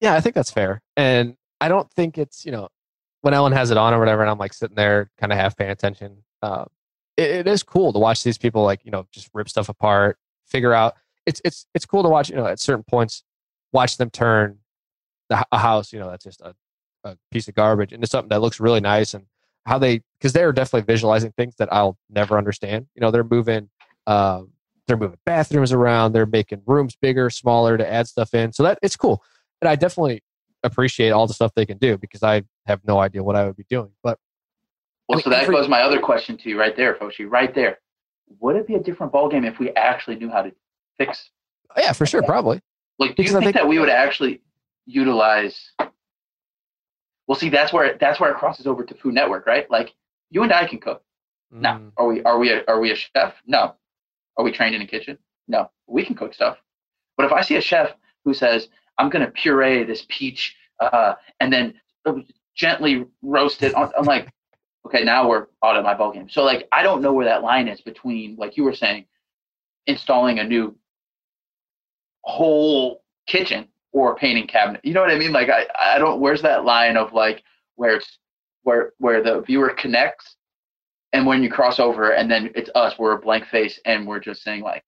Yeah, 0.00 0.14
I 0.14 0.20
think 0.20 0.34
that's 0.34 0.50
fair. 0.50 0.82
And 0.96 1.36
I 1.60 1.68
don't 1.68 1.90
think 1.92 2.18
it's, 2.18 2.44
you 2.44 2.52
know, 2.52 2.68
when 3.22 3.32
Ellen 3.32 3.52
has 3.52 3.70
it 3.70 3.78
on 3.78 3.94
or 3.94 3.98
whatever, 3.98 4.20
and 4.20 4.30
I'm 4.30 4.38
like 4.38 4.52
sitting 4.52 4.76
there 4.76 5.10
kind 5.18 5.32
of 5.32 5.38
half 5.38 5.56
paying 5.56 5.70
attention, 5.70 6.18
uh, 6.42 6.66
it, 7.16 7.30
it 7.30 7.48
is 7.48 7.62
cool 7.62 7.92
to 7.92 7.98
watch 7.98 8.22
these 8.22 8.38
people 8.38 8.64
like, 8.64 8.84
you 8.84 8.90
know, 8.90 9.06
just 9.12 9.30
rip 9.34 9.48
stuff 9.48 9.68
apart, 9.68 10.18
figure 10.46 10.72
out. 10.72 10.94
It's, 11.26 11.40
it's, 11.44 11.66
it's 11.74 11.86
cool 11.86 12.02
to 12.02 12.08
watch, 12.08 12.30
you 12.30 12.36
know, 12.36 12.46
at 12.46 12.60
certain 12.60 12.84
points, 12.84 13.24
watch 13.72 13.96
them 13.96 14.10
turn 14.10 14.58
the, 15.28 15.44
a 15.52 15.58
house, 15.58 15.92
you 15.92 15.98
know, 15.98 16.10
that's 16.10 16.24
just 16.24 16.40
a, 16.40 16.54
a 17.04 17.16
piece 17.30 17.48
of 17.48 17.54
garbage 17.54 17.92
into 17.92 18.06
something 18.06 18.28
that 18.28 18.40
looks 18.40 18.60
really 18.60 18.80
nice 18.80 19.14
and 19.14 19.24
how 19.64 19.78
they, 19.78 20.02
because 20.18 20.32
they're 20.32 20.52
definitely 20.52 20.86
visualizing 20.86 21.32
things 21.32 21.56
that 21.56 21.72
I'll 21.72 21.98
never 22.08 22.38
understand. 22.38 22.86
You 22.94 23.00
know, 23.00 23.10
they're 23.10 23.24
moving, 23.24 23.68
um, 24.06 24.52
they're 24.86 24.96
moving 24.96 25.18
bathrooms 25.26 25.72
around 25.72 26.12
they're 26.12 26.26
making 26.26 26.62
rooms 26.66 26.96
bigger 27.00 27.30
smaller 27.30 27.76
to 27.76 27.90
add 27.92 28.06
stuff 28.06 28.34
in 28.34 28.52
so 28.52 28.62
that 28.62 28.78
it's 28.82 28.96
cool 28.96 29.22
and 29.60 29.68
i 29.68 29.74
definitely 29.74 30.22
appreciate 30.62 31.10
all 31.10 31.26
the 31.26 31.34
stuff 31.34 31.52
they 31.54 31.66
can 31.66 31.78
do 31.78 31.96
because 31.98 32.22
i 32.22 32.42
have 32.66 32.80
no 32.86 32.98
idea 32.98 33.22
what 33.22 33.36
i 33.36 33.44
would 33.44 33.56
be 33.56 33.64
doing 33.68 33.90
but 34.02 34.18
well 35.08 35.16
I 35.16 35.18
mean, 35.18 35.24
so 35.24 35.30
that 35.30 35.42
every, 35.42 35.54
goes 35.54 35.68
my 35.68 35.82
other 35.82 36.00
question 36.00 36.36
to 36.38 36.48
you 36.48 36.58
right 36.58 36.76
there 36.76 36.94
Foshi, 36.94 37.30
right 37.30 37.54
there. 37.54 37.78
Would 38.40 38.56
it 38.56 38.66
be 38.66 38.74
a 38.74 38.80
different 38.80 39.12
ballgame 39.12 39.46
if 39.46 39.58
we 39.58 39.70
actually 39.70 40.16
knew 40.16 40.30
how 40.30 40.42
to 40.42 40.52
fix 40.98 41.30
oh, 41.76 41.80
yeah 41.80 41.92
for 41.92 42.06
sure 42.06 42.22
probably. 42.22 42.60
Like 42.98 43.16
do 43.16 43.22
you 43.22 43.30
think, 43.30 43.44
think 43.44 43.54
that 43.54 43.68
we 43.68 43.78
would 43.78 43.90
actually 43.90 44.42
utilize 44.86 45.72
well 47.26 47.36
see 47.36 47.48
that's 47.48 47.72
where 47.72 47.96
that's 47.98 48.20
where 48.20 48.30
it 48.30 48.36
crosses 48.36 48.66
over 48.66 48.84
to 48.84 48.94
food 48.94 49.14
network 49.14 49.46
right? 49.46 49.70
Like 49.70 49.94
you 50.30 50.42
and 50.42 50.52
i 50.52 50.66
can 50.66 50.78
cook. 50.78 51.02
Mm. 51.54 51.60
now 51.60 51.80
are 51.96 52.06
we 52.06 52.22
are 52.24 52.38
we 52.38 52.50
a, 52.50 52.64
are 52.66 52.80
we 52.80 52.90
a 52.92 52.96
chef? 52.96 53.34
No. 53.46 53.74
Are 54.36 54.44
we 54.44 54.52
trained 54.52 54.74
in 54.74 54.82
a 54.82 54.86
kitchen? 54.86 55.18
No, 55.48 55.70
we 55.86 56.04
can 56.04 56.14
cook 56.14 56.34
stuff. 56.34 56.58
But 57.16 57.26
if 57.26 57.32
I 57.32 57.42
see 57.42 57.56
a 57.56 57.60
chef 57.60 57.92
who 58.24 58.34
says, 58.34 58.68
I'm 58.98 59.08
going 59.08 59.24
to 59.24 59.30
puree 59.30 59.84
this 59.84 60.04
peach 60.08 60.54
uh, 60.80 61.14
and 61.40 61.52
then 61.52 61.74
gently 62.54 63.06
roast 63.22 63.62
it, 63.62 63.72
I'm 63.76 64.04
like, 64.04 64.28
okay, 64.86 65.04
now 65.04 65.28
we're 65.28 65.46
out 65.64 65.76
of 65.76 65.84
my 65.84 65.94
ball 65.94 66.12
game. 66.12 66.28
So 66.28 66.42
like, 66.42 66.66
I 66.72 66.82
don't 66.82 67.02
know 67.02 67.12
where 67.12 67.26
that 67.26 67.42
line 67.42 67.68
is 67.68 67.80
between, 67.80 68.36
like 68.36 68.56
you 68.56 68.64
were 68.64 68.74
saying, 68.74 69.06
installing 69.86 70.38
a 70.38 70.44
new 70.44 70.76
whole 72.22 73.02
kitchen 73.26 73.68
or 73.92 74.16
painting 74.16 74.46
cabinet. 74.46 74.84
You 74.84 74.94
know 74.94 75.00
what 75.00 75.10
I 75.10 75.18
mean? 75.18 75.32
Like, 75.32 75.48
I, 75.48 75.66
I 75.78 75.98
don't, 75.98 76.20
where's 76.20 76.42
that 76.42 76.64
line 76.64 76.96
of 76.96 77.12
like 77.12 77.42
where 77.76 77.96
it's, 77.96 78.18
where, 78.62 78.92
where 78.98 79.22
the 79.22 79.42
viewer 79.42 79.70
connects 79.70 80.36
and 81.12 81.26
when 81.26 81.42
you 81.42 81.50
cross 81.50 81.78
over 81.78 82.10
and 82.10 82.30
then 82.30 82.50
it's 82.54 82.70
us 82.74 82.94
we're 82.98 83.12
a 83.12 83.18
blank 83.18 83.46
face 83.46 83.80
and 83.84 84.06
we're 84.06 84.20
just 84.20 84.42
saying 84.42 84.62
like 84.62 84.84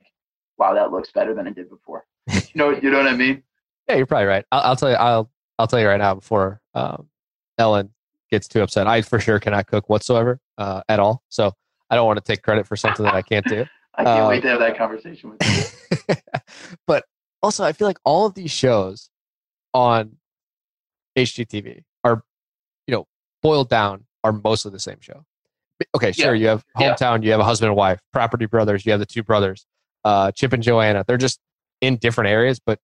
wow 0.58 0.74
that 0.74 0.92
looks 0.92 1.10
better 1.10 1.34
than 1.34 1.46
it 1.46 1.54
did 1.54 1.68
before 1.68 2.04
you 2.30 2.40
know 2.54 2.70
you 2.70 2.90
know 2.90 2.98
what 2.98 3.06
i 3.06 3.16
mean 3.16 3.42
yeah 3.88 3.96
you're 3.96 4.06
probably 4.06 4.26
right 4.26 4.44
i'll, 4.52 4.60
I'll 4.60 4.76
tell 4.76 4.90
you 4.90 4.96
i'll 4.96 5.30
i'll 5.58 5.66
tell 5.66 5.80
you 5.80 5.86
right 5.86 5.98
now 5.98 6.14
before 6.14 6.60
um, 6.74 7.08
ellen 7.56 7.90
gets 8.30 8.48
too 8.48 8.62
upset 8.62 8.86
i 8.86 9.02
for 9.02 9.18
sure 9.18 9.38
cannot 9.38 9.66
cook 9.66 9.88
whatsoever 9.88 10.40
uh, 10.58 10.82
at 10.88 11.00
all 11.00 11.22
so 11.28 11.52
i 11.90 11.96
don't 11.96 12.06
want 12.06 12.16
to 12.16 12.24
take 12.24 12.42
credit 12.42 12.66
for 12.66 12.76
something 12.76 13.04
that 13.04 13.14
i 13.14 13.22
can't 13.22 13.46
do 13.46 13.64
i 13.94 14.04
can't 14.04 14.20
um, 14.20 14.28
wait 14.28 14.42
to 14.42 14.48
have 14.48 14.60
that 14.60 14.76
conversation 14.76 15.30
with 15.30 15.74
you 16.08 16.14
but 16.86 17.04
also 17.42 17.64
i 17.64 17.72
feel 17.72 17.86
like 17.86 17.98
all 18.04 18.26
of 18.26 18.34
these 18.34 18.50
shows 18.50 19.10
on 19.74 20.16
hgtv 21.16 21.82
are 22.04 22.22
you 22.86 22.94
know 22.94 23.06
boiled 23.42 23.68
down 23.68 24.04
are 24.24 24.32
mostly 24.32 24.70
the 24.70 24.80
same 24.80 24.98
show 25.00 25.24
okay, 25.94 26.12
sure, 26.12 26.34
yeah. 26.34 26.40
you 26.40 26.48
have 26.48 26.64
hometown, 26.76 27.18
yeah. 27.18 27.26
you 27.26 27.30
have 27.32 27.40
a 27.40 27.44
husband 27.44 27.68
and 27.68 27.76
wife, 27.76 28.00
property 28.12 28.46
brothers, 28.46 28.84
you 28.84 28.92
have 28.92 29.00
the 29.00 29.06
two 29.06 29.22
brothers, 29.22 29.66
uh, 30.04 30.32
Chip 30.32 30.52
and 30.52 30.62
Joanna. 30.62 31.04
They're 31.06 31.16
just 31.16 31.40
in 31.80 31.96
different 31.96 32.30
areas, 32.30 32.60
but 32.64 32.78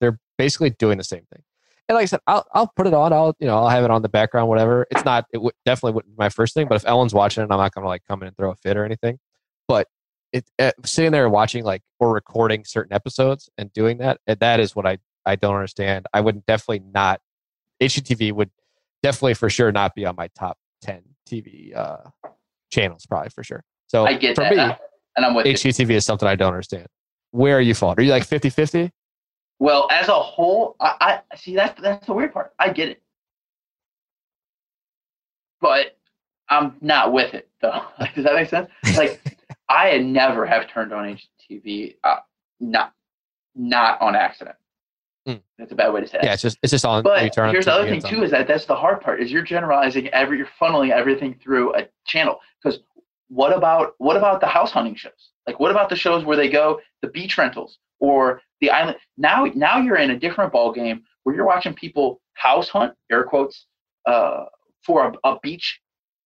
they're 0.00 0.18
basically 0.36 0.70
doing 0.70 0.98
the 0.98 1.04
same 1.04 1.24
thing. 1.32 1.42
And 1.88 1.96
like 1.96 2.02
I 2.02 2.06
said, 2.06 2.20
I'll 2.26 2.46
I'll 2.52 2.70
put 2.76 2.86
it 2.86 2.92
on. 2.94 3.12
I'll 3.12 3.34
you 3.38 3.46
know 3.46 3.56
I'll 3.56 3.68
have 3.68 3.84
it 3.84 3.90
on 3.90 4.02
the 4.02 4.08
background, 4.08 4.48
whatever. 4.48 4.86
It's 4.90 5.04
not 5.04 5.24
it 5.32 5.38
w- 5.38 5.52
definitely 5.64 5.92
wouldn't 5.92 6.14
be 6.14 6.22
my 6.22 6.28
first 6.28 6.52
thing, 6.52 6.68
but 6.68 6.74
if 6.74 6.86
Ellen's 6.86 7.14
watching 7.14 7.42
it, 7.42 7.50
I'm 7.50 7.58
not 7.58 7.74
gonna 7.74 7.86
like 7.86 8.02
come 8.06 8.22
in 8.22 8.28
and 8.28 8.36
throw 8.36 8.50
a 8.50 8.56
fit 8.56 8.76
or 8.76 8.84
anything. 8.84 9.18
But 9.66 9.88
it 10.32 10.44
uh, 10.58 10.72
sitting 10.84 11.12
there 11.12 11.28
watching 11.30 11.64
like 11.64 11.82
or 11.98 12.12
recording 12.12 12.64
certain 12.64 12.92
episodes 12.92 13.48
and 13.56 13.72
doing 13.72 13.98
that, 13.98 14.20
eh, 14.26 14.34
that 14.38 14.60
is 14.60 14.76
what 14.76 14.86
I 14.86 14.98
I 15.24 15.36
don't 15.36 15.54
understand. 15.54 16.06
I 16.12 16.20
would 16.20 16.44
definitely 16.44 16.84
not. 16.92 17.20
HGTV 17.82 18.32
would 18.32 18.50
definitely 19.02 19.34
for 19.34 19.48
sure 19.48 19.72
not 19.72 19.94
be 19.94 20.04
on 20.04 20.14
my 20.16 20.28
top 20.38 20.58
ten 20.82 21.02
TV 21.28 21.74
uh, 21.74 21.98
channels, 22.70 23.06
probably 23.06 23.30
for 23.30 23.42
sure. 23.42 23.64
So 23.86 24.04
I 24.04 24.14
get 24.14 24.34
for 24.34 24.42
that. 24.42 24.54
me, 24.54 24.74
and 25.16 25.24
I'm 25.24 25.34
with 25.34 25.46
HGTV 25.46 25.90
is 25.90 26.04
something 26.04 26.28
I 26.28 26.34
don't 26.34 26.52
understand. 26.52 26.86
Where 27.30 27.56
are 27.56 27.62
you 27.62 27.74
falling? 27.74 27.98
Are 27.98 28.02
you 28.02 28.10
like 28.10 28.24
50 28.24 28.50
50? 28.50 28.90
Well, 29.58 29.88
as 29.90 30.08
a 30.08 30.14
whole, 30.14 30.76
I, 30.80 31.20
I 31.30 31.36
see 31.36 31.54
that's 31.54 31.80
that's 31.80 32.06
the 32.06 32.12
weird 32.12 32.32
part. 32.32 32.52
I 32.58 32.70
get 32.70 32.90
it, 32.90 33.02
but 35.60 35.98
I'm 36.48 36.76
not 36.80 37.12
with 37.12 37.34
it 37.34 37.48
though. 37.60 37.82
Does 38.14 38.24
that 38.24 38.34
make 38.34 38.48
sense? 38.48 38.68
Like 38.96 39.20
I 39.68 39.98
never 39.98 40.46
have 40.46 40.68
turned 40.68 40.92
on 40.92 41.18
HGTV, 41.50 41.96
uh, 42.04 42.16
not 42.60 42.94
not 43.54 44.00
on 44.00 44.14
accident. 44.14 44.56
Mm. 45.28 45.42
That's 45.58 45.72
a 45.72 45.74
bad 45.74 45.92
way 45.92 46.00
to 46.00 46.08
say 46.08 46.18
it. 46.18 46.24
Yeah, 46.24 46.32
it's 46.32 46.42
just 46.42 46.58
it's 46.62 46.70
just 46.70 46.86
on. 46.86 47.02
But 47.02 47.20
here's 47.34 47.66
the 47.66 47.72
other 47.72 47.88
thing 47.88 48.00
too: 48.00 48.22
is 48.22 48.30
that 48.30 48.46
that's 48.48 48.64
the 48.64 48.76
hard 48.76 49.00
part. 49.00 49.20
Is 49.20 49.30
you're 49.30 49.42
generalizing 49.42 50.08
every, 50.08 50.38
you're 50.38 50.48
funneling 50.60 50.90
everything 50.90 51.38
through 51.42 51.74
a 51.74 51.88
channel 52.06 52.40
because 52.62 52.80
what 53.28 53.56
about 53.56 53.94
what 53.98 54.16
about 54.16 54.40
the 54.40 54.46
house 54.46 54.70
hunting 54.70 54.94
shows? 54.94 55.30
Like 55.46 55.60
what 55.60 55.70
about 55.70 55.88
the 55.88 55.96
shows 55.96 56.24
where 56.24 56.36
they 56.36 56.48
go 56.48 56.80
the 57.02 57.08
beach 57.08 57.38
rentals 57.38 57.78
or 58.00 58.40
the 58.60 58.70
island? 58.70 58.96
Now 59.16 59.44
now 59.54 59.78
you're 59.78 59.96
in 59.96 60.10
a 60.10 60.18
different 60.18 60.52
ball 60.52 60.72
game 60.72 61.02
where 61.22 61.34
you're 61.34 61.46
watching 61.46 61.74
people 61.74 62.20
house 62.34 62.68
hunt 62.68 62.94
air 63.10 63.24
quotes 63.24 63.66
uh, 64.06 64.44
for 64.84 65.12
a, 65.24 65.28
a 65.28 65.38
beach 65.42 65.80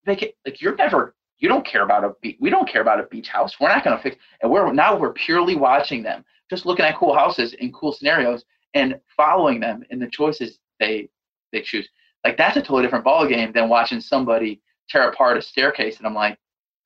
vacate. 0.06 0.34
Like 0.46 0.60
you're 0.60 0.76
never 0.76 1.14
you 1.42 1.48
don't 1.48 1.66
care 1.66 1.82
about 1.82 2.04
a 2.04 2.12
beach. 2.22 2.36
We 2.40 2.50
don't 2.50 2.68
care 2.68 2.82
about 2.82 3.00
a 3.00 3.04
beach 3.04 3.28
house. 3.28 3.56
We're 3.60 3.68
not 3.68 3.82
going 3.84 3.96
to 3.96 4.02
fix. 4.02 4.16
And 4.40 4.50
we're 4.50 4.72
now 4.72 4.96
we're 4.96 5.12
purely 5.12 5.56
watching 5.56 6.02
them, 6.02 6.24
just 6.48 6.64
looking 6.64 6.84
at 6.84 6.96
cool 6.96 7.14
houses 7.14 7.52
in 7.54 7.72
cool 7.72 7.92
scenarios 7.92 8.44
and 8.74 8.98
following 9.16 9.58
them 9.58 9.82
in 9.90 9.98
the 9.98 10.06
choices 10.06 10.60
they 10.78 11.10
they 11.52 11.62
choose. 11.62 11.88
Like 12.24 12.36
that's 12.36 12.56
a 12.56 12.60
totally 12.60 12.84
different 12.84 13.04
ball 13.04 13.26
game 13.26 13.52
than 13.52 13.68
watching 13.68 14.00
somebody 14.00 14.62
tear 14.88 15.08
apart 15.08 15.36
a 15.36 15.42
staircase. 15.42 15.98
And 15.98 16.06
I'm 16.06 16.14
like, 16.14 16.38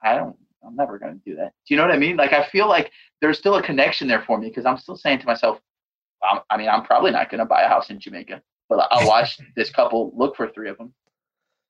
I 0.06 0.16
don't. 0.16 0.36
I'm 0.64 0.74
never 0.74 0.98
going 0.98 1.14
to 1.14 1.20
do 1.24 1.36
that. 1.36 1.52
Do 1.66 1.74
you 1.74 1.76
know 1.76 1.86
what 1.86 1.94
I 1.94 1.98
mean? 1.98 2.16
Like 2.16 2.32
I 2.32 2.48
feel 2.48 2.68
like 2.68 2.90
there's 3.20 3.38
still 3.38 3.54
a 3.56 3.62
connection 3.62 4.08
there 4.08 4.22
for 4.26 4.38
me 4.38 4.48
because 4.48 4.66
I'm 4.66 4.78
still 4.78 4.96
saying 4.96 5.20
to 5.20 5.26
myself, 5.26 5.58
I'm, 6.22 6.40
I 6.50 6.56
mean, 6.56 6.68
I'm 6.68 6.84
probably 6.84 7.12
not 7.12 7.30
going 7.30 7.38
to 7.38 7.44
buy 7.44 7.62
a 7.62 7.68
house 7.68 7.90
in 7.90 8.00
Jamaica, 8.00 8.42
but 8.68 8.88
I'll 8.90 9.06
watch 9.14 9.38
this 9.54 9.70
couple 9.70 10.12
look 10.16 10.36
for 10.36 10.48
three 10.48 10.68
of 10.68 10.78
them. 10.78 10.92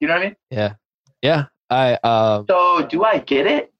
You 0.01 0.09
know 0.09 0.14
what 0.14 0.22
I 0.22 0.27
mean? 0.27 0.37
Yeah. 0.51 0.75
Yeah. 1.22 1.44
I 1.68 1.94
um 2.05 2.46
So 2.49 2.87
do 2.87 3.05
I 3.05 3.18
get 3.18 3.46
it? 3.46 3.72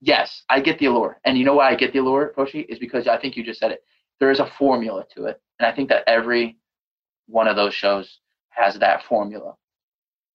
Yes, 0.00 0.42
I 0.50 0.60
get 0.60 0.78
the 0.78 0.86
allure. 0.86 1.18
And 1.24 1.38
you 1.38 1.44
know 1.44 1.54
why 1.54 1.70
I 1.70 1.74
get 1.74 1.92
the 1.92 2.00
allure, 2.00 2.32
Foshi? 2.36 2.66
Is 2.68 2.78
because 2.78 3.08
I 3.08 3.18
think 3.18 3.36
you 3.36 3.42
just 3.42 3.60
said 3.60 3.72
it. 3.72 3.82
There 4.20 4.30
is 4.30 4.40
a 4.40 4.50
formula 4.58 5.04
to 5.14 5.24
it. 5.24 5.40
And 5.58 5.66
I 5.66 5.74
think 5.74 5.88
that 5.88 6.04
every 6.06 6.58
one 7.26 7.48
of 7.48 7.56
those 7.56 7.74
shows 7.74 8.18
has 8.50 8.78
that 8.78 9.02
formula. 9.04 9.54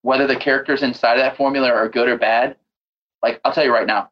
Whether 0.02 0.26
the 0.26 0.36
characters 0.36 0.82
inside 0.82 1.14
of 1.14 1.20
that 1.20 1.38
formula 1.38 1.70
are 1.70 1.88
good 1.88 2.10
or 2.10 2.18
bad, 2.18 2.56
like 3.24 3.40
I'll 3.44 3.54
tell 3.54 3.64
you 3.64 3.74
right 3.74 3.88
now, 3.88 4.10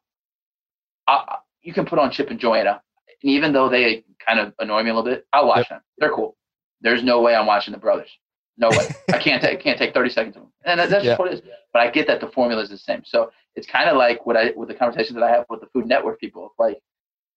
I, 1.08 1.38
you 1.62 1.74
can 1.74 1.86
put 1.86 2.00
on 2.00 2.12
Chip 2.12 2.30
and 2.30 2.40
Joanna, 2.40 2.82
and 3.24 3.32
even 3.32 3.54
though 3.54 3.70
they 3.70 4.04
kind 4.26 4.40
of 4.40 4.54
annoy 4.60 4.84
me 4.84 4.90
a 4.90 4.96
little 4.96 5.10
bit, 5.10 5.26
I'll 5.34 5.48
watch 5.48 5.60
yep. 5.60 5.70
them. 5.70 5.82
They're 5.98 6.12
cool. 6.12 6.36
There's 6.82 7.04
no 7.04 7.22
way 7.22 7.36
I'm 7.36 7.46
watching 7.46 7.74
the 7.74 7.80
brothers. 7.80 8.10
No 8.58 8.70
way. 8.70 8.88
I 9.10 9.18
can't 9.20 9.42
take 9.42 9.60
can't 9.62 9.78
take 9.78 9.94
30 9.94 10.10
seconds 10.10 10.36
of 10.36 10.44
them. 10.44 10.52
And 10.66 10.80
that's 10.80 10.92
yeah. 10.92 11.02
just 11.02 11.20
what 11.20 11.30
it 11.30 11.36
is. 11.36 11.42
But 11.74 11.82
I 11.82 11.90
get 11.90 12.08
that 12.08 12.20
the 12.20 12.28
formula 12.28 12.62
is 12.62 12.70
the 12.70 12.78
same. 12.78 13.02
So 13.06 13.32
it's 13.56 13.68
kind 13.68 13.90
of 13.90 13.98
like 13.98 14.26
what 14.26 14.38
I 14.38 14.52
with 14.56 14.70
the 14.70 14.76
conversation 14.76 15.16
that 15.16 15.24
I 15.24 15.32
have 15.32 15.46
with 15.50 15.62
the 15.62 15.68
Food 15.68 15.88
Network 15.88 16.20
people. 16.20 16.54
Like, 16.60 16.80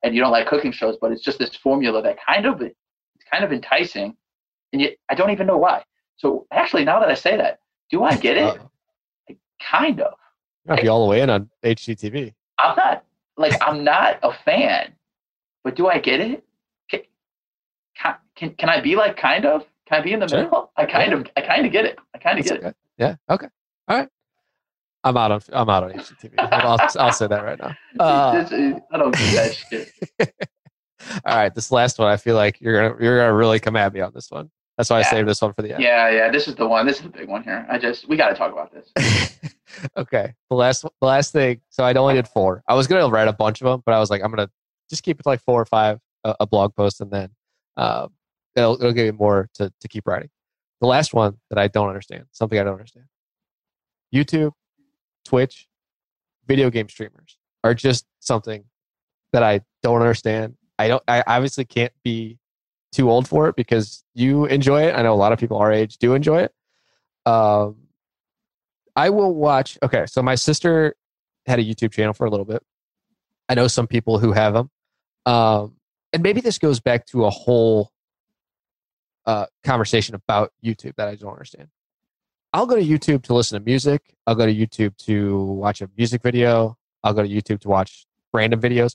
and 0.03 0.15
you 0.15 0.21
don't 0.21 0.33
like 0.33 0.47
cooking 0.47 0.73
shows, 0.73 0.97
but 1.01 1.13
it's 1.13 1.23
just 1.23 1.39
this 1.39 1.55
formula 1.57 2.03
that 2.03 2.19
kind 2.27 2.47
of 2.47 2.61
it's 2.61 2.75
kind 3.31 3.45
of 3.45 3.53
enticing, 3.53 4.17
and 4.73 4.83
yet 4.83 4.97
I 5.09 5.15
don't 5.15 5.31
even 5.31 5.47
know 5.47 5.59
why. 5.59 5.85
So 6.17 6.47
actually, 6.53 6.85
now 6.85 7.01
that 7.01 7.09
I 7.09 7.15
say 7.15 7.37
that, 7.37 7.61
do 7.91 8.03
I 8.03 8.17
get 8.17 8.37
it? 8.37 8.59
Like, 9.29 9.39
kind 9.61 10.01
of. 10.01 10.15
Not 10.67 10.81
be 10.81 10.89
all 10.89 11.05
the 11.05 11.11
way 11.11 11.21
in 11.21 11.31
on 11.31 11.51
HGTV. 11.65 12.35
I'm 12.59 12.77
not 12.77 13.05
like 13.37 13.55
I'm 13.63 13.83
not 13.83 14.19
a 14.23 14.33
fan, 14.45 14.93
but 15.65 15.75
do 15.75 15.89
I 15.89 15.99
get 15.99 16.21
it? 16.21 16.45
Can, 16.89 18.15
can, 18.37 18.55
can 18.55 18.69
I 18.69 18.81
be 18.81 18.97
like 18.97 19.17
kind 19.17 19.45
of? 19.45 19.65
Can 19.87 20.01
I 20.01 20.03
be 20.03 20.13
in 20.13 20.21
the 20.21 20.29
sure. 20.29 20.45
middle? 20.45 20.71
I 20.77 20.87
kind 20.87 21.13
yeah. 21.13 21.19
of, 21.19 21.27
I 21.37 21.41
kind 21.41 21.67
of 21.67 21.73
get 21.73 21.85
it. 21.85 21.99
I 22.15 22.19
kind 22.19 22.39
of 22.39 22.45
get 22.45 22.59
okay. 22.59 22.69
it. 22.69 22.77
Yeah. 22.99 23.17
Okay. 23.29 23.49
All 23.89 23.99
right. 23.99 24.09
I'm 25.05 25.17
out 25.17 25.33
on, 25.33 25.41
I'm 25.53 25.69
out 25.69 25.85
on 25.85 25.93
HGTV. 25.93 26.35
I'll, 26.39 26.79
I'll 26.99 27.13
say 27.13 27.27
that 27.27 27.45
right 27.45 27.59
now. 27.59 27.75
Uh, 28.01 28.45
I 28.93 28.97
don't 28.97 29.15
do 29.17 29.31
that 29.33 29.55
shit. 29.71 29.93
all 31.25 31.37
right. 31.37 31.55
This 31.55 31.73
last 31.73 31.99
one, 31.99 32.09
I 32.09 32.17
feel 32.17 32.37
like 32.37 32.61
you're 32.61 32.91
gonna, 32.91 33.03
you're 33.05 33.19
gonna 33.19 33.35
really 33.35 33.59
come 33.59 33.77
at 33.77 33.93
me 33.93 34.01
on 34.01 34.13
this 34.15 34.31
one. 34.31 34.51
That's 34.77 34.89
why 34.91 35.01
yeah. 35.01 35.07
I 35.07 35.11
saved 35.11 35.29
this 35.29 35.43
one 35.43 35.53
for 35.53 35.63
the 35.63 35.75
end. 35.75 35.83
Yeah, 35.83 36.11
yeah. 36.11 36.31
This 36.31 36.49
is 36.49 36.55
the 36.55 36.67
one. 36.67 36.87
This 36.87 36.97
is 36.97 37.03
the 37.03 37.09
big 37.11 37.29
one 37.29 37.43
here. 37.43 37.67
I 37.69 37.79
just 37.79 38.09
we 38.09 38.17
got 38.17 38.31
to 38.31 38.35
talk 38.35 38.53
about 38.53 38.73
this. 38.73 39.55
okay. 39.97 40.35
The 40.51 40.57
last 40.57 40.83
the 40.83 41.07
last 41.07 41.33
thing. 41.33 41.61
So 41.69 41.85
I 41.85 41.93
only 41.93 42.15
did 42.15 42.29
four. 42.29 42.63
I 42.67 42.75
was 42.75 42.87
gonna 42.87 43.09
write 43.09 43.29
a 43.29 43.33
bunch 43.33 43.61
of 43.61 43.67
them, 43.67 43.83
but 43.85 43.95
I 43.95 43.99
was 43.99 44.11
like, 44.11 44.23
I'm 44.23 44.31
gonna 44.31 44.51
just 44.89 45.03
keep 45.03 45.21
it 45.21 45.25
to 45.25 45.29
like 45.29 45.43
four 45.43 45.61
or 45.61 45.67
five 45.67 45.99
a, 46.25 46.37
a 46.41 46.47
blog 46.47 46.75
post, 46.75 47.01
and 47.01 47.11
then 47.11 47.31
um, 47.77 48.13
it'll, 48.57 48.75
it'll 48.75 48.93
give 48.93 49.07
you 49.07 49.13
more 49.13 49.49
to, 49.55 49.73
to 49.81 49.89
keep 49.89 50.07
writing. 50.07 50.31
The 50.81 50.87
last 50.87 51.15
one 51.15 51.39
that 51.51 51.59
I 51.59 51.69
don't 51.69 51.89
understand, 51.89 52.25
something 52.33 52.59
I 52.59 52.65
don't 52.65 52.75
understand. 52.75 53.07
YouTube, 54.15 54.53
Twitch, 55.25 55.69
video 56.47 56.71
game 56.71 56.89
streamers 56.89 57.39
are 57.65 57.75
just 57.75 58.07
something 58.21 58.65
that 59.33 59.43
I 59.43 59.61
don't 59.83 60.01
understand. 60.01 60.57
I 60.79 60.89
don't 60.89 61.03
I 61.07 61.23
obviously 61.27 61.65
can't 61.65 61.93
be 62.03 62.39
too 62.93 63.11
old 63.11 63.27
for 63.27 63.49
it 63.49 63.57
because 63.57 64.05
you 64.15 64.45
enjoy 64.47 64.83
it. 64.83 64.95
I 64.95 65.03
know 65.03 65.15
a 65.15 65.17
lot 65.17 65.33
of 65.33 65.39
people 65.39 65.59
our 65.59 65.73
age 65.73 65.99
do 65.99 66.15
enjoy 66.15 66.43
it. 66.43 66.53
Um 67.27 67.77
I 68.95 69.11
will 69.11 69.35
watch 69.35 69.79
okay, 69.83 70.07
so 70.07 70.23
my 70.23 70.35
sister 70.35 70.95
had 71.47 71.59
a 71.59 71.63
YouTube 71.63 71.93
channel 71.93 72.13
for 72.13 72.27
a 72.27 72.31
little 72.31 72.47
bit. 72.47 72.63
I 73.49 73.55
know 73.55 73.67
some 73.67 73.87
people 73.87 74.19
who 74.19 74.33
have 74.33 74.55
them. 74.55 74.71
Um 75.27 75.77
and 76.13 76.23
maybe 76.23 76.41
this 76.41 76.59
goes 76.59 76.81
back 76.81 77.07
to 77.07 77.25
a 77.25 77.31
whole 77.31 77.91
uh, 79.27 79.47
conversation 79.65 80.15
about 80.15 80.53
YouTube 80.65 80.95
that 80.97 81.09
I 81.09 81.15
don't 81.15 81.33
understand. 81.33 81.69
I'll 82.53 82.67
go 82.67 82.77
to 82.77 82.85
YouTube 82.85 83.23
to 83.25 83.35
listen 83.35 83.59
to 83.59 83.65
music. 83.65 84.15
I'll 84.27 84.35
go 84.35 84.47
to 84.47 84.55
YouTube 84.55 84.97
to 85.07 85.43
watch 85.45 85.81
a 85.81 85.89
music 85.97 86.23
video. 86.23 86.77
I'll 87.03 87.15
go 87.15 87.23
to 87.23 87.29
YouTube 87.29 87.61
to 87.61 87.69
watch 87.69 88.07
random 88.33 88.61
videos. 88.61 88.95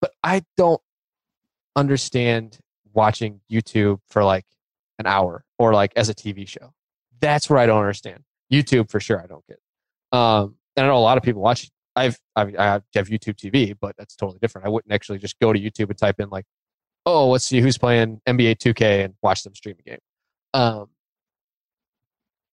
But 0.00 0.12
I 0.22 0.42
don't 0.56 0.80
understand 1.74 2.58
watching 2.92 3.40
YouTube 3.50 4.00
for 4.08 4.24
like 4.24 4.44
an 4.98 5.06
hour 5.06 5.44
or 5.58 5.72
like 5.74 5.92
as 5.96 6.08
a 6.08 6.14
TV 6.14 6.46
show. 6.46 6.72
That's 7.20 7.48
where 7.50 7.58
I 7.58 7.66
don't 7.66 7.80
understand. 7.80 8.22
YouTube 8.52 8.90
for 8.90 9.00
sure 9.00 9.22
I 9.22 9.26
don't 9.26 9.44
get. 9.46 9.58
Um, 10.12 10.56
and 10.76 10.86
I 10.86 10.88
know 10.88 10.96
a 10.96 11.00
lot 11.00 11.18
of 11.18 11.24
people 11.24 11.42
watch. 11.42 11.68
I've 11.96 12.18
I, 12.36 12.44
mean, 12.44 12.56
I 12.56 12.66
have 12.66 12.84
YouTube 12.94 13.34
TV, 13.34 13.74
but 13.78 13.96
that's 13.98 14.14
totally 14.14 14.38
different. 14.40 14.66
I 14.66 14.70
wouldn't 14.70 14.92
actually 14.92 15.18
just 15.18 15.38
go 15.40 15.52
to 15.52 15.58
YouTube 15.58 15.90
and 15.90 15.98
type 15.98 16.20
in 16.20 16.28
like 16.30 16.44
oh, 17.08 17.30
let's 17.30 17.46
see 17.46 17.60
who's 17.62 17.78
playing 17.78 18.20
NBA 18.28 18.56
2K 18.56 19.04
and 19.04 19.14
watch 19.22 19.42
them 19.42 19.54
stream 19.54 19.76
a 19.78 19.82
game. 19.82 19.98
Um, 20.52 20.88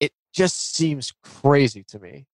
it 0.00 0.12
just 0.34 0.74
seems 0.74 1.12
crazy 1.22 1.84
to 1.88 1.98
me 1.98 2.26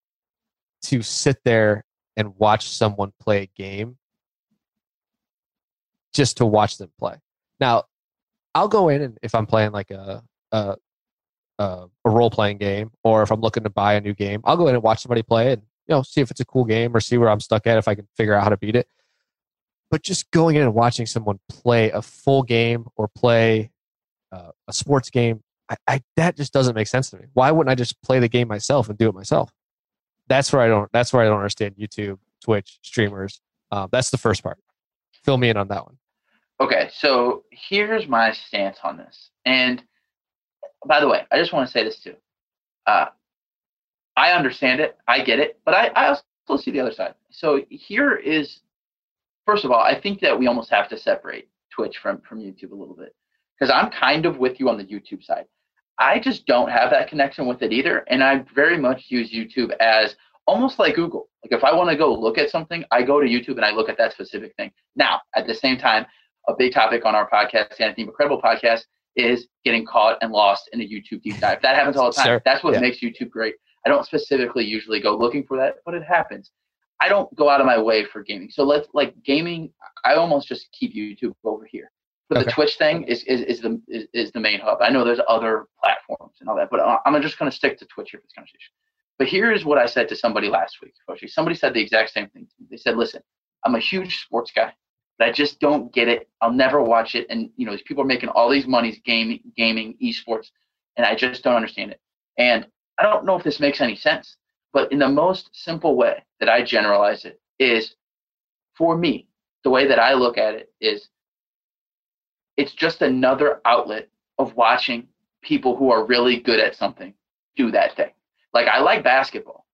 to 0.83 1.03
sit 1.03 1.39
there 1.45 1.85
and 2.17 2.37
watch 2.39 2.69
someone 2.69 3.13
play 3.21 3.43
a 3.43 3.51
game 3.61 3.97
just 6.15 6.37
to 6.37 6.47
watch 6.47 6.79
them 6.79 6.93
play. 6.97 7.17
Now, 7.59 7.85
I'll 8.55 8.69
go 8.69 8.89
in 8.89 9.03
and 9.03 9.19
if 9.23 9.35
I'm 9.35 9.47
playing 9.47 9.73
like 9.73 9.91
a 9.91 10.23
a, 10.53 10.77
a, 11.59 11.89
role 12.05 12.31
playing 12.31 12.59
game, 12.59 12.91
or 13.05 13.23
if 13.23 13.31
I'm 13.31 13.41
looking 13.41 13.65
to 13.65 13.71
buy 13.71 13.95
a 13.95 14.01
new 14.01 14.15
game, 14.15 14.43
I'll 14.45 14.57
go 14.57 14.69
in 14.69 14.75
and 14.75 14.83
watch 14.83 15.01
somebody 15.01 15.23
play 15.23 15.53
and 15.53 15.63
you 15.87 15.95
know 15.95 16.03
see 16.03 16.21
if 16.21 16.31
it's 16.31 16.41
a 16.41 16.45
cool 16.45 16.65
game 16.65 16.95
or 16.95 17.01
see 17.01 17.19
where 17.19 17.31
I'm 17.31 17.41
stuck 17.41 17.67
at 17.67 17.79
if 17.79 17.89
I 17.89 17.95
can 17.95 18.07
figure 18.17 18.35
out 18.35 18.43
how 18.43 18.51
to 18.51 18.57
beat 18.57 18.77
it. 18.77 18.87
But 19.91 20.03
just 20.03 20.31
going 20.31 20.57
in 20.57 20.63
and 20.63 20.75
watching 20.75 21.07
someone 21.07 21.39
play 21.49 21.91
a 21.91 22.03
full 22.03 22.43
game 22.43 22.87
or 22.97 23.09
play 23.09 23.71
uh, 24.31 24.53
a 24.69 24.73
sports 24.73 25.11
game 25.11 25.43
I, 25.69 25.77
I, 25.87 26.03
that 26.17 26.37
just 26.37 26.53
doesn't 26.53 26.75
make 26.75 26.87
sense 26.87 27.11
to 27.11 27.17
me. 27.17 27.25
Why 27.33 27.51
wouldn't 27.51 27.71
i 27.71 27.75
just 27.75 28.01
play 28.03 28.19
the 28.19 28.29
game 28.29 28.49
myself 28.49 28.89
and 28.89 28.99
do 28.99 29.09
it 29.09 29.15
myself? 29.15 29.53
That's 30.29 30.53
where 30.53 30.63
i 30.63 30.69
don't 30.69 30.91
that's 30.93 31.13
where 31.13 31.23
i 31.23 31.27
don't 31.27 31.39
understand 31.39 31.77
youtube 31.77 32.19
twitch 32.43 32.79
streamers. 32.83 33.41
Um, 33.71 33.89
that's 33.91 34.11
the 34.11 34.19
first 34.19 34.43
part. 34.43 34.59
Fill 35.25 35.39
me 35.39 35.49
in 35.49 35.57
on 35.57 35.69
that 35.69 35.85
one 35.87 35.97
okay 36.63 36.89
so 36.95 37.45
here's 37.51 38.07
my 38.09 38.33
stance 38.33 38.79
on 38.83 38.97
this 38.97 39.31
and 39.45 39.83
by 40.87 41.01
the 41.01 41.09
way 41.09 41.23
i 41.31 41.39
just 41.39 41.53
want 41.53 41.67
to 41.67 41.73
say 41.73 41.85
this 41.85 42.01
too 42.01 42.15
uh, 42.87 43.07
i 44.17 44.33
understand 44.33 44.81
it 44.81 44.97
i 45.09 45.23
get 45.23 45.39
it 45.39 45.59
but 45.65 45.75
i, 45.75 45.87
I 45.89 46.17
also 46.49 46.63
see 46.63 46.71
the 46.71 46.81
other 46.81 46.93
side 46.93 47.15
so 47.31 47.61
here 47.71 48.17
is 48.17 48.61
first 49.47 49.65
of 49.65 49.71
all, 49.71 49.81
I 49.81 49.99
think 49.99 50.21
that 50.21 50.39
we 50.39 50.47
almost 50.47 50.71
have 50.71 50.89
to 50.91 50.99
separate 50.99 51.49
Twitch 51.71 51.99
from 51.99 52.21
from 52.21 52.41
YouTube 52.41 52.73
a 52.73 52.75
little 52.75 52.95
bit 52.95 53.15
because 53.59 53.73
I'm 53.75 53.91
kind 53.91 54.27
of 54.27 54.39
with 54.39 54.61
you 54.61 54.69
on 54.69 54.77
the 54.77 54.85
YouTube 54.85 55.23
side. 55.23 55.47
I 55.99 56.19
just 56.19 56.47
don't 56.47 56.71
have 56.71 56.91
that 56.91 57.09
connection 57.09 57.47
with 57.47 57.63
it 57.63 57.73
either, 57.73 57.99
and 58.09 58.23
I 58.23 58.45
very 58.55 58.79
much 58.79 59.07
use 59.09 59.33
YouTube 59.33 59.73
as 59.81 60.17
almost 60.47 60.79
like 60.79 60.97
Google. 60.97 61.29
Like 61.45 61.53
if 61.53 61.65
I 61.65 61.75
want 61.75 61.91
to 61.91 61.97
go 61.97 62.13
look 62.13 62.39
at 62.39 62.51
something, 62.51 62.85
I 62.91 63.03
go 63.03 63.21
to 63.21 63.27
YouTube 63.27 63.57
and 63.57 63.65
I 63.65 63.73
look 63.73 63.89
at 63.89 63.99
that 63.99 64.13
specific 64.13 64.55
thing. 64.57 64.73
Now, 64.97 65.21
at 65.37 65.47
the 65.47 65.55
same 65.55 65.79
time, 65.79 66.07
a 66.49 66.55
big 66.57 66.73
topic 66.73 67.05
on 67.05 67.15
our 67.15 67.29
podcast, 67.29 67.81
Anthony 67.81 68.05
Incredible 68.05 68.41
podcast, 68.41 68.83
is 69.17 69.49
getting 69.65 69.85
caught 69.85 70.19
and 70.23 70.33
lost 70.33 70.69
in 70.73 70.81
a 70.81 70.85
YouTube 70.85 71.23
deep 71.23 71.39
dive. 71.39 71.61
That 71.63 71.77
happens 71.77 71.97
all 71.97 72.11
the 72.11 72.13
time. 72.13 72.27
Sure. 72.27 72.43
That's 72.45 72.65
what 72.65 72.75
yeah. 72.75 72.81
makes 72.81 73.01
YouTube 73.01 73.31
great. 73.31 73.55
I 73.85 73.89
don't 73.89 74.07
specifically 74.07 74.65
usually 74.65 75.01
go 75.01 75.17
looking 75.17 75.45
for 75.45 75.57
that, 75.59 75.77
but 75.85 75.95
it 75.95 76.03
happens. 76.03 76.51
I 77.01 77.09
don't 77.09 77.35
go 77.35 77.49
out 77.49 77.61
of 77.61 77.67
my 77.67 77.81
way 77.81 78.05
for 78.05 78.23
gaming. 78.23 78.49
So 78.51 78.63
let's 78.63 78.89
like 78.95 79.15
gaming. 79.25 79.73
I 80.05 80.15
almost 80.15 80.47
just 80.47 80.69
keep 80.73 80.95
YouTube 80.95 81.35
over 81.45 81.67
here. 81.69 81.91
But 82.29 82.39
okay. 82.39 82.45
the 82.47 82.53
Twitch 82.53 82.77
thing 82.77 83.03
is, 83.05 83.25
is, 83.25 83.41
is 83.43 83.61
the 83.61 83.81
is, 83.89 84.07
is, 84.15 84.33
the 84.33 84.41
main 84.41 84.61
hub. 84.61 84.79
I 84.81 84.89
know 84.89 85.05
there's 85.05 85.21
other 85.29 85.67
platforms 85.83 86.37
and 86.41 86.49
all 86.49 86.57
that, 86.57 86.71
but 86.71 86.81
I'm 87.05 87.21
just 87.21 87.39
going 87.39 87.51
to 87.51 87.57
stick 87.57 87.77
to 87.79 87.87
Twitch 87.87 88.11
here 88.13 88.21
for 88.21 88.27
this 88.27 88.33
conversation. 88.35 88.73
But 89.19 89.29
here's 89.29 89.65
what 89.65 89.79
I 89.79 89.87
said 89.87 90.09
to 90.09 90.17
somebody 90.17 90.49
last 90.49 90.79
week. 90.83 90.95
Somebody 91.27 91.57
said 91.57 91.75
the 91.75 91.83
exact 91.83 92.11
same 92.11 92.29
thing. 92.29 92.47
They 92.71 92.79
said, 92.79 92.97
"Listen, 92.97 93.21
I'm 93.65 93.75
a 93.75 93.81
huge 93.81 94.23
sports 94.23 94.51
guy, 94.55 94.73
I 95.23 95.33
just 95.33 95.61
don't 95.61 95.93
get 95.93 96.09
it. 96.09 96.29
I'll 96.41 96.53
never 96.53 96.83
watch 96.83 97.15
it. 97.15 97.27
And 97.31 97.51
you 97.57 97.67
know, 97.67 97.73
these 97.73 97.83
people 97.83 98.03
are 98.03 98.07
making 98.07 98.31
all 98.31 98.51
these 98.51 98.67
monies 98.67 99.01
gaming, 99.05 99.41
gaming, 99.57 99.97
esports, 100.03 100.49
and 100.97 101.07
I 101.07 101.15
just 101.15 101.43
don't 101.43 101.57
understand 101.57 101.93
it. 101.93 102.01
And 102.39 102.67
I 102.99 103.05
don't 103.05 103.25
know 103.25 103.37
if 103.37 103.45
this 103.45 103.61
makes 103.61 103.81
any 103.81 103.97
sense. 103.97 104.37
But 104.73 104.91
in 104.91 104.99
the 104.99 105.09
most 105.09 105.51
simple 105.53 105.97
way 105.97 106.25
that 106.41 106.49
I 106.49 106.65
generalize 106.65 107.25
it 107.25 107.41
is 107.59 107.95
for 108.75 108.97
me, 108.97 109.29
the 109.65 109.71
way 109.71 109.87
that 109.87 109.99
I 109.99 110.15
look 110.15 110.39
at 110.39 110.55
it 110.55 110.73
is 110.81 111.09
it's 112.57 112.73
just 112.75 113.03
another 113.03 113.61
outlet 113.65 114.09
of 114.39 114.55
watching 114.57 115.09
people 115.43 115.77
who 115.77 115.91
are 115.91 116.07
really 116.07 116.41
good 116.41 116.61
at 116.61 116.75
something 116.75 117.13
do 117.57 117.71
that 117.71 117.97
thing. 117.97 118.11
Like 118.55 118.67
I 118.67 118.81
like 118.81 119.05
basketball, 119.05 119.67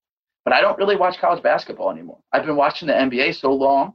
but 0.44 0.52
I 0.52 0.60
don't 0.60 0.78
really 0.78 0.96
watch 0.96 1.18
college 1.18 1.42
basketball 1.42 1.90
anymore. 1.90 2.18
I've 2.32 2.46
been 2.46 2.56
watching 2.56 2.88
the 2.88 2.94
NBA 2.94 3.36
so 3.36 3.52
long, 3.52 3.94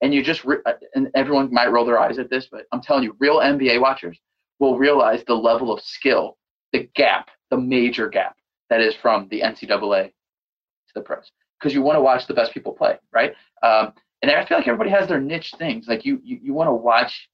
and 0.00 0.14
you 0.14 0.22
just 0.22 0.44
re- 0.44 0.58
uh, 0.66 0.74
and 0.94 1.10
everyone 1.14 1.52
might 1.52 1.72
roll 1.72 1.84
their 1.84 1.98
eyes 1.98 2.18
at 2.18 2.30
this, 2.30 2.48
but 2.50 2.66
I'm 2.72 2.80
telling 2.80 3.04
you, 3.04 3.16
real 3.18 3.38
NBA 3.38 3.80
watchers 3.80 4.18
will 4.58 4.78
realize 4.78 5.24
the 5.24 5.34
level 5.34 5.72
of 5.72 5.80
skill, 5.80 6.36
the 6.72 6.88
gap, 6.94 7.30
the 7.50 7.56
major 7.56 8.08
gap 8.08 8.36
that 8.70 8.80
is 8.80 8.94
from 8.94 9.28
the 9.30 9.40
NCAA 9.40 10.06
to 10.08 10.94
the 10.94 11.00
pros. 11.00 11.30
Because 11.58 11.74
you 11.74 11.82
want 11.82 11.96
to 11.96 12.02
watch 12.02 12.26
the 12.26 12.34
best 12.34 12.52
people 12.52 12.72
play, 12.72 12.98
right? 13.12 13.34
Um, 13.62 13.92
and 14.22 14.30
I 14.30 14.44
feel 14.44 14.58
like 14.58 14.68
everybody 14.68 14.90
has 14.90 15.08
their 15.08 15.20
niche 15.20 15.54
things. 15.58 15.86
Like 15.88 16.04
you, 16.04 16.20
you, 16.22 16.38
you 16.42 16.54
want 16.54 16.68
to 16.68 16.74
watch 16.74 17.28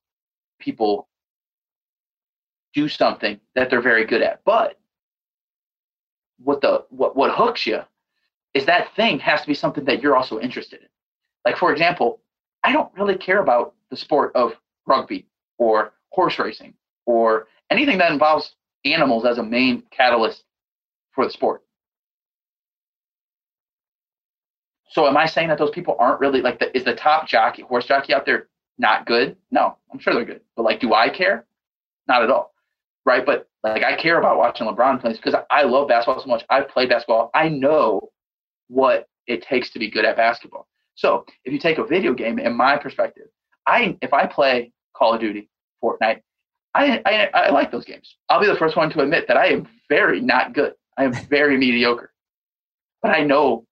people 0.59 1.09
do 2.75 2.89
something 2.89 3.41
that 3.55 3.71
they're 3.71 3.83
very 3.83 4.05
good 4.05 4.23
at. 4.23 4.43
But 4.45 4.79
what 6.43 6.61
the 6.61 6.85
what 6.91 7.17
what 7.17 7.31
hooks 7.31 7.67
you 7.67 7.81
is 8.55 8.67
that 8.67 8.95
thing 8.97 9.19
has 9.21 9.41
to 9.41 9.47
be 9.47 9.55
something 9.55 9.85
that 9.85 10.03
you're 10.03 10.17
also 10.17 10.41
interested 10.41 10.81
in. 10.81 10.89
Like 11.45 11.57
for 11.57 11.73
example, 11.73 12.21
I 12.65 12.73
don't 12.73 12.91
really 12.99 13.17
care 13.17 13.41
about 13.41 13.75
the 13.91 13.97
sport 13.97 14.33
of 14.35 14.53
rugby 14.87 15.27
or 15.59 15.93
horse 16.09 16.39
racing 16.39 16.75
or 17.07 17.47
anything 17.71 17.99
that 17.99 18.11
involves 18.11 18.57
animals 18.85 19.25
as 19.27 19.39
a 19.39 19.43
main 19.43 19.83
catalyst 19.91 20.45
for 21.13 21.25
the 21.25 21.31
sport. 21.31 21.63
So 24.89 25.07
am 25.07 25.17
I 25.17 25.27
saying 25.27 25.49
that 25.49 25.59
those 25.59 25.71
people 25.71 25.97
aren't 25.99 26.21
really 26.21 26.41
like 26.41 26.59
the 26.59 26.75
is 26.77 26.85
the 26.85 26.95
top 26.95 27.27
jockey 27.27 27.63
horse 27.63 27.87
jockey 27.87 28.15
out 28.15 28.25
there 28.25 28.49
not 28.79 29.07
good? 29.07 29.37
No, 29.51 29.77
I'm 29.93 29.99
sure 29.99 30.15
they're 30.15 30.25
good. 30.25 30.41
But 30.57 30.63
like 30.63 30.81
do 30.81 30.95
I 30.95 31.09
care? 31.11 31.47
Not 32.09 32.23
at 32.23 32.31
all. 32.31 32.55
Right? 33.05 33.27
But 33.27 33.49
like 33.63 33.83
I 33.83 33.97
care 34.01 34.19
about 34.19 34.39
watching 34.39 34.67
LeBron 34.67 35.01
play 35.01 35.13
because 35.13 35.35
I 35.51 35.65
love 35.65 35.89
basketball 35.89 36.23
so 36.23 36.29
much. 36.29 36.45
I've 36.49 36.69
played 36.69 36.89
basketball. 36.89 37.31
I 37.35 37.49
know 37.49 38.11
what 38.69 39.09
it 39.27 39.43
takes 39.43 39.71
to 39.71 39.79
be 39.79 39.91
good 39.91 40.05
at 40.05 40.17
basketball. 40.17 40.69
So 40.95 41.25
if 41.45 41.53
you 41.53 41.59
take 41.59 41.79
a 41.79 41.85
video 41.85 42.15
game, 42.15 42.39
in 42.39 42.57
my 42.57 42.77
perspective, 42.77 43.27
I 43.67 43.97
if 44.01 44.13
I 44.13 44.27
play 44.27 44.73
Call 44.97 45.15
of 45.15 45.21
Duty, 45.21 45.49
Fortnite, 45.83 46.21
I, 46.75 47.01
I, 47.07 47.31
I 47.35 47.51
like 47.51 47.71
those 47.71 47.85
games. 47.85 48.17
I'll 48.29 48.41
be 48.41 48.47
the 48.47 48.57
first 48.57 48.77
one 48.77 48.91
to 48.91 49.01
admit 49.01 49.29
that 49.29 49.37
I 49.37 49.47
am 49.47 49.69
very 49.89 50.21
not 50.21 50.53
good. 50.53 50.75
I 50.99 51.05
am 51.05 51.13
very 51.29 51.57
mediocre. 51.59 52.13
But 53.03 53.13
I 53.13 53.23
know 53.23 53.67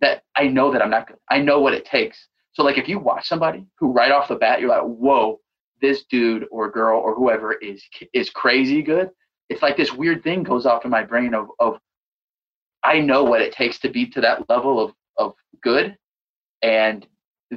that 0.00 0.22
I 0.36 0.48
know 0.48 0.72
that 0.72 0.82
I'm 0.82 0.90
not 0.90 1.08
good. 1.08 1.18
I 1.30 1.40
know 1.40 1.60
what 1.60 1.74
it 1.74 1.84
takes. 1.84 2.28
So 2.52 2.62
like 2.62 2.78
if 2.78 2.88
you 2.88 2.98
watch 2.98 3.28
somebody 3.28 3.66
who 3.78 3.92
right 3.92 4.12
off 4.12 4.28
the 4.28 4.36
bat 4.36 4.60
you're 4.60 4.68
like, 4.68 4.82
whoa, 4.82 5.40
this 5.80 6.04
dude 6.10 6.46
or 6.50 6.70
girl 6.70 7.00
or 7.00 7.14
whoever 7.14 7.54
is 7.54 7.82
is 8.12 8.30
crazy 8.30 8.82
good. 8.82 9.10
It's 9.48 9.62
like 9.62 9.76
this 9.76 9.92
weird 9.92 10.22
thing 10.22 10.42
goes 10.42 10.64
off 10.64 10.84
in 10.84 10.90
my 10.90 11.02
brain 11.02 11.34
of 11.34 11.48
of 11.58 11.78
I 12.84 13.00
know 13.00 13.24
what 13.24 13.42
it 13.42 13.52
takes 13.52 13.78
to 13.80 13.90
be 13.90 14.06
to 14.10 14.20
that 14.22 14.48
level 14.48 14.80
of 14.80 14.92
of 15.18 15.34
good, 15.62 15.96
and 16.62 17.06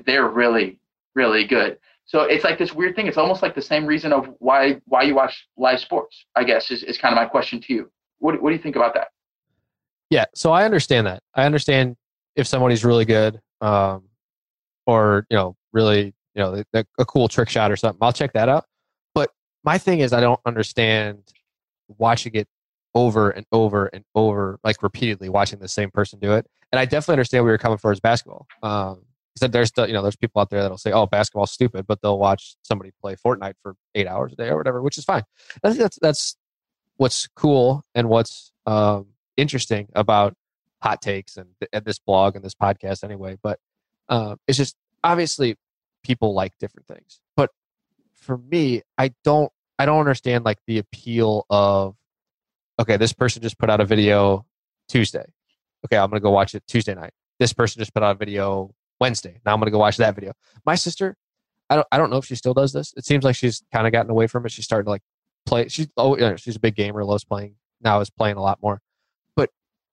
they're 0.06 0.28
really 0.30 0.80
really 1.16 1.46
good. 1.46 1.78
So 2.08 2.22
it's 2.22 2.44
like 2.44 2.60
this 2.60 2.74
weird 2.74 2.96
thing. 2.96 3.08
It's 3.08 3.18
almost 3.18 3.42
like 3.42 3.56
the 3.56 3.62
same 3.62 3.86
reason 3.86 4.14
of 4.14 4.28
why 4.40 4.80
why 4.86 5.04
you 5.04 5.16
watch 5.16 5.48
live 5.58 5.80
sports. 5.80 6.26
I 6.36 6.44
guess 6.44 6.72
is, 6.72 6.84
is 6.84 6.98
kind 6.98 7.14
of 7.14 7.18
my 7.18 7.26
question 7.26 7.62
to 7.62 7.74
you. 7.74 7.92
What 8.20 8.42
what 8.42 8.50
do 8.50 8.56
you 8.56 8.62
think 8.62 8.76
about 8.76 8.94
that? 8.94 9.08
Yeah, 10.10 10.26
so 10.36 10.52
I 10.52 10.66
understand 10.66 11.08
that. 11.08 11.24
I 11.34 11.46
understand 11.46 11.96
if 12.36 12.46
somebody's 12.46 12.86
really 12.86 13.06
good, 13.06 13.40
um, 13.62 14.04
or 14.86 15.26
you 15.30 15.38
know, 15.38 15.56
really 15.74 16.14
you 16.36 16.44
know, 16.44 16.64
a 16.74 17.06
cool 17.06 17.28
trick 17.28 17.50
shot 17.50 17.72
or 17.72 17.78
something. 17.78 17.98
I'll 18.02 18.14
check 18.14 18.34
that 18.34 18.50
out. 18.50 18.66
But 19.14 19.32
my 19.64 19.78
thing 19.78 20.00
is, 20.00 20.14
I 20.14 20.20
don't 20.20 20.40
understand 20.46 21.24
watching 21.98 22.34
it 22.36 22.48
over 22.96 23.30
and 23.30 23.46
over 23.52 23.88
and 23.88 24.04
over, 24.16 24.60
like 24.64 24.82
repeatedly 24.82 25.30
watching 25.30 25.60
the 25.60 25.68
same 25.68 25.92
person 25.92 26.18
do 26.18 26.34
it. 26.34 26.48
And 26.72 26.80
I 26.80 26.86
definitely 26.86 27.14
understand 27.14 27.44
where 27.44 27.52
you're 27.52 27.60
coming 27.60 27.78
from 27.78 27.92
as 27.92 28.00
basketball. 28.00 28.48
Um, 28.64 29.04
said 29.38 29.52
there's 29.52 29.68
still, 29.68 29.86
you 29.86 29.94
know, 29.94 30.02
there's 30.02 30.16
people 30.16 30.42
out 30.42 30.50
there 30.50 30.62
that'll 30.62 30.78
say, 30.78 30.94
"Oh, 30.94 31.06
basketball's 31.06 31.52
stupid," 31.52 31.86
but 31.86 32.02
they'll 32.02 32.18
watch 32.18 32.56
somebody 32.64 32.92
play 33.02 33.16
Fortnite 33.16 33.56
for 33.62 33.76
eight 33.94 34.08
hours 34.08 34.32
a 34.32 34.36
day 34.38 34.48
or 34.48 34.58
whatever, 34.58 34.82
which 34.82 34.98
is 34.98 35.04
fine. 35.04 35.24
I 35.64 35.70
think 35.70 35.80
that's 35.80 36.00
that's 36.02 36.38
what's 36.98 37.28
cool 37.36 37.84
and 37.94 38.08
what's 38.08 38.54
um, 38.66 39.08
interesting 39.36 39.90
about 39.94 40.36
hot 40.82 41.02
takes 41.02 41.36
and, 41.36 41.50
and, 41.74 41.84
this 41.84 42.00
blog 42.00 42.36
and 42.36 42.46
this 42.46 42.56
podcast 42.56 43.04
anyway. 43.04 43.38
But 43.42 43.60
uh, 44.08 44.36
it's 44.48 44.58
just 44.58 44.76
obviously 45.04 45.58
people 46.04 46.34
like 46.34 46.58
different 46.60 46.88
things. 46.88 47.20
But 47.36 47.50
for 48.14 48.38
me, 48.38 48.84
I 48.98 49.12
don't 49.26 49.52
I 49.78 49.86
don't 49.86 50.00
understand 50.00 50.46
like 50.46 50.60
the 50.66 50.78
appeal 50.78 51.46
of 51.50 51.96
okay, 52.80 52.98
this 52.98 53.14
person 53.14 53.42
just 53.42 53.58
put 53.58 53.70
out 53.70 53.82
a 53.82 53.86
video 53.86 54.46
Tuesday. 54.88 55.26
Okay, 55.86 55.98
I'm 55.98 56.10
gonna 56.10 56.20
go 56.20 56.32
watch 56.32 56.56
it 56.56 56.64
Tuesday 56.68 56.96
night. 56.96 57.12
This 57.40 57.54
person 57.54 57.80
just 57.80 57.94
put 57.94 58.04
out 58.04 58.16
a 58.16 58.18
video 58.18 58.74
Wednesday. 59.00 59.40
Now 59.46 59.54
I'm 59.54 59.60
gonna 59.60 59.72
go 59.72 59.80
watch 59.80 59.98
that 59.98 60.16
video. 60.16 60.34
My 60.66 60.76
sister, 60.76 61.16
I 61.70 61.76
don't 61.76 61.88
I 61.92 61.98
don't 61.98 62.10
know 62.10 62.18
if 62.18 62.26
she 62.26 62.36
still 62.36 62.54
does 62.54 62.74
this. 62.74 62.94
It 62.98 63.06
seems 63.06 63.24
like 63.24 63.36
she's 63.36 63.64
kind 63.74 63.88
of 63.88 63.94
gotten 63.94 64.10
away 64.12 64.28
from 64.28 64.46
it. 64.46 64.52
She's 64.52 64.66
starting 64.66 64.86
to 64.86 64.92
like 64.92 65.04
play. 65.46 65.68
She's 65.68 65.88
oh 65.98 66.16
you 66.16 66.22
know, 66.22 66.36
she's 66.36 66.56
a 66.56 66.60
big 66.60 66.76
gamer. 66.76 67.04
Loves 67.04 67.24
playing 67.24 67.56
now. 67.82 68.00
Is 68.00 68.10
playing 68.10 68.38
a 68.38 68.42
lot 68.42 68.60
more. 68.62 68.82
But 69.36 69.50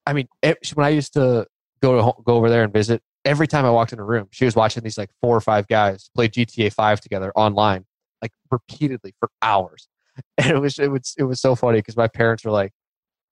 I 0.06 0.12
mean, 0.12 0.28
it, 0.42 0.58
when 0.74 0.86
I 0.86 0.90
used 0.90 1.14
to 1.14 1.46
go 1.82 1.96
to 1.96 2.22
go 2.22 2.34
over 2.34 2.48
there 2.48 2.64
and 2.64 2.72
visit, 2.72 3.02
every 3.24 3.46
time 3.46 3.64
I 3.64 3.70
walked 3.70 3.92
in 3.92 3.98
a 3.98 4.04
room, 4.04 4.28
she 4.30 4.44
was 4.44 4.56
watching 4.56 4.82
these 4.82 4.98
like 4.98 5.10
four 5.20 5.36
or 5.36 5.40
five 5.40 5.66
guys 5.68 6.10
play 6.14 6.28
GTA 6.28 6.72
Five 6.72 7.00
together 7.00 7.32
online, 7.34 7.84
like 8.20 8.32
repeatedly 8.50 9.14
for 9.18 9.28
hours. 9.40 9.88
And 10.38 10.50
it 10.50 10.60
was 10.60 10.78
it 10.78 10.88
was 10.88 11.14
it 11.18 11.24
was 11.24 11.40
so 11.40 11.54
funny 11.54 11.78
because 11.78 11.96
my 11.96 12.08
parents 12.08 12.44
were 12.44 12.50
like, 12.50 12.72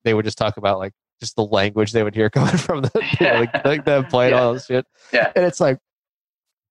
they 0.04 0.14
would 0.14 0.24
just 0.24 0.38
talk 0.38 0.56
about 0.56 0.78
like 0.78 0.92
just 1.20 1.36
the 1.36 1.44
language 1.44 1.92
they 1.92 2.02
would 2.02 2.14
hear 2.14 2.30
coming 2.30 2.56
from 2.56 2.82
the 2.82 2.90
you 3.20 3.26
know, 3.26 3.40
like, 3.40 3.64
like 3.64 3.84
them 3.84 4.06
playing 4.06 4.32
yeah. 4.32 4.40
all 4.40 4.54
this 4.54 4.66
shit. 4.66 4.86
Yeah. 5.12 5.30
And 5.36 5.44
it's 5.44 5.60
like 5.60 5.78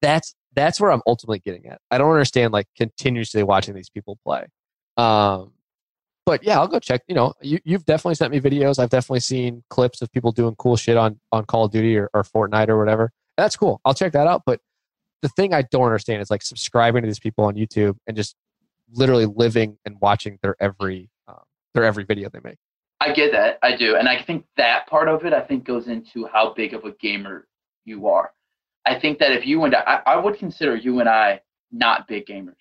that's 0.01 0.33
that's 0.55 0.79
where 0.79 0.91
I'm 0.91 1.01
ultimately 1.05 1.39
getting 1.39 1.67
at. 1.67 1.79
I 1.91 1.97
don't 1.97 2.11
understand 2.11 2.53
like 2.53 2.67
continuously 2.75 3.43
watching 3.43 3.75
these 3.75 3.89
people 3.89 4.17
play. 4.25 4.47
Um, 4.97 5.53
but 6.25 6.43
yeah, 6.43 6.59
I'll 6.59 6.67
go 6.67 6.79
check. 6.79 7.01
You 7.07 7.15
know, 7.15 7.33
you, 7.41 7.59
you've 7.63 7.85
definitely 7.85 8.15
sent 8.15 8.31
me 8.31 8.39
videos. 8.39 8.77
I've 8.77 8.89
definitely 8.89 9.21
seen 9.21 9.63
clips 9.69 10.01
of 10.01 10.11
people 10.11 10.31
doing 10.31 10.55
cool 10.57 10.75
shit 10.75 10.97
on 10.97 11.19
on 11.31 11.45
Call 11.45 11.65
of 11.65 11.71
Duty 11.71 11.97
or, 11.97 12.09
or 12.13 12.23
Fortnite 12.23 12.69
or 12.69 12.77
whatever. 12.77 13.11
That's 13.37 13.55
cool. 13.55 13.79
I'll 13.85 13.93
check 13.93 14.13
that 14.13 14.27
out. 14.27 14.43
But 14.45 14.59
the 15.21 15.29
thing 15.29 15.53
I 15.53 15.63
don't 15.63 15.85
understand 15.85 16.21
is 16.21 16.29
like 16.29 16.41
subscribing 16.41 17.01
to 17.03 17.07
these 17.07 17.19
people 17.19 17.45
on 17.45 17.55
YouTube 17.55 17.95
and 18.07 18.15
just 18.15 18.35
literally 18.93 19.25
living 19.25 19.77
and 19.85 19.95
watching 20.01 20.37
their 20.41 20.55
every 20.59 21.09
um, 21.27 21.43
their 21.73 21.83
every 21.83 22.03
video 22.03 22.29
they 22.29 22.39
make. 22.43 22.57
I 23.01 23.13
get 23.13 23.31
that. 23.31 23.59
I 23.63 23.75
do, 23.75 23.95
and 23.95 24.09
I 24.09 24.21
think 24.21 24.45
that 24.57 24.87
part 24.87 25.07
of 25.07 25.25
it 25.25 25.33
I 25.33 25.41
think 25.41 25.63
goes 25.63 25.87
into 25.87 26.27
how 26.27 26.53
big 26.53 26.73
of 26.73 26.83
a 26.83 26.91
gamer 26.93 27.47
you 27.85 28.07
are. 28.07 28.31
I 28.85 28.99
think 28.99 29.19
that 29.19 29.31
if 29.31 29.45
you 29.45 29.63
and 29.63 29.75
I, 29.75 30.01
I 30.05 30.15
would 30.17 30.37
consider 30.37 30.75
you 30.75 30.99
and 30.99 31.07
I 31.07 31.41
not 31.71 32.07
big 32.07 32.25
gamers. 32.25 32.55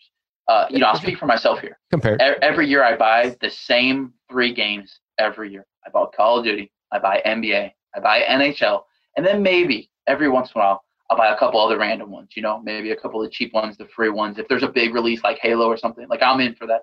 Uh, 0.47 0.67
you 0.71 0.79
know, 0.79 0.87
I'll 0.87 0.99
speak 1.01 1.19
for 1.19 1.27
myself 1.27 1.61
here. 1.61 1.79
Compared. 1.91 2.21
Every 2.21 2.69
year 2.69 2.85
I 2.85 2.97
buy 2.97 3.37
the 3.41 3.51
same 3.51 4.13
three 4.31 4.53
games 4.53 5.01
every 5.19 5.51
year. 5.51 5.67
I 5.87 5.91
buy 5.91 6.05
Call 6.15 6.39
of 6.39 6.45
Duty, 6.45 6.71
I 6.93 6.99
buy 6.99 7.23
NBA, 7.25 7.73
I 7.95 8.01
buy 8.01 8.21
NHL, 8.29 8.83
and 9.17 9.25
then 9.25 9.43
maybe 9.43 9.91
every 10.07 10.29
once 10.29 10.53
in 10.55 10.61
a 10.61 10.65
while 10.65 10.85
I'll 11.11 11.17
buy 11.17 11.33
a 11.33 11.39
couple 11.39 11.61
other 11.61 11.79
random 11.79 12.11
ones, 12.11 12.31
you 12.37 12.43
know, 12.43 12.61
maybe 12.63 12.91
a 12.91 12.97
couple 12.97 13.23
of 13.23 13.27
the 13.27 13.31
cheap 13.31 13.55
ones, 13.55 13.77
the 13.79 13.87
free 13.87 14.11
ones. 14.11 14.39
If 14.39 14.47
there's 14.49 14.63
a 14.63 14.69
big 14.69 14.93
release 14.93 15.23
like 15.23 15.39
Halo 15.41 15.67
or 15.67 15.77
something, 15.77 16.07
like 16.09 16.23
I'm 16.23 16.41
in 16.41 16.55
for 16.55 16.67
that. 16.67 16.83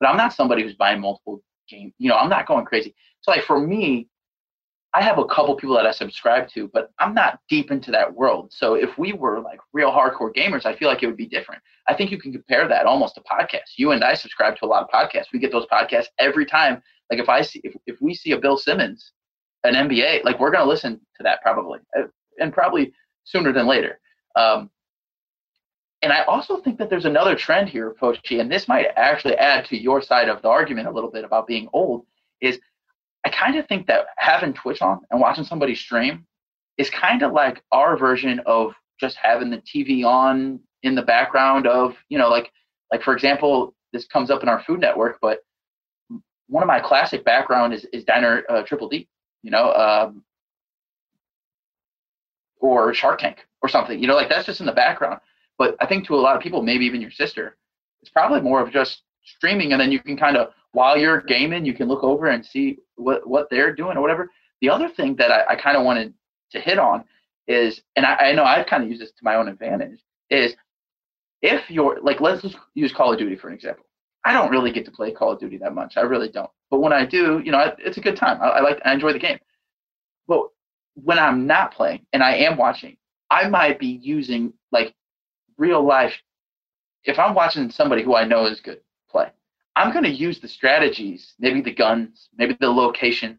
But 0.00 0.08
I'm 0.08 0.16
not 0.16 0.32
somebody 0.32 0.62
who's 0.62 0.74
buying 0.74 1.00
multiple 1.00 1.42
games. 1.68 1.92
You 1.98 2.08
know, 2.08 2.16
I'm 2.16 2.30
not 2.30 2.46
going 2.46 2.64
crazy. 2.64 2.94
So 3.20 3.30
like 3.30 3.42
for 3.42 3.60
me, 3.60 4.08
I 4.94 5.02
have 5.02 5.18
a 5.18 5.26
couple 5.26 5.54
people 5.56 5.76
that 5.76 5.86
I 5.86 5.90
subscribe 5.90 6.48
to, 6.50 6.70
but 6.72 6.90
I'm 6.98 7.12
not 7.12 7.40
deep 7.50 7.70
into 7.70 7.90
that 7.90 8.14
world. 8.14 8.50
So 8.50 8.74
if 8.74 8.96
we 8.96 9.12
were 9.12 9.40
like 9.40 9.58
real 9.74 9.90
hardcore 9.90 10.32
gamers, 10.34 10.64
I 10.64 10.74
feel 10.74 10.88
like 10.88 11.02
it 11.02 11.06
would 11.06 11.18
be 11.18 11.26
different. 11.26 11.60
I 11.86 11.94
think 11.94 12.10
you 12.10 12.18
can 12.18 12.32
compare 12.32 12.66
that 12.66 12.86
almost 12.86 13.14
to 13.16 13.20
podcasts. 13.20 13.76
You 13.76 13.90
and 13.90 14.02
I 14.02 14.14
subscribe 14.14 14.56
to 14.56 14.64
a 14.64 14.68
lot 14.68 14.82
of 14.82 14.88
podcasts. 14.88 15.26
We 15.34 15.38
get 15.38 15.52
those 15.52 15.66
podcasts 15.66 16.06
every 16.18 16.46
time. 16.46 16.80
Like 17.10 17.20
if 17.20 17.28
I 17.28 17.42
see 17.42 17.60
if, 17.62 17.74
if 17.86 18.00
we 18.00 18.14
see 18.14 18.30
a 18.30 18.38
Bill 18.38 18.56
Simmons, 18.56 19.12
an 19.64 19.74
NBA, 19.74 20.24
like 20.24 20.40
we're 20.40 20.50
gonna 20.50 20.64
listen 20.64 20.94
to 20.94 21.22
that 21.24 21.42
probably, 21.42 21.80
uh, 21.98 22.04
and 22.40 22.50
probably 22.50 22.90
sooner 23.26 23.52
than 23.52 23.66
later. 23.66 24.00
Um, 24.36 24.70
and 26.02 26.12
I 26.12 26.22
also 26.24 26.60
think 26.60 26.78
that 26.78 26.88
there's 26.88 27.04
another 27.04 27.34
trend 27.34 27.68
here, 27.68 27.94
Pochi, 28.00 28.40
and 28.40 28.50
this 28.50 28.68
might 28.68 28.86
actually 28.96 29.34
add 29.36 29.64
to 29.66 29.76
your 29.76 30.00
side 30.00 30.28
of 30.28 30.40
the 30.40 30.48
argument 30.48 30.88
a 30.88 30.90
little 30.90 31.10
bit 31.10 31.24
about 31.24 31.46
being 31.46 31.68
old. 31.72 32.06
Is 32.40 32.58
I 33.24 33.30
kind 33.30 33.56
of 33.56 33.66
think 33.66 33.86
that 33.88 34.06
having 34.18 34.52
Twitch 34.52 34.82
on 34.82 35.00
and 35.10 35.20
watching 35.20 35.44
somebody 35.44 35.74
stream 35.74 36.26
is 36.78 36.90
kind 36.90 37.22
of 37.22 37.32
like 37.32 37.62
our 37.72 37.96
version 37.96 38.40
of 38.46 38.72
just 39.00 39.16
having 39.16 39.50
the 39.50 39.58
TV 39.58 40.04
on 40.04 40.60
in 40.82 40.94
the 40.94 41.02
background 41.02 41.66
of, 41.66 41.96
you 42.08 42.18
know, 42.18 42.28
like 42.28 42.52
like 42.92 43.02
for 43.02 43.14
example, 43.14 43.74
this 43.92 44.06
comes 44.06 44.30
up 44.30 44.42
in 44.42 44.48
our 44.48 44.62
Food 44.62 44.80
Network, 44.80 45.18
but 45.20 45.40
one 46.48 46.62
of 46.62 46.68
my 46.68 46.78
classic 46.78 47.24
background 47.24 47.74
is 47.74 47.84
is 47.92 48.04
Diner 48.04 48.44
uh, 48.48 48.62
Triple 48.62 48.88
D, 48.88 49.08
you 49.42 49.50
know, 49.50 49.72
um, 49.72 50.22
or 52.60 52.92
Shark 52.94 53.20
Tank 53.20 53.46
or 53.62 53.68
something. 53.68 53.98
You 53.98 54.06
know, 54.06 54.14
like 54.14 54.28
that's 54.28 54.46
just 54.46 54.60
in 54.60 54.66
the 54.66 54.72
background. 54.72 55.20
But 55.58 55.76
I 55.80 55.86
think 55.86 56.06
to 56.06 56.14
a 56.14 56.16
lot 56.16 56.36
of 56.36 56.42
people, 56.42 56.62
maybe 56.62 56.84
even 56.84 57.00
your 57.00 57.10
sister, 57.10 57.56
it's 58.02 58.10
probably 58.10 58.40
more 58.40 58.60
of 58.60 58.70
just 58.70 59.02
streaming, 59.24 59.72
and 59.72 59.80
then 59.80 59.90
you 59.90 60.00
can 60.00 60.16
kind 60.16 60.36
of 60.36 60.52
while 60.72 60.98
you're 60.98 61.22
gaming, 61.22 61.64
you 61.64 61.72
can 61.72 61.88
look 61.88 62.04
over 62.04 62.26
and 62.26 62.44
see 62.44 62.78
what 62.96 63.26
what 63.26 63.48
they're 63.50 63.74
doing 63.74 63.96
or 63.96 64.02
whatever. 64.02 64.30
The 64.60 64.68
other 64.68 64.88
thing 64.88 65.16
that 65.16 65.30
I, 65.30 65.54
I 65.54 65.56
kind 65.56 65.76
of 65.76 65.84
wanted 65.84 66.14
to 66.52 66.60
hit 66.60 66.78
on 66.78 67.04
is, 67.48 67.80
and 67.96 68.04
I, 68.04 68.14
I 68.14 68.32
know 68.32 68.44
I've 68.44 68.66
kind 68.66 68.82
of 68.82 68.88
used 68.88 69.00
this 69.00 69.10
to 69.10 69.24
my 69.24 69.36
own 69.36 69.48
advantage, 69.48 70.00
is 70.30 70.54
if 71.42 71.70
you're 71.70 71.98
like, 72.02 72.20
let's 72.20 72.42
just 72.42 72.56
use 72.74 72.92
Call 72.92 73.12
of 73.12 73.18
Duty 73.18 73.36
for 73.36 73.48
an 73.48 73.54
example. 73.54 73.84
I 74.24 74.32
don't 74.32 74.50
really 74.50 74.72
get 74.72 74.84
to 74.86 74.90
play 74.90 75.12
Call 75.12 75.32
of 75.32 75.40
Duty 75.40 75.56
that 75.58 75.74
much. 75.74 75.96
I 75.96 76.00
really 76.00 76.28
don't. 76.28 76.50
But 76.70 76.80
when 76.80 76.92
I 76.92 77.06
do, 77.06 77.40
you 77.44 77.52
know, 77.52 77.72
it's 77.78 77.96
a 77.96 78.00
good 78.00 78.16
time. 78.16 78.40
I, 78.42 78.46
I 78.46 78.60
like, 78.60 78.80
I 78.84 78.92
enjoy 78.92 79.12
the 79.12 79.18
game. 79.18 79.38
When 80.96 81.18
I'm 81.18 81.46
not 81.46 81.72
playing 81.72 82.06
and 82.12 82.22
I 82.22 82.34
am 82.34 82.56
watching, 82.56 82.96
I 83.30 83.48
might 83.48 83.78
be 83.78 84.00
using 84.02 84.52
like 84.72 84.94
real 85.58 85.84
life. 85.84 86.14
If 87.04 87.18
I'm 87.18 87.34
watching 87.34 87.70
somebody 87.70 88.02
who 88.02 88.16
I 88.16 88.24
know 88.24 88.46
is 88.46 88.60
good 88.60 88.80
play, 89.08 89.30
I'm 89.76 89.92
going 89.92 90.04
to 90.04 90.10
use 90.10 90.40
the 90.40 90.48
strategies, 90.48 91.34
maybe 91.38 91.60
the 91.60 91.72
guns, 91.72 92.28
maybe 92.36 92.56
the 92.58 92.70
locations, 92.70 93.38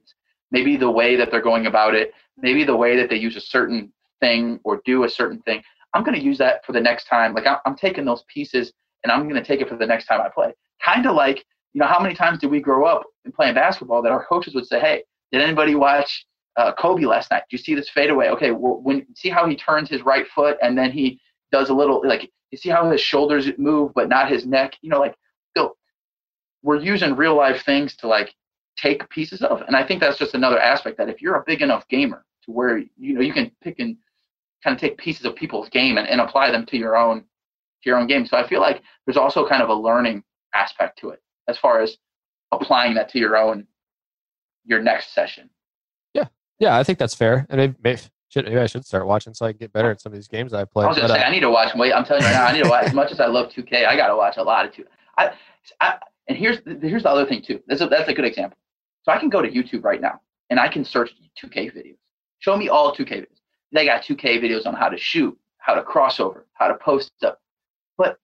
maybe 0.52 0.78
the 0.78 0.90
way 0.90 1.16
that 1.16 1.32
they're 1.32 1.42
going 1.42 1.66
about 1.66 1.96
it, 1.96 2.14
maybe 2.38 2.64
the 2.64 2.76
way 2.76 2.96
that 2.96 3.10
they 3.10 3.18
use 3.18 3.36
a 3.36 3.42
certain 3.42 3.92
thing 4.20 4.60
or 4.64 4.82
do 4.86 5.04
a 5.04 5.10
certain 5.10 5.42
thing. 5.42 5.62
I'm 5.94 6.04
going 6.04 6.18
to 6.18 6.24
use 6.24 6.38
that 6.38 6.66
for 6.66 6.74
the 6.74 6.80
next 6.80 7.06
time. 7.06 7.34
Like 7.34 7.46
I'm, 7.66 7.76
taking 7.76 8.06
those 8.06 8.24
pieces 8.32 8.72
and 9.04 9.12
I'm 9.12 9.24
going 9.28 9.42
to 9.42 9.44
take 9.44 9.62
it 9.62 9.70
for 9.70 9.78
the 9.78 9.86
next 9.86 10.06
time 10.06 10.22
I 10.22 10.30
play. 10.30 10.54
Kind 10.84 11.08
of 11.08 11.16
like, 11.16 11.44
you 11.74 11.82
know, 11.82 11.88
how 11.88 12.00
many 12.00 12.14
times 12.14 12.40
did 12.40 12.52
we 12.52 12.60
grow 12.60 12.86
up 12.86 13.04
in 13.26 13.32
playing 13.32 13.56
basketball 13.56 14.02
that 14.04 14.12
our 14.12 14.26
coaches 14.26 14.54
would 14.54 14.66
say, 14.66 14.80
"Hey, 14.80 15.04
did 15.32 15.42
anybody 15.42 15.76
watch 15.76 16.26
uh, 16.58 16.74
Kobe 16.74 17.06
last 17.06 17.32
night? 17.32 17.44
Do 17.50 17.56
you 17.56 17.64
see 17.64 17.76
this 17.76 17.90
fadeaway? 17.90 18.30
Okay, 18.30 18.52
well, 18.52 18.82
when 18.82 19.06
see 19.16 19.30
how 19.30 19.48
he 19.48 19.56
turns 19.56 19.90
his 19.90 20.02
right 20.04 20.28
foot 20.28 20.58
and 20.62 20.78
then 20.78 20.92
he 20.92 21.20
does 21.52 21.70
a 21.70 21.74
little 21.74 22.02
like 22.06 22.30
you 22.52 22.58
see 22.58 22.70
how 22.70 22.90
his 22.90 23.02
shoulders 23.02 23.48
move 23.58 23.94
but 23.94 24.10
not 24.10 24.30
his 24.30 24.46
neck. 24.46 24.74
You 24.82 24.90
know, 24.90 25.00
like 25.00 25.16
so 25.56 25.78
we're 26.64 26.80
using 26.80 27.16
real 27.16 27.36
life 27.36 27.64
things 27.64 27.96
to 27.98 28.08
like 28.08 28.34
take 28.78 29.10
pieces 29.10 29.42
of, 29.42 29.62
and 29.62 29.76
I 29.76 29.86
think 29.86 30.00
that's 30.00 30.20
just 30.20 30.36
another 30.36 30.60
aspect 30.60 30.98
that 30.98 31.10
if 31.10 31.22
you're 31.22 31.36
a 31.36 31.44
big 31.46 31.62
enough 31.62 31.88
gamer 31.88 32.24
to 32.46 32.52
where 32.52 32.78
you 32.78 33.14
know 33.14 33.22
you 33.22 33.34
can 33.34 33.52
pick 33.62 33.80
and 33.80 33.98
kind 34.64 34.76
of 34.76 34.80
take 34.80 34.98
pieces 34.98 35.26
of 35.26 35.36
people's 35.36 35.70
game 35.70 35.98
and, 35.98 36.08
and 36.08 36.22
apply 36.22 36.52
them 36.52 36.66
to 36.68 36.78
your 36.78 36.98
own 36.98 37.20
to 37.20 37.90
your 37.90 37.98
own 37.98 38.08
game. 38.08 38.26
So 38.26 38.38
I 38.38 38.48
feel 38.48 38.62
like 38.62 38.82
there's 39.06 39.18
also 39.18 39.48
kind 39.48 39.62
of 39.62 39.70
a 39.70 39.74
learning 39.74 40.24
aspect 40.56 41.00
to 41.00 41.10
it 41.10 41.22
as 41.48 41.58
far 41.58 41.82
as 41.82 41.98
applying 42.52 42.96
that 42.96 43.10
to 43.10 43.20
your 43.20 43.38
own 43.38 43.68
your 44.66 44.82
next 44.82 45.14
session. 45.14 45.50
Yeah, 46.60 46.78
I 46.78 46.84
think 46.84 47.00
that's 47.00 47.16
fair. 47.16 47.46
And 47.50 47.60
maybe, 47.60 47.76
maybe, 47.84 48.02
should, 48.30 48.46
maybe 48.46 48.58
I 48.58 48.66
should 48.66 48.86
start 48.86 49.06
watching 49.08 49.34
so 49.34 49.46
I 49.46 49.52
can 49.52 49.60
get 49.60 49.74
better 49.74 49.92
at 49.92 50.02
some 50.02 50.12
of 50.12 50.18
these 50.18 50.28
games 50.28 50.54
I 50.54 50.66
play. 50.66 50.86
I 50.86 50.88
was 50.88 50.98
gonna 50.98 51.10
but, 51.10 51.16
say 51.16 51.24
uh, 51.24 51.28
I 51.28 51.32
need 51.32 51.42
to 51.42 51.50
watch. 51.50 51.74
Wait, 51.76 51.94
I'm 51.94 52.04
telling 52.04 52.24
you 52.24 52.30
right 52.30 52.34
now, 52.34 52.46
I 52.46 52.54
need 52.54 52.64
to 52.64 52.70
watch. 52.70 52.86
as 52.86 52.94
much 52.94 53.12
as 53.12 53.20
I 53.20 53.28
love 53.28 53.52
2K, 53.52 53.86
I 53.86 53.96
gotta 53.96 54.16
watch 54.16 54.38
a 54.38 54.44
lot 54.44 54.66
of 54.66 54.74
2. 54.74 54.84
I, 55.18 55.32
I 55.80 55.98
and 56.28 56.38
here's 56.38 56.60
here's 56.82 57.04
the 57.04 57.10
other 57.10 57.26
thing 57.26 57.42
too. 57.42 57.62
That's 57.68 57.82
a, 57.82 57.88
that's 57.88 58.10
a 58.10 58.14
good 58.14 58.26
example. 58.26 58.58
So 59.04 59.12
I 59.12 59.20
can 59.20 59.30
go 59.30 59.42
to 59.42 59.50
YouTube 59.50 59.84
right 59.84 60.02
now 60.02 60.20
and 60.50 60.60
I 60.60 60.68
can 60.68 60.84
search 60.84 61.12
2K 61.42 61.74
videos. 61.74 61.98
Show 62.40 62.58
me 62.58 62.70
all 62.70 62.94
2K 62.94 63.12
videos. 63.12 63.40
They 63.72 63.86
got 63.86 64.04
2K 64.04 64.42
videos 64.42 64.66
on 64.66 64.74
how 64.74 64.90
to 64.90 64.98
shoot, 64.98 65.38
how 65.60 65.76
to 65.76 65.82
crossover, 65.82 66.44
how 66.54 66.68
to 66.68 66.76
post 66.76 67.12
stuff. 67.18 67.36
But 67.98 68.18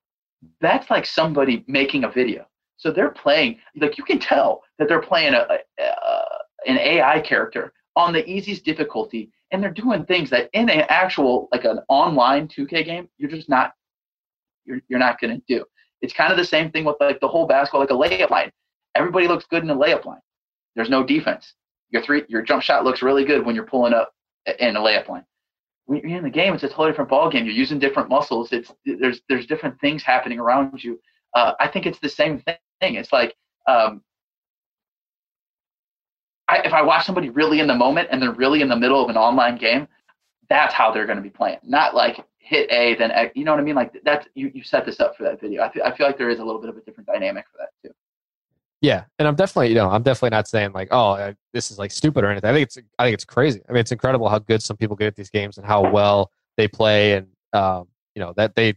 that's 0.60 0.90
like 0.90 1.06
somebody 1.06 1.64
making 1.68 2.04
a 2.04 2.10
video. 2.10 2.46
So 2.78 2.92
they're 2.92 3.12
playing, 3.12 3.60
like 3.78 3.98
you 3.98 4.04
can 4.04 4.20
tell 4.20 4.64
that 4.78 4.88
they're 4.88 5.02
playing 5.02 5.34
a, 5.34 5.48
a, 5.80 5.84
a 5.84 6.24
an 6.66 6.78
AI 6.78 7.20
character 7.22 7.74
on 7.96 8.14
the 8.14 8.28
easiest 8.30 8.66
difficulty, 8.66 9.32
and 9.52 9.62
they're 9.62 9.72
doing 9.72 10.06
things 10.06 10.30
that 10.32 10.50
in 10.54 10.70
an 10.70 10.86
actual 10.90 11.48
like 11.52 11.66
an 11.66 11.80
online 11.90 12.48
2K 12.48 12.86
game, 12.86 13.10
you're 13.18 13.30
just 13.30 13.50
not 13.50 13.74
you're 14.66 14.82
you're 14.88 15.00
not 15.00 15.20
gonna 15.20 15.42
do. 15.48 15.66
It's 16.02 16.14
kind 16.14 16.32
of 16.32 16.38
the 16.38 16.46
same 16.46 16.72
thing 16.72 16.86
with 16.86 16.98
like 17.00 17.20
the 17.20 17.28
whole 17.28 17.48
basketball, 17.48 17.82
like 17.82 17.90
a 17.90 17.94
layup 17.94 18.30
line. 18.30 18.52
Everybody 18.96 19.28
looks 19.28 19.46
good 19.46 19.64
in 19.64 19.70
a 19.70 19.76
layup 19.76 20.06
line. 20.06 20.22
There's 20.76 20.90
no 20.90 21.04
defense. 21.04 21.54
Your 21.90 22.02
three 22.02 22.24
your 22.28 22.42
jump 22.42 22.64
shot 22.64 22.84
looks 22.84 23.02
really 23.02 23.26
good 23.26 23.46
when 23.46 23.56
you're 23.56 23.66
pulling 23.66 23.94
up 23.94 24.14
in 24.60 24.76
a 24.76 24.80
layup 24.80 25.08
line 25.08 25.26
when 25.86 26.00
you're 26.00 26.18
in 26.18 26.24
the 26.24 26.30
game, 26.30 26.54
it's 26.54 26.64
a 26.64 26.70
totally 26.70 26.92
different 26.92 27.10
ball 27.10 27.30
game. 27.30 27.46
You're 27.46 27.54
using 27.54 27.80
different 27.80 28.10
muscles. 28.10 28.52
It's 28.52 28.72
there's 28.86 29.22
there's 29.30 29.46
different 29.46 29.80
things 29.82 30.04
happening 30.04 30.40
around 30.40 30.84
you. 30.84 31.00
Uh, 31.34 31.54
I 31.60 31.68
think 31.68 31.86
it's 31.86 32.00
the 32.00 32.10
same 32.10 32.40
thing. 32.40 32.58
It's 32.96 33.12
like 33.12 33.36
um, 33.68 34.02
I, 36.54 36.62
if 36.66 36.74
I 36.74 36.82
watch 36.82 37.06
somebody 37.06 37.30
really 37.30 37.60
in 37.60 37.68
the 37.68 37.76
moment 37.76 38.10
and 38.12 38.22
they're 38.22 38.32
really 38.32 38.62
in 38.62 38.70
the 38.70 38.76
middle 38.76 39.04
of 39.04 39.10
an 39.10 39.18
online 39.18 39.58
game, 39.58 39.88
that's 40.50 40.74
how 40.74 40.92
they're 40.92 41.06
going 41.06 41.18
to 41.18 41.24
be 41.24 41.30
playing. 41.30 41.58
Not 41.64 41.96
like 41.96 42.24
hit 42.38 42.70
A 42.72 42.96
then 42.96 43.12
X, 43.12 43.32
you 43.36 43.44
know 43.44 43.52
what 43.52 43.60
I 43.60 43.64
mean? 43.64 43.76
Like 43.76 43.94
that's 44.04 44.28
you 44.36 44.52
you 44.54 44.64
set 44.64 44.86
this 44.86 45.00
up 45.00 45.16
for 45.18 45.24
that 45.24 45.42
video. 45.42 45.64
I 45.64 45.72
feel, 45.72 45.84
I 45.84 45.96
feel 45.96 46.06
like 46.06 46.18
there 46.18 46.30
is 46.30 46.40
a 46.40 46.44
little 46.44 46.62
bit 46.62 46.70
of 46.70 46.78
a 46.78 46.82
different 46.82 47.08
dynamic 47.08 47.46
for 47.52 47.58
that 47.60 47.70
too. 47.82 47.94
Yeah, 48.82 49.06
and 49.18 49.28
I'm 49.28 49.36
definitely, 49.36 49.70
you 49.70 49.76
know, 49.76 49.90
I'm 49.90 50.04
definitely 50.04 50.32
not 50.32 50.48
saying 50.48 50.74
like, 50.74 50.90
oh, 50.92 51.12
uh, 51.12 51.34
this 51.54 51.72
is 51.72 51.80
like 51.80 51.92
stupid 51.92 52.26
or 52.26 52.30
anything. 52.30 52.50
I 52.50 52.54
think 52.54 52.64
it's, 52.68 52.78
I 53.00 53.06
think 53.06 53.14
it's 53.14 53.24
crazy. 53.24 53.62
I 53.70 53.72
mean, 53.72 53.80
it's 53.80 53.94
incredible 53.94 54.28
how 54.28 54.40
good 54.40 54.62
some 54.62 54.76
people 54.76 54.98
get 54.98 55.08
at 55.08 55.16
these 55.16 55.30
games 55.30 55.58
and 55.58 55.66
how 55.66 55.90
well 55.90 56.32
they 56.58 56.68
play, 56.68 57.14
and 57.14 57.28
um, 57.54 57.88
you 58.14 58.20
know 58.20 58.34
that 58.36 58.56
they 58.56 58.76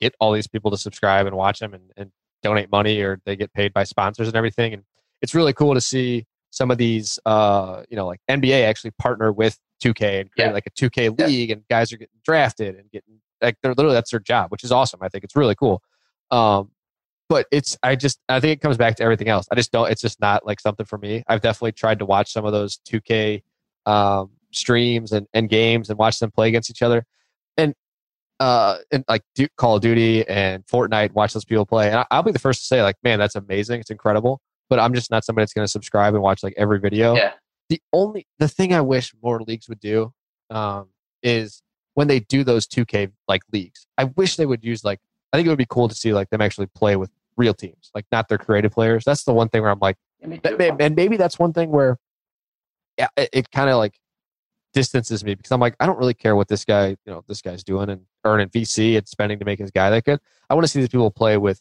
get 0.00 0.14
all 0.20 0.32
these 0.32 0.48
people 0.48 0.70
to 0.72 0.76
subscribe 0.76 1.26
and 1.26 1.36
watch 1.36 1.60
them 1.60 1.74
and, 1.74 1.92
and 1.96 2.10
donate 2.42 2.70
money 2.70 3.00
or 3.00 3.20
they 3.24 3.36
get 3.36 3.52
paid 3.52 3.72
by 3.72 3.84
sponsors 3.84 4.28
and 4.28 4.36
everything. 4.36 4.74
And 4.74 4.82
it's 5.22 5.34
really 5.34 5.52
cool 5.52 5.74
to 5.74 5.80
see 5.80 6.26
some 6.56 6.70
of 6.70 6.78
these, 6.78 7.18
uh, 7.26 7.82
you 7.90 7.96
know, 7.96 8.06
like 8.06 8.20
NBA 8.30 8.66
actually 8.66 8.92
partner 8.92 9.30
with 9.30 9.58
2K 9.84 10.20
and 10.22 10.32
create 10.32 10.48
yeah. 10.48 10.52
like 10.52 10.66
a 10.66 10.70
2K 10.70 11.18
league, 11.18 11.50
yeah. 11.50 11.54
and 11.54 11.68
guys 11.68 11.92
are 11.92 11.98
getting 11.98 12.18
drafted 12.24 12.76
and 12.76 12.90
getting 12.90 13.20
like 13.42 13.56
they're 13.62 13.74
literally 13.74 13.94
that's 13.94 14.10
their 14.10 14.20
job, 14.20 14.50
which 14.50 14.64
is 14.64 14.72
awesome. 14.72 15.00
I 15.02 15.08
think 15.08 15.22
it's 15.22 15.36
really 15.36 15.54
cool. 15.54 15.82
Um, 16.30 16.70
but 17.28 17.46
it's 17.52 17.76
I 17.82 17.94
just 17.94 18.20
I 18.30 18.40
think 18.40 18.52
it 18.52 18.62
comes 18.62 18.78
back 18.78 18.96
to 18.96 19.02
everything 19.02 19.28
else. 19.28 19.46
I 19.52 19.54
just 19.54 19.70
don't. 19.70 19.90
It's 19.90 20.00
just 20.00 20.18
not 20.18 20.46
like 20.46 20.60
something 20.60 20.86
for 20.86 20.96
me. 20.96 21.24
I've 21.28 21.42
definitely 21.42 21.72
tried 21.72 21.98
to 21.98 22.06
watch 22.06 22.32
some 22.32 22.46
of 22.46 22.52
those 22.52 22.78
2K 22.88 23.42
um, 23.84 24.30
streams 24.50 25.12
and, 25.12 25.26
and 25.34 25.50
games 25.50 25.90
and 25.90 25.98
watch 25.98 26.18
them 26.18 26.30
play 26.30 26.48
against 26.48 26.70
each 26.70 26.80
other, 26.80 27.04
and 27.58 27.74
uh 28.40 28.78
and 28.90 29.04
like 29.08 29.22
Call 29.56 29.76
of 29.76 29.82
Duty 29.82 30.26
and 30.26 30.64
Fortnite. 30.66 31.12
Watch 31.12 31.34
those 31.34 31.44
people 31.44 31.66
play, 31.66 31.90
and 31.90 32.06
I'll 32.10 32.22
be 32.22 32.32
the 32.32 32.38
first 32.38 32.60
to 32.60 32.66
say 32.66 32.82
like, 32.82 32.96
man, 33.02 33.18
that's 33.18 33.36
amazing. 33.36 33.80
It's 33.80 33.90
incredible. 33.90 34.40
But 34.68 34.80
I'm 34.80 34.94
just 34.94 35.10
not 35.10 35.24
somebody 35.24 35.42
that's 35.42 35.52
going 35.52 35.66
to 35.66 35.70
subscribe 35.70 36.14
and 36.14 36.22
watch 36.22 36.42
like 36.42 36.54
every 36.56 36.80
video. 36.80 37.14
Yeah. 37.14 37.32
The 37.68 37.80
only 37.92 38.26
the 38.38 38.48
thing 38.48 38.72
I 38.72 38.80
wish 38.80 39.12
more 39.22 39.40
leagues 39.40 39.68
would 39.68 39.80
do 39.80 40.12
um, 40.50 40.88
is 41.22 41.62
when 41.94 42.08
they 42.08 42.20
do 42.20 42.44
those 42.44 42.66
2K 42.66 43.12
like 43.28 43.42
leagues. 43.52 43.86
I 43.98 44.04
wish 44.04 44.36
they 44.36 44.46
would 44.46 44.64
use 44.64 44.84
like 44.84 45.00
I 45.32 45.36
think 45.36 45.46
it 45.46 45.50
would 45.50 45.58
be 45.58 45.66
cool 45.68 45.88
to 45.88 45.94
see 45.94 46.12
like 46.12 46.30
them 46.30 46.40
actually 46.40 46.66
play 46.66 46.96
with 46.96 47.10
real 47.36 47.54
teams, 47.54 47.90
like 47.94 48.06
not 48.10 48.28
their 48.28 48.38
creative 48.38 48.72
players. 48.72 49.04
That's 49.04 49.24
the 49.24 49.34
one 49.34 49.48
thing 49.48 49.62
where 49.62 49.70
I'm 49.70 49.78
like, 49.80 49.96
and 50.80 50.96
maybe 50.96 51.16
that's 51.16 51.38
one 51.38 51.52
thing 51.52 51.70
where, 51.70 51.98
yeah, 52.98 53.08
it, 53.16 53.28
it 53.32 53.50
kind 53.50 53.68
of 53.68 53.76
like 53.76 53.98
distances 54.72 55.24
me 55.24 55.34
because 55.34 55.52
I'm 55.52 55.60
like, 55.60 55.76
I 55.80 55.86
don't 55.86 55.98
really 55.98 56.14
care 56.14 56.36
what 56.36 56.48
this 56.48 56.64
guy, 56.64 56.88
you 56.88 56.96
know, 57.06 57.24
this 57.28 57.42
guy's 57.42 57.64
doing 57.64 57.90
and 57.90 58.02
earning 58.24 58.48
VC 58.48 58.96
and 58.96 59.06
spending 59.06 59.38
to 59.38 59.44
make 59.44 59.58
his 59.58 59.70
guy 59.70 59.90
that 59.90 60.04
good. 60.04 60.20
I 60.48 60.54
want 60.54 60.64
to 60.64 60.68
see 60.68 60.80
these 60.80 60.88
people 60.88 61.10
play 61.10 61.36
with 61.36 61.60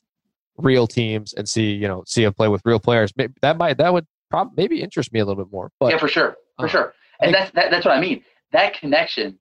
real 0.58 0.88
teams 0.88 1.34
and 1.34 1.48
see, 1.48 1.72
you 1.72 1.88
know, 1.88 2.04
see 2.08 2.24
him 2.24 2.34
play 2.34 2.48
with 2.48 2.62
real 2.66 2.80
players. 2.80 3.12
Maybe 3.16 3.34
that 3.42 3.58
might 3.58 3.78
that 3.78 3.94
would 3.94 4.06
probably 4.30 4.54
maybe 4.56 4.82
interest 4.82 5.14
me 5.14 5.20
a 5.20 5.26
little 5.26 5.44
bit 5.44 5.52
more. 5.52 5.72
But 5.80 5.92
yeah, 5.92 5.98
for 5.98 6.08
sure, 6.08 6.36
for 6.60 6.66
uh, 6.66 6.70
sure, 6.70 6.94
and 7.22 7.34
that's 7.34 7.52
that, 7.52 7.72
that's 7.72 7.86
what 7.86 7.96
I 7.96 8.02
mean. 8.02 8.24
That 8.52 8.74
connection, 8.74 9.38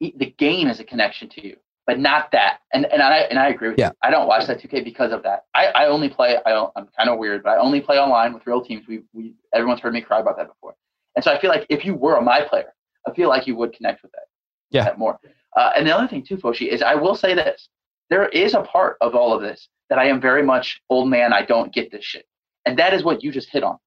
the 0.00 0.34
game 0.38 0.68
is 0.68 0.80
a 0.80 0.84
connection 0.84 1.28
to 1.30 1.46
you 1.46 1.56
but 1.86 1.98
not 1.98 2.30
that. 2.32 2.58
And 2.72 2.86
and 2.86 3.02
I 3.02 3.18
and 3.18 3.38
I 3.38 3.48
agree 3.48 3.70
with 3.70 3.78
yeah. 3.78 3.88
you. 3.88 3.92
I 4.02 4.10
don't 4.10 4.26
watch 4.26 4.46
that 4.46 4.60
2K 4.60 4.84
because 4.84 5.12
of 5.12 5.22
that. 5.22 5.44
I, 5.54 5.66
I 5.66 5.86
only 5.86 6.08
play. 6.08 6.38
I 6.46 6.52
am 6.52 6.88
kind 6.96 7.10
of 7.10 7.18
weird, 7.18 7.42
but 7.42 7.50
I 7.50 7.58
only 7.58 7.80
play 7.80 7.98
online 7.98 8.32
with 8.32 8.46
real 8.46 8.64
teams. 8.64 8.86
We 8.88 9.02
we 9.12 9.34
everyone's 9.54 9.80
heard 9.80 9.92
me 9.92 10.00
cry 10.00 10.20
about 10.20 10.36
that 10.36 10.48
before. 10.48 10.74
And 11.16 11.24
so 11.24 11.32
I 11.32 11.40
feel 11.40 11.50
like 11.50 11.66
if 11.68 11.84
you 11.84 11.94
were 11.94 12.16
a 12.16 12.22
my 12.22 12.42
player, 12.42 12.72
I 13.06 13.12
feel 13.12 13.28
like 13.28 13.46
you 13.46 13.56
would 13.56 13.72
connect 13.72 14.02
with 14.02 14.12
that. 14.12 14.24
Yeah, 14.70 14.84
that 14.84 14.98
more. 14.98 15.18
Uh, 15.56 15.70
and 15.76 15.86
the 15.86 15.94
other 15.94 16.08
thing 16.08 16.24
too, 16.24 16.36
Foshi, 16.36 16.68
is 16.68 16.82
I 16.82 16.94
will 16.94 17.14
say 17.14 17.34
this: 17.34 17.68
there 18.10 18.28
is 18.28 18.54
a 18.54 18.62
part 18.62 18.96
of 19.00 19.14
all 19.14 19.32
of 19.34 19.42
this 19.42 19.68
that 19.90 19.98
I 19.98 20.06
am 20.06 20.20
very 20.20 20.42
much 20.42 20.80
old 20.90 21.08
man. 21.08 21.32
I 21.32 21.44
don't 21.44 21.72
get 21.72 21.90
this 21.90 22.04
shit, 22.04 22.26
and 22.66 22.78
that 22.78 22.94
is 22.94 23.04
what 23.04 23.22
you 23.22 23.32
just 23.32 23.50
hit 23.50 23.62
on. 23.62 23.78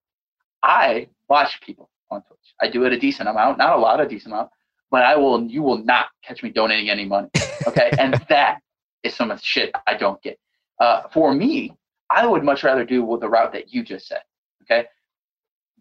I 0.64 1.08
watch 1.30 1.62
people 1.62 1.90
on 2.10 2.22
Twitch. 2.24 2.40
I 2.62 2.70
do 2.70 2.84
it 2.86 2.94
a 2.94 3.00
decent 3.00 3.30
amount, 3.30 3.58
not 3.58 3.74
a 3.74 3.78
lot, 3.78 4.02
a 4.02 4.08
decent 4.08 4.34
amount 4.34 4.50
but 4.92 5.04
I 5.04 5.16
will, 5.16 5.44
you 5.44 5.62
will 5.62 5.84
not 5.84 6.08
catch 6.24 6.44
me 6.44 6.50
donating 6.50 6.90
any 6.90 7.06
money. 7.06 7.30
Okay. 7.68 7.92
and 8.00 8.14
that 8.30 8.62
is 9.04 9.16
some 9.16 9.32
of 9.32 9.40
the 9.40 9.44
shit 9.44 9.72
I 9.86 9.96
don't 9.96 10.22
get. 10.22 10.40
Uh, 10.80 11.04
for 11.14 11.34
me, 11.34 11.76
I 12.10 12.26
would 12.26 12.44
much 12.44 12.64
rather 12.64 12.86
do 12.86 13.18
the 13.20 13.30
route 13.30 13.54
that 13.54 13.74
you 13.74 13.84
just 13.84 14.08
said. 14.08 14.22
Okay. 14.64 14.88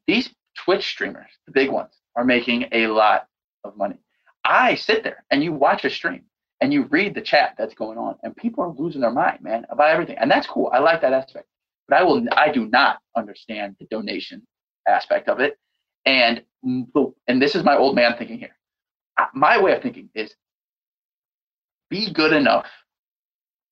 These 0.06 0.30
Twitch 0.56 0.88
streamers, 0.88 1.30
the 1.46 1.52
big 1.52 1.70
ones, 1.70 1.92
are 2.16 2.24
making 2.24 2.66
a 2.72 2.86
lot 2.86 3.26
of 3.64 3.76
money. 3.76 3.98
I 4.44 4.74
sit 4.76 5.02
there 5.02 5.24
and 5.30 5.42
you 5.42 5.52
watch 5.52 5.84
a 5.84 5.90
stream 5.90 6.24
and 6.60 6.72
you 6.72 6.84
read 6.84 7.14
the 7.14 7.20
chat 7.20 7.54
that's 7.58 7.74
going 7.74 7.98
on, 7.98 8.16
and 8.22 8.34
people 8.36 8.64
are 8.64 8.74
losing 8.76 9.00
their 9.02 9.10
mind, 9.10 9.42
man, 9.42 9.66
about 9.70 9.88
everything. 9.88 10.16
And 10.18 10.30
that's 10.30 10.46
cool. 10.46 10.70
I 10.72 10.78
like 10.78 11.00
that 11.02 11.12
aspect. 11.12 11.46
But 11.88 11.98
I 11.98 12.02
will, 12.02 12.24
I 12.32 12.50
do 12.50 12.66
not 12.66 12.98
understand 13.16 13.76
the 13.78 13.86
donation 13.86 14.42
aspect 14.88 15.28
of 15.28 15.40
it. 15.40 15.58
And 16.04 16.42
and 16.62 17.42
this 17.42 17.54
is 17.54 17.62
my 17.62 17.76
old 17.76 17.94
man 17.94 18.14
thinking 18.18 18.38
here 18.38 18.56
my 19.34 19.60
way 19.60 19.72
of 19.74 19.82
thinking 19.82 20.08
is 20.14 20.34
be 21.90 22.12
good 22.12 22.32
enough 22.32 22.66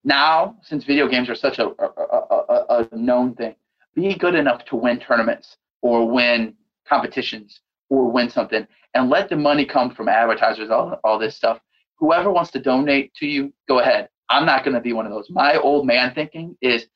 now, 0.04 0.56
since 0.62 0.84
video 0.84 1.08
games 1.08 1.30
are 1.30 1.34
such 1.34 1.58
a, 1.58 1.68
a, 1.68 1.86
a, 1.88 2.86
a 2.92 2.96
known 2.96 3.34
thing, 3.34 3.54
be 3.94 4.14
good 4.14 4.34
enough 4.34 4.64
to 4.66 4.76
win 4.76 5.00
tournaments 5.00 5.56
or 5.80 6.10
win 6.10 6.54
competitions 6.86 7.60
or 7.88 8.10
win 8.10 8.28
something 8.28 8.66
and 8.92 9.08
let 9.08 9.30
the 9.30 9.36
money 9.36 9.64
come 9.64 9.94
from 9.94 10.10
advertisers, 10.10 10.70
all, 10.70 11.00
all 11.04 11.18
this 11.18 11.34
stuff. 11.34 11.58
Whoever 11.98 12.30
wants 12.30 12.50
to 12.52 12.60
donate 12.60 13.14
to 13.14 13.26
you, 13.26 13.52
go 13.68 13.80
ahead. 13.80 14.08
I'm 14.30 14.46
not 14.46 14.64
going 14.64 14.74
to 14.74 14.80
be 14.80 14.92
one 14.92 15.06
of 15.06 15.12
those. 15.12 15.28
My 15.30 15.56
old 15.56 15.86
man 15.86 16.12
thinking 16.14 16.56
is 16.60 16.86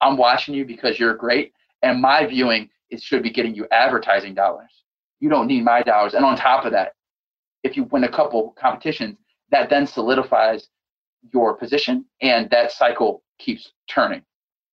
I'm 0.00 0.16
watching 0.16 0.54
you 0.54 0.64
because 0.64 0.98
you're 0.98 1.14
great, 1.14 1.52
and 1.82 2.00
my 2.00 2.26
viewing 2.26 2.70
is 2.90 3.02
should 3.02 3.22
be 3.22 3.30
getting 3.30 3.54
you 3.54 3.66
advertising 3.70 4.34
dollars. 4.34 4.70
You 5.20 5.28
don't 5.28 5.46
need 5.46 5.64
my 5.64 5.82
dollars. 5.82 6.14
And 6.14 6.24
on 6.24 6.36
top 6.36 6.64
of 6.64 6.72
that, 6.72 6.94
if 7.62 7.76
you 7.76 7.84
win 7.84 8.04
a 8.04 8.08
couple 8.10 8.54
competitions, 8.58 9.18
that 9.50 9.68
then 9.68 9.86
solidifies 9.86 10.68
your 11.32 11.54
position, 11.54 12.04
and 12.22 12.48
that 12.50 12.72
cycle 12.72 13.22
keeps 13.38 13.72
turning. 13.88 14.22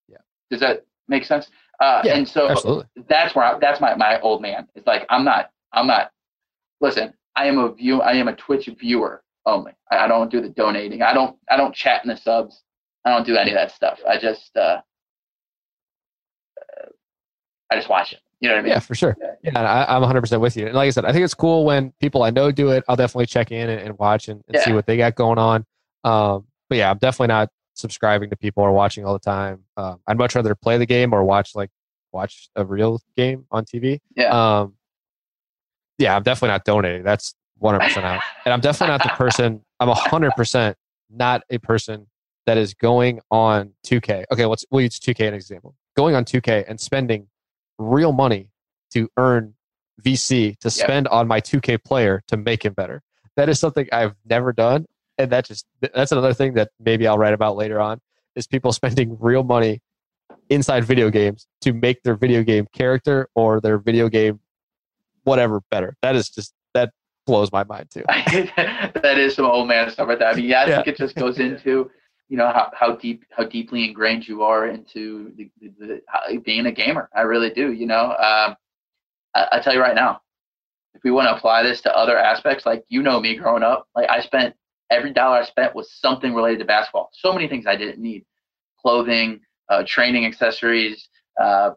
Yeah. 0.08 0.18
Does 0.50 0.60
that 0.60 0.86
make 1.08 1.24
sense? 1.24 1.48
Uh, 1.80 2.02
yeah, 2.04 2.16
and 2.16 2.26
so 2.26 2.48
absolutely. 2.48 2.86
that's 3.08 3.34
where 3.34 3.44
I, 3.44 3.58
that's 3.58 3.80
my 3.80 3.94
my 3.94 4.20
old 4.20 4.42
man. 4.42 4.66
It's 4.74 4.86
like 4.86 5.06
I'm 5.10 5.24
not 5.24 5.50
I'm 5.72 5.86
not. 5.86 6.10
Listen, 6.80 7.12
I 7.36 7.46
am 7.46 7.58
a 7.58 7.72
view. 7.72 8.00
I 8.00 8.12
am 8.14 8.28
a 8.28 8.34
Twitch 8.34 8.68
viewer 8.80 9.22
only. 9.48 9.72
I, 9.90 9.98
I 9.98 10.08
don't 10.08 10.30
do 10.30 10.40
the 10.40 10.48
donating. 10.50 11.02
I 11.02 11.12
don't 11.12 11.36
I 11.50 11.56
don't 11.56 11.74
chat 11.74 12.04
in 12.04 12.08
the 12.08 12.16
subs. 12.16 12.62
I 13.04 13.10
don't 13.10 13.26
do 13.26 13.36
any 13.36 13.50
of 13.50 13.54
that 13.56 13.72
stuff. 13.72 13.98
I 14.08 14.18
just 14.18 14.56
uh, 14.56 14.80
I 17.70 17.76
just 17.76 17.88
watch 17.88 18.12
it. 18.12 18.20
You 18.40 18.48
know 18.48 18.54
what 18.54 18.60
I 18.60 18.62
mean? 18.62 18.72
Yeah, 18.72 18.78
for 18.78 18.94
sure. 18.94 19.16
Yeah, 19.42 19.60
I, 19.60 19.96
am 19.96 20.02
100% 20.02 20.40
with 20.40 20.56
you. 20.56 20.66
And 20.66 20.74
like 20.74 20.86
I 20.86 20.90
said, 20.90 21.04
I 21.04 21.12
think 21.12 21.24
it's 21.24 21.34
cool 21.34 21.64
when 21.64 21.92
people 22.00 22.22
I 22.22 22.30
know 22.30 22.52
do 22.52 22.70
it. 22.70 22.84
I'll 22.88 22.94
definitely 22.96 23.26
check 23.26 23.50
in 23.50 23.68
and, 23.68 23.80
and 23.80 23.98
watch 23.98 24.28
and, 24.28 24.42
and 24.46 24.54
Yeah. 24.54 24.64
see 24.64 24.72
what 24.72 24.86
they 24.86 24.96
got 24.96 25.16
going 25.16 25.38
on. 25.38 25.64
Um, 26.04 26.46
but 26.68 26.78
yeah, 26.78 26.90
I'm 26.90 26.98
definitely 26.98 27.28
not 27.28 27.48
subscribing 27.74 28.30
to 28.30 28.36
people 28.36 28.62
or 28.62 28.72
watching 28.72 29.04
all 29.04 29.12
the 29.12 29.18
time. 29.18 29.64
Um, 29.76 30.00
I'd 30.06 30.18
much 30.18 30.36
rather 30.36 30.54
play 30.54 30.78
the 30.78 30.86
game 30.86 31.12
or 31.12 31.24
watch 31.24 31.56
like 31.56 31.70
watch 32.12 32.48
a 32.54 32.64
real 32.64 33.00
game 33.16 33.44
on 33.50 33.64
TV. 33.64 33.98
Yeah. 34.14 34.28
Um, 34.30 34.74
yeah, 35.98 36.14
I'm 36.14 36.22
definitely 36.22 36.52
not 36.52 36.64
donating. 36.64 37.02
That's 37.02 37.34
100% 37.62 38.04
out. 38.04 38.22
And 38.44 38.52
I'm 38.52 38.60
definitely 38.60 38.96
not 38.96 39.02
the 39.02 39.10
person. 39.10 39.62
I'm 39.80 39.88
100% 39.88 40.74
not 41.10 41.42
a 41.50 41.58
person 41.58 42.06
that 42.46 42.56
is 42.56 42.74
going 42.74 43.20
on 43.30 43.72
2K. 43.86 44.24
Okay, 44.32 44.46
let's 44.46 44.64
we'll 44.70 44.82
use 44.82 44.98
2K 44.98 45.20
as 45.20 45.28
an 45.28 45.34
example. 45.34 45.74
Going 45.96 46.14
on 46.14 46.24
2K 46.24 46.64
and 46.68 46.80
spending 46.80 47.28
real 47.78 48.12
money 48.12 48.48
to 48.92 49.08
earn 49.16 49.54
VC 50.02 50.58
to 50.60 50.70
spend 50.70 51.08
on 51.08 51.26
my 51.26 51.40
2K 51.40 51.82
player 51.84 52.22
to 52.28 52.36
make 52.36 52.64
him 52.64 52.72
better. 52.72 53.02
That 53.36 53.48
is 53.48 53.60
something 53.60 53.86
I've 53.92 54.14
never 54.28 54.52
done, 54.52 54.86
and 55.16 55.30
that 55.30 55.44
just 55.46 55.66
that's 55.94 56.12
another 56.12 56.34
thing 56.34 56.54
that 56.54 56.70
maybe 56.80 57.06
I'll 57.06 57.18
write 57.18 57.34
about 57.34 57.56
later 57.56 57.80
on 57.80 58.00
is 58.34 58.46
people 58.46 58.72
spending 58.80 59.16
real 59.20 59.44
money 59.44 59.80
inside 60.48 60.84
video 60.84 61.10
games 61.10 61.46
to 61.60 61.72
make 61.72 62.02
their 62.02 62.16
video 62.16 62.42
game 62.42 62.66
character 62.72 63.28
or 63.34 63.60
their 63.60 63.78
video 63.78 64.08
game 64.08 64.40
whatever 65.24 65.60
better. 65.70 65.94
That 66.00 66.16
is 66.16 66.30
just 66.30 66.54
blows 67.28 67.52
my 67.52 67.62
mind 67.64 67.90
too. 67.90 68.02
that 68.08 69.16
is 69.18 69.34
some 69.36 69.44
old 69.44 69.68
man 69.68 69.90
stuff 69.90 70.08
right 70.08 70.18
there. 70.18 70.28
I 70.28 70.34
mean, 70.34 70.46
yeah, 70.46 70.62
I 70.62 70.64
think 70.66 70.86
Yeah. 70.86 70.92
it 70.92 70.96
just 70.96 71.14
goes 71.14 71.38
into 71.48 71.90
you 72.28 72.36
know 72.36 72.48
how, 72.48 72.70
how 72.74 72.96
deep 72.96 73.24
how 73.30 73.44
deeply 73.44 73.84
ingrained 73.88 74.26
you 74.26 74.42
are 74.42 74.66
into 74.66 75.32
the, 75.36 75.50
the, 75.60 76.00
the 76.30 76.36
being 76.38 76.66
a 76.66 76.72
gamer. 76.72 77.08
I 77.14 77.22
really 77.22 77.50
do. 77.50 77.72
You 77.72 77.86
know, 77.86 78.06
um, 78.12 78.56
I, 79.34 79.48
I 79.52 79.60
tell 79.62 79.72
you 79.74 79.80
right 79.80 79.94
now, 79.94 80.20
if 80.94 81.02
we 81.04 81.10
want 81.10 81.28
to 81.28 81.34
apply 81.36 81.62
this 81.62 81.80
to 81.82 81.96
other 81.96 82.18
aspects, 82.18 82.66
like 82.66 82.84
you 82.88 83.02
know 83.02 83.20
me 83.20 83.36
growing 83.36 83.62
up, 83.62 83.86
like 83.94 84.08
I 84.10 84.20
spent 84.20 84.54
every 84.90 85.12
dollar 85.12 85.38
I 85.38 85.44
spent 85.44 85.74
was 85.74 85.92
something 85.92 86.34
related 86.34 86.58
to 86.60 86.64
basketball. 86.64 87.10
So 87.12 87.32
many 87.32 87.46
things 87.48 87.66
I 87.66 87.76
didn't 87.76 87.98
need: 87.98 88.24
clothing, 88.80 89.40
uh, 89.68 89.84
training 89.86 90.24
accessories, 90.26 91.08
uh, 91.40 91.70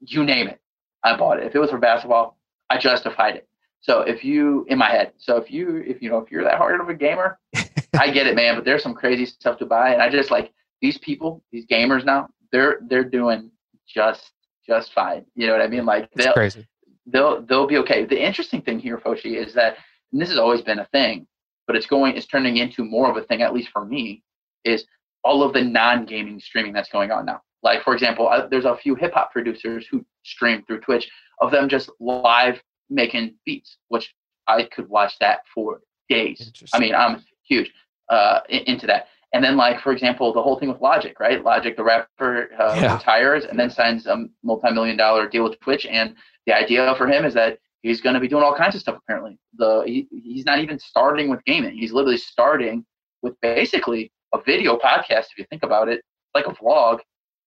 you 0.00 0.24
name 0.24 0.48
it. 0.48 0.60
I 1.02 1.16
bought 1.16 1.38
it. 1.38 1.44
If 1.46 1.54
it 1.54 1.58
was 1.58 1.70
for 1.70 1.78
basketball, 1.78 2.38
I 2.70 2.78
justified 2.78 3.36
it. 3.36 3.48
So 3.84 4.00
if 4.00 4.24
you 4.24 4.64
in 4.70 4.78
my 4.78 4.88
head, 4.88 5.12
so 5.18 5.36
if 5.36 5.50
you 5.50 5.76
if 5.86 6.00
you 6.00 6.08
know 6.08 6.16
if 6.16 6.30
you're 6.30 6.42
that 6.42 6.56
hard 6.56 6.80
of 6.80 6.88
a 6.88 6.94
gamer, 6.94 7.38
I 7.92 8.10
get 8.10 8.26
it, 8.26 8.34
man. 8.34 8.54
But 8.54 8.64
there's 8.64 8.82
some 8.82 8.94
crazy 8.94 9.26
stuff 9.26 9.58
to 9.58 9.66
buy, 9.66 9.92
and 9.92 10.00
I 10.00 10.08
just 10.08 10.30
like 10.30 10.54
these 10.80 10.96
people, 10.96 11.44
these 11.52 11.66
gamers 11.66 12.02
now. 12.02 12.28
They're 12.50 12.78
they're 12.88 13.04
doing 13.04 13.50
just 13.86 14.32
just 14.66 14.94
fine. 14.94 15.26
You 15.34 15.48
know 15.48 15.52
what 15.52 15.60
I 15.60 15.66
mean? 15.66 15.84
Like 15.84 16.10
they'll 16.12 16.32
crazy. 16.32 16.66
they'll 17.04 17.42
they'll 17.42 17.66
be 17.66 17.76
okay. 17.76 18.06
The 18.06 18.18
interesting 18.18 18.62
thing 18.62 18.78
here, 18.78 18.96
Foshi, 18.96 19.36
is 19.36 19.52
that 19.52 19.76
and 20.12 20.22
this 20.22 20.30
has 20.30 20.38
always 20.38 20.62
been 20.62 20.78
a 20.78 20.86
thing, 20.86 21.26
but 21.66 21.76
it's 21.76 21.84
going 21.86 22.16
it's 22.16 22.24
turning 22.24 22.56
into 22.56 22.86
more 22.86 23.10
of 23.10 23.18
a 23.18 23.26
thing, 23.26 23.42
at 23.42 23.52
least 23.52 23.68
for 23.68 23.84
me, 23.84 24.22
is 24.64 24.86
all 25.24 25.42
of 25.42 25.52
the 25.52 25.60
non-gaming 25.60 26.40
streaming 26.40 26.72
that's 26.72 26.88
going 26.88 27.10
on 27.10 27.26
now. 27.26 27.42
Like 27.62 27.82
for 27.82 27.92
example, 27.92 28.28
uh, 28.28 28.46
there's 28.46 28.64
a 28.64 28.78
few 28.78 28.94
hip 28.94 29.12
hop 29.12 29.30
producers 29.30 29.86
who 29.90 30.06
stream 30.22 30.64
through 30.66 30.80
Twitch 30.80 31.06
of 31.42 31.50
them 31.50 31.68
just 31.68 31.90
live 32.00 32.62
making 32.94 33.34
beats, 33.44 33.76
which 33.88 34.14
I 34.46 34.64
could 34.74 34.88
watch 34.88 35.18
that 35.20 35.40
for 35.54 35.80
days. 36.08 36.52
I 36.72 36.78
mean, 36.78 36.94
I'm 36.94 37.22
huge 37.46 37.72
uh, 38.08 38.40
into 38.48 38.86
that. 38.86 39.08
And 39.32 39.42
then, 39.42 39.56
like 39.56 39.80
for 39.80 39.90
example, 39.92 40.32
the 40.32 40.42
whole 40.42 40.58
thing 40.58 40.68
with 40.68 40.80
Logic, 40.80 41.18
right? 41.18 41.42
Logic, 41.42 41.76
the 41.76 41.82
rapper, 41.82 42.50
uh, 42.58 42.76
Yeah. 42.80 42.94
retires 42.94 43.44
and 43.46 43.58
then 43.58 43.68
signs 43.68 44.06
a 44.06 44.26
multi-million 44.44 44.96
dollar 44.96 45.28
deal 45.28 45.42
with 45.44 45.58
Twitch, 45.60 45.86
and 45.86 46.14
the 46.46 46.56
idea 46.56 46.94
for 46.96 47.08
him 47.08 47.24
is 47.24 47.34
that 47.34 47.58
he's 47.82 48.00
going 48.00 48.14
to 48.14 48.20
be 48.20 48.28
doing 48.28 48.44
all 48.44 48.54
kinds 48.54 48.74
of 48.76 48.80
stuff. 48.80 48.96
Apparently, 49.02 49.38
the 49.56 49.82
he, 49.86 50.06
he's 50.10 50.44
not 50.44 50.60
even 50.60 50.78
starting 50.78 51.28
with 51.30 51.44
gaming. 51.46 51.76
He's 51.76 51.92
literally 51.92 52.16
starting 52.18 52.84
with 53.22 53.34
basically 53.40 54.12
a 54.34 54.40
video 54.40 54.76
podcast. 54.78 55.26
If 55.32 55.38
you 55.38 55.46
think 55.50 55.64
about 55.64 55.88
it, 55.88 56.02
like 56.34 56.46
a 56.46 56.50
vlog, 56.52 57.00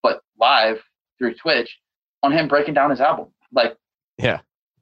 but 0.04 0.22
live 0.40 0.82
through 1.18 1.36
Twitch 1.36 1.78
on 2.24 2.32
him 2.34 2.48
breaking 2.50 2.74
down 2.74 2.90
his 2.90 3.00
album. 3.00 3.28
Like, 3.54 3.78
Yeah. 4.18 4.40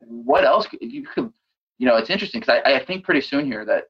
What 0.08 0.46
else 0.46 0.68
could 0.68 0.80
you 0.82 1.04
could? 1.06 1.32
You 1.78 1.88
know, 1.88 1.98
it's 1.98 2.10
interesting 2.10 2.42
because 2.42 2.62
I, 2.66 2.76
I 2.76 2.86
think 2.86 3.04
pretty 3.04 3.22
soon 3.22 3.46
here 3.46 3.66
that 3.66 3.86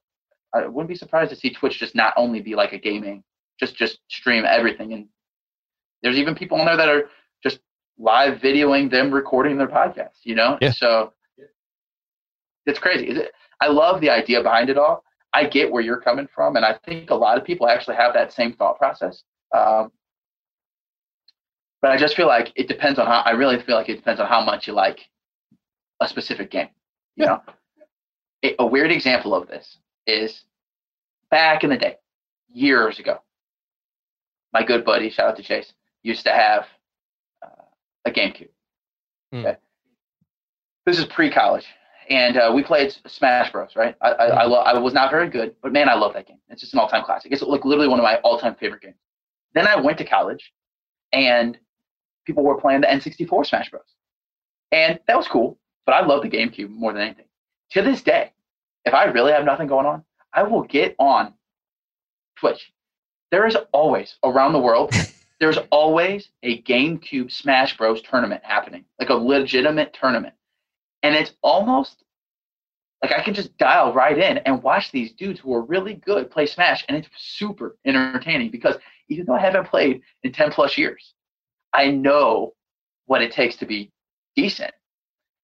I 0.54 0.66
wouldn't 0.66 0.88
be 0.88 0.94
surprised 0.96 1.30
to 1.30 1.36
see 1.36 1.50
Twitch 1.50 1.78
just 1.78 1.94
not 1.94 2.14
only 2.16 2.40
be 2.40 2.54
like 2.54 2.72
a 2.72 2.78
gaming, 2.78 3.22
just 3.60 3.76
just 3.76 3.98
stream 4.08 4.44
everything. 4.44 4.92
And 4.92 5.06
there's 6.02 6.16
even 6.16 6.34
people 6.34 6.58
on 6.58 6.66
there 6.66 6.76
that 6.76 6.88
are 6.88 7.04
just 7.42 7.60
live 7.98 8.40
videoing 8.40 8.90
them 8.90 9.10
recording 9.12 9.56
their 9.58 9.68
podcast. 9.68 10.18
You 10.24 10.34
know, 10.34 10.58
Yeah. 10.60 10.72
so 10.72 11.12
it's 12.66 12.78
crazy. 12.78 13.08
Is 13.08 13.18
it? 13.18 13.32
I 13.60 13.68
love 13.68 14.00
the 14.00 14.10
idea 14.10 14.42
behind 14.42 14.68
it 14.70 14.78
all. 14.78 15.04
I 15.32 15.46
get 15.46 15.70
where 15.70 15.82
you're 15.82 16.00
coming 16.00 16.26
from, 16.34 16.56
and 16.56 16.64
I 16.64 16.78
think 16.84 17.10
a 17.10 17.14
lot 17.14 17.36
of 17.38 17.44
people 17.44 17.68
actually 17.68 17.96
have 17.96 18.14
that 18.14 18.32
same 18.32 18.54
thought 18.54 18.78
process. 18.78 19.22
Um, 19.54 19.92
but 21.82 21.90
I 21.90 21.96
just 21.98 22.16
feel 22.16 22.26
like 22.26 22.52
it 22.56 22.68
depends 22.68 22.98
on 22.98 23.06
how. 23.06 23.20
I 23.24 23.30
really 23.32 23.60
feel 23.62 23.76
like 23.76 23.88
it 23.88 23.96
depends 23.96 24.20
on 24.20 24.26
how 24.26 24.42
much 24.44 24.66
you 24.66 24.72
like 24.72 24.98
a 26.00 26.08
specific 26.08 26.50
game. 26.50 26.68
You 27.16 27.24
Yeah. 27.24 27.30
know, 27.30 27.42
a, 28.44 28.54
a 28.60 28.66
weird 28.66 28.90
example 28.92 29.34
of 29.34 29.48
this 29.48 29.78
is 30.06 30.44
back 31.30 31.64
in 31.64 31.70
the 31.70 31.76
day, 31.76 31.96
years 32.52 32.98
ago. 32.98 33.20
My 34.52 34.62
good 34.64 34.84
buddy, 34.84 35.10
shout 35.10 35.28
out 35.28 35.36
to 35.36 35.42
Chase, 35.42 35.72
used 36.02 36.24
to 36.24 36.32
have 36.32 36.66
uh, 37.42 37.62
a 38.04 38.10
GameCube. 38.10 38.48
Hmm. 39.32 39.38
Okay, 39.46 39.56
this 40.86 40.98
is 40.98 41.04
pre-college, 41.06 41.66
and 42.08 42.36
uh, 42.36 42.52
we 42.54 42.62
played 42.62 42.94
Smash 43.06 43.50
Bros. 43.50 43.74
Right? 43.74 43.96
I 44.00 44.10
I, 44.12 44.26
I, 44.26 44.44
lo- 44.44 44.60
I 44.60 44.78
was 44.78 44.94
not 44.94 45.10
very 45.10 45.28
good, 45.28 45.56
but 45.62 45.72
man, 45.72 45.88
I 45.88 45.94
love 45.94 46.12
that 46.14 46.26
game. 46.28 46.38
It's 46.48 46.60
just 46.60 46.74
an 46.74 46.78
all-time 46.80 47.04
classic. 47.04 47.32
It's 47.32 47.42
like 47.42 47.64
literally 47.64 47.88
one 47.88 47.98
of 47.98 48.04
my 48.04 48.16
all-time 48.18 48.54
favorite 48.54 48.82
games. 48.82 48.96
Then 49.54 49.66
I 49.66 49.76
went 49.80 49.98
to 49.98 50.04
college, 50.04 50.52
and 51.12 51.58
people 52.24 52.44
were 52.44 52.60
playing 52.60 52.82
the 52.82 52.86
N64 52.86 53.46
Smash 53.46 53.70
Bros. 53.70 53.82
And 54.72 55.00
that 55.08 55.16
was 55.16 55.26
cool, 55.28 55.58
but 55.86 55.94
I 55.94 56.04
love 56.04 56.22
the 56.22 56.28
GameCube 56.28 56.68
more 56.68 56.92
than 56.92 57.02
anything. 57.02 57.24
To 57.70 57.82
this 57.82 58.02
day, 58.02 58.32
if 58.84 58.92
I 58.92 59.04
really 59.04 59.32
have 59.32 59.44
nothing 59.44 59.68
going 59.68 59.86
on, 59.86 60.04
I 60.32 60.42
will 60.42 60.62
get 60.62 60.94
on 60.98 61.32
Twitch. 62.38 62.72
There 63.30 63.46
is 63.46 63.56
always 63.72 64.16
around 64.22 64.52
the 64.52 64.60
world, 64.60 64.92
there's 65.40 65.58
always 65.70 66.28
a 66.42 66.62
GameCube 66.62 67.30
Smash 67.30 67.76
Bros 67.76 68.02
tournament 68.02 68.42
happening, 68.44 68.84
like 68.98 69.10
a 69.10 69.14
legitimate 69.14 69.96
tournament. 69.98 70.34
And 71.02 71.14
it's 71.14 71.32
almost 71.42 72.04
like 73.02 73.12
I 73.12 73.22
can 73.22 73.34
just 73.34 73.56
dial 73.58 73.92
right 73.92 74.16
in 74.16 74.38
and 74.38 74.62
watch 74.62 74.90
these 74.90 75.12
dudes 75.12 75.40
who 75.40 75.52
are 75.54 75.62
really 75.62 75.94
good 75.94 76.30
play 76.30 76.46
Smash, 76.46 76.84
and 76.88 76.96
it's 76.96 77.08
super 77.16 77.76
entertaining 77.84 78.50
because 78.50 78.76
even 79.08 79.26
though 79.26 79.34
I 79.34 79.40
haven't 79.40 79.68
played 79.68 80.00
in 80.22 80.32
10 80.32 80.50
plus 80.50 80.76
years, 80.78 81.14
I 81.72 81.90
know 81.90 82.54
what 83.06 83.22
it 83.22 83.32
takes 83.32 83.56
to 83.56 83.66
be 83.66 83.92
decent. 84.34 84.72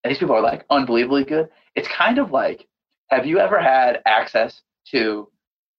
And 0.04 0.10
these 0.10 0.18
people 0.18 0.34
are 0.34 0.42
like 0.42 0.64
unbelievably 0.70 1.24
good. 1.24 1.48
It's 1.74 1.88
kind 1.88 2.18
of 2.18 2.30
like, 2.30 2.66
have 3.08 3.26
you 3.26 3.38
ever 3.38 3.60
had 3.60 4.00
access 4.06 4.62
to, 4.90 5.28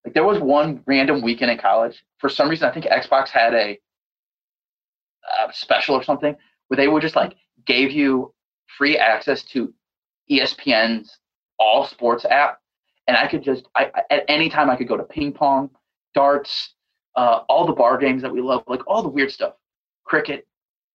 like, 0.06 0.14
there 0.14 0.24
was 0.26 0.40
one 0.40 0.82
random 0.86 1.22
weekend 1.22 1.52
in 1.52 1.58
college. 1.58 2.04
For 2.20 2.30
some 2.30 2.50
reason, 2.50 2.70
I 2.70 2.74
think 2.74 2.86
Xbox 2.86 3.30
had 3.30 3.54
a, 3.54 3.80
uh 5.24 5.52
special 5.54 5.96
or 5.96 6.04
something 6.04 6.36
where 6.68 6.76
they 6.78 6.88
would 6.90 7.02
just 7.02 7.16
like 7.16 7.36
gave 7.66 7.92
you 7.92 8.34
free 8.78 8.98
access 8.98 9.44
to 9.44 9.74
ESPN's 10.30 11.18
all 11.60 11.86
sports 11.86 12.26
app. 12.26 12.60
And 13.08 13.18
I 13.18 13.28
could 13.28 13.44
just, 13.44 13.68
I, 13.76 13.92
at 14.10 14.24
any 14.28 14.50
time, 14.50 14.70
I 14.70 14.76
could 14.76 14.88
go 14.88 14.98
to 14.98 15.04
ping 15.04 15.34
pong. 15.34 15.70
darts, 16.14 16.74
uh, 17.16 17.42
all 17.50 17.66
the 17.66 17.74
bar 17.74 17.98
games 17.98 18.22
that 18.22 18.32
we 18.32 18.42
love, 18.42 18.64
like 18.68 18.82
all 18.88 19.04
the 19.04 19.10
weird 19.10 19.32
stuff, 19.32 19.54
cricket, 20.06 20.48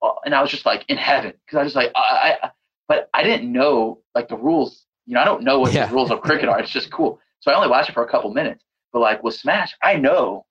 uh, 0.02 0.12
and 0.24 0.34
I 0.34 0.42
was 0.42 0.50
just 0.50 0.66
like 0.66 0.84
in 0.88 0.96
heaven 0.96 1.32
because 1.44 1.58
I 1.58 1.64
was 1.64 1.74
like, 1.74 1.90
I, 1.94 2.36
I, 2.42 2.50
but 2.88 3.08
I 3.14 3.22
didn't 3.22 3.52
know 3.52 4.00
like 4.14 4.28
the 4.28 4.36
rules. 4.36 4.86
You 5.06 5.14
know, 5.14 5.20
I 5.20 5.24
don't 5.24 5.42
know 5.44 5.60
what 5.60 5.72
Yeah. 5.72 5.86
the 5.86 5.92
rules 5.94 6.10
of 6.10 6.20
cricket 6.20 6.48
are. 6.48 6.58
It's 6.58 6.70
just 6.70 6.90
cool. 6.90 7.20
So 7.40 7.50
I 7.52 7.54
only 7.54 7.68
watched 7.68 7.88
it 7.90 7.92
for 7.92 8.02
a 8.04 8.08
couple 8.08 8.32
minutes. 8.32 8.64
But 8.92 9.00
like 9.00 9.22
with 9.22 9.34
Smash, 9.34 9.74
I 9.82 9.94
know 9.96 10.46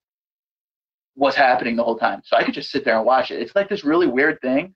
what's 1.15 1.35
happening 1.35 1.75
the 1.75 1.83
whole 1.83 1.97
time, 1.97 2.21
so 2.23 2.37
I 2.37 2.43
could 2.43 2.53
just 2.53 2.69
sit 2.69 2.85
there 2.85 2.95
and 2.95 3.05
watch 3.05 3.31
it. 3.31 3.41
It's 3.41 3.55
like 3.55 3.67
this 3.69 3.83
really 3.83 4.05
weird 4.07 4.39
thing, 4.41 4.75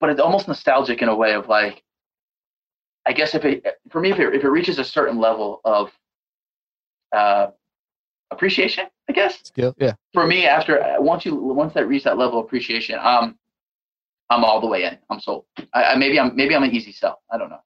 but 0.00 0.10
it's 0.10 0.20
almost 0.20 0.46
nostalgic 0.46 1.02
in 1.02 1.08
a 1.08 1.14
way 1.14 1.34
of 1.34 1.48
like, 1.48 1.82
I 3.04 3.12
guess 3.12 3.34
if 3.34 3.44
it 3.44 3.64
for 3.90 4.00
me 4.00 4.12
if 4.12 4.18
it 4.20 4.32
if 4.34 4.44
it 4.44 4.48
reaches 4.48 4.78
a 4.78 4.84
certain 4.84 5.18
level 5.18 5.60
of 5.64 5.90
uh, 7.12 7.48
appreciation, 8.30 8.86
I 9.08 9.12
guess 9.12 9.40
Skill. 9.44 9.74
Yeah. 9.78 9.94
for 10.14 10.26
me 10.26 10.46
after 10.46 10.96
once 11.00 11.24
you 11.24 11.34
once 11.34 11.74
that 11.74 11.86
reaches 11.88 12.04
that 12.04 12.18
level 12.18 12.38
of 12.40 12.44
appreciation 12.46 12.98
um 13.00 13.36
i'm 14.30 14.44
all 14.44 14.60
the 14.60 14.66
way 14.66 14.84
in 14.84 14.96
i'm 15.10 15.20
sold 15.20 15.44
I, 15.72 15.84
I 15.84 15.96
maybe 15.96 16.18
i'm 16.20 16.34
maybe 16.36 16.54
i'm 16.56 16.62
an 16.62 16.72
easy 16.72 16.92
sell 16.92 17.22
i 17.32 17.38
don't 17.38 17.50
know 17.50 17.60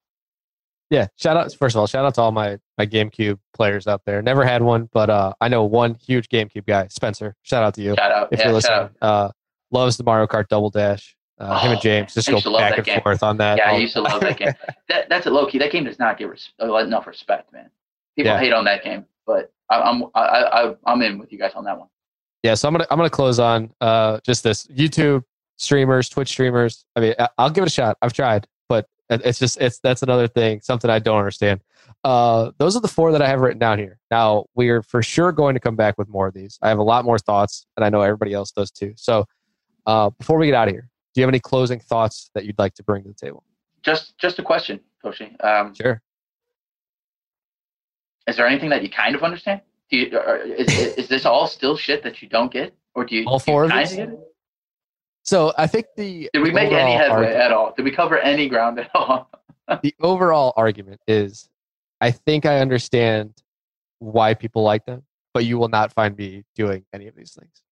Yeah. 0.90 1.06
Shout 1.16 1.36
out. 1.36 1.54
First 1.54 1.76
of 1.76 1.80
all, 1.80 1.86
shout 1.86 2.04
out 2.04 2.14
to 2.16 2.20
all 2.22 2.32
my 2.32 2.58
my 2.76 2.84
GameCube 2.84 3.38
players 3.54 3.86
out 3.86 4.02
there. 4.04 4.22
Never 4.22 4.44
had 4.44 4.60
one, 4.60 4.88
but 4.92 5.08
uh, 5.08 5.32
I 5.40 5.46
know 5.48 5.62
one 5.62 5.94
huge 5.94 6.28
GameCube 6.28 6.66
guy, 6.66 6.88
Spencer. 6.88 7.36
Shout 7.42 7.62
out 7.62 7.74
to 7.74 7.82
you 7.82 7.94
shout 7.94 8.10
out 8.10 8.28
if 8.32 8.40
yeah, 8.40 8.46
you're 8.46 8.54
listening. 8.54 8.88
Uh, 9.00 9.28
loves 9.70 9.96
the 9.96 10.02
Mario 10.02 10.26
Kart 10.26 10.48
Double 10.48 10.68
Dash. 10.70 11.16
Uh, 11.38 11.60
him 11.60 11.70
and 11.70 11.78
Oh, 11.78 11.80
James 11.80 12.12
just 12.14 12.28
go 12.28 12.40
back 12.40 12.70
that 12.70 12.78
and 12.78 12.84
game. 12.86 13.00
forth 13.02 13.22
on 13.22 13.36
that. 13.38 13.56
yeah 13.58 13.70
i 13.70 13.76
used 13.76 13.94
to 13.94 14.00
love 14.02 14.20
that 14.20 14.36
game 14.36 14.52
that, 14.88 15.08
that's 15.08 15.26
a 15.26 15.30
low 15.30 15.46
key 15.46 15.58
that 15.58 15.70
game 15.72 15.84
does 15.84 15.98
not 16.00 16.18
get 16.18 16.28
res- 16.28 16.50
uh, 16.60 16.74
enough 16.76 17.06
respect 17.06 17.50
man 17.52 17.70
people 18.16 18.32
Yeah. 18.32 18.38
hate 18.40 18.52
on 18.52 18.64
that 18.64 18.82
game 18.84 19.06
but 19.26 19.50
I, 19.70 19.76
i'm 19.80 20.02
I, 20.14 20.20
I 20.20 20.74
i'm 20.84 21.00
in 21.00 21.18
with 21.18 21.32
you 21.32 21.38
guys 21.38 21.52
on 21.54 21.64
that 21.64 21.78
one 21.78 21.88
yeah 22.42 22.52
so 22.54 22.68
i'm 22.68 22.74
gonna 22.74 22.86
i'm 22.90 22.98
gonna 22.98 23.08
close 23.08 23.38
on 23.38 23.72
uh 23.80 24.18
just 24.22 24.42
this 24.44 24.66
youtube 24.66 25.22
streamers 25.60 26.08
twitch 26.08 26.28
streamers. 26.28 26.84
I 26.96 27.00
mean 27.00 27.14
i'll 27.38 27.50
give 27.50 27.62
it 27.62 27.68
a 27.68 27.70
shot. 27.70 27.96
I've 28.02 28.12
tried 28.12 28.46
but 28.68 28.86
it's 29.10 29.38
just 29.38 29.60
it's 29.60 29.78
that's 29.80 30.02
another 30.02 30.26
thing 30.28 30.60
something 30.62 30.90
i 30.90 30.98
don't 30.98 31.18
understand. 31.18 31.60
Uh 32.02 32.52
those 32.58 32.76
are 32.76 32.80
the 32.80 32.88
four 32.88 33.12
that 33.12 33.20
i 33.22 33.28
have 33.28 33.40
written 33.40 33.58
down 33.58 33.78
here. 33.78 33.98
Now 34.10 34.46
we're 34.54 34.82
for 34.82 35.02
sure 35.02 35.32
going 35.32 35.54
to 35.54 35.60
come 35.60 35.76
back 35.76 35.98
with 35.98 36.08
more 36.08 36.26
of 36.28 36.34
these. 36.34 36.58
I 36.62 36.68
have 36.70 36.78
a 36.78 36.82
lot 36.82 37.04
more 37.04 37.18
thoughts 37.18 37.66
and 37.76 37.84
i 37.84 37.90
know 37.90 38.00
everybody 38.00 38.32
else 38.32 38.50
does 38.52 38.70
too. 38.70 38.94
So 38.96 39.26
uh 39.86 40.10
before 40.18 40.38
we 40.38 40.46
get 40.46 40.54
out 40.54 40.68
of 40.68 40.74
here 40.74 40.88
do 41.14 41.20
you 41.20 41.24
have 41.24 41.30
any 41.30 41.40
closing 41.40 41.80
thoughts 41.80 42.30
that 42.34 42.44
you'd 42.44 42.58
like 42.58 42.74
to 42.74 42.82
bring 42.84 43.02
to 43.02 43.08
the 43.08 43.14
table? 43.14 43.42
Just 43.82 44.16
just 44.16 44.38
a 44.38 44.42
question 44.42 44.80
Toshi. 45.04 45.42
um 45.44 45.74
sure. 45.74 46.00
is 48.26 48.36
there 48.36 48.46
anything 48.46 48.70
that 48.70 48.82
you 48.82 48.88
kind 48.88 49.14
of 49.14 49.22
understand? 49.22 49.60
Do 49.90 49.96
you 49.98 50.18
is, 50.56 50.72
is, 50.72 50.94
is 50.94 51.08
this 51.08 51.26
all 51.26 51.46
still 51.48 51.76
shit 51.76 52.02
that 52.04 52.22
you 52.22 52.28
don't 52.28 52.50
get? 52.50 52.74
Or 52.94 53.04
do 53.04 53.14
you 53.16 53.24
All 53.26 53.38
four 53.38 53.64
you 53.64 53.70
of 53.70 53.76
kinda 53.76 53.96
get 53.96 54.08
it? 54.10 54.29
So 55.30 55.52
i 55.56 55.66
think 55.66 55.86
the 55.96 56.28
Did 56.32 56.42
we 56.42 56.50
make 56.50 56.72
any 56.72 56.92
headway 56.92 57.32
argu- 57.32 57.36
at 57.36 57.52
all? 57.52 57.72
Did 57.76 57.84
we 57.84 57.92
cover 57.92 58.18
any 58.18 58.48
ground 58.48 58.80
at 58.80 58.90
all? 58.94 59.30
the 59.82 59.94
overall 60.00 60.52
argument 60.56 61.00
is 61.06 61.48
I 62.00 62.10
think 62.10 62.46
I 62.46 62.58
understand 62.58 63.34
why 64.00 64.34
people 64.34 64.62
like 64.64 64.86
them, 64.86 65.04
but 65.32 65.44
you 65.44 65.56
will 65.56 65.68
not 65.68 65.92
find 65.92 66.16
me 66.16 66.44
doing 66.56 66.84
any 66.92 67.06
of 67.06 67.14
these 67.14 67.32
things. 67.38 67.62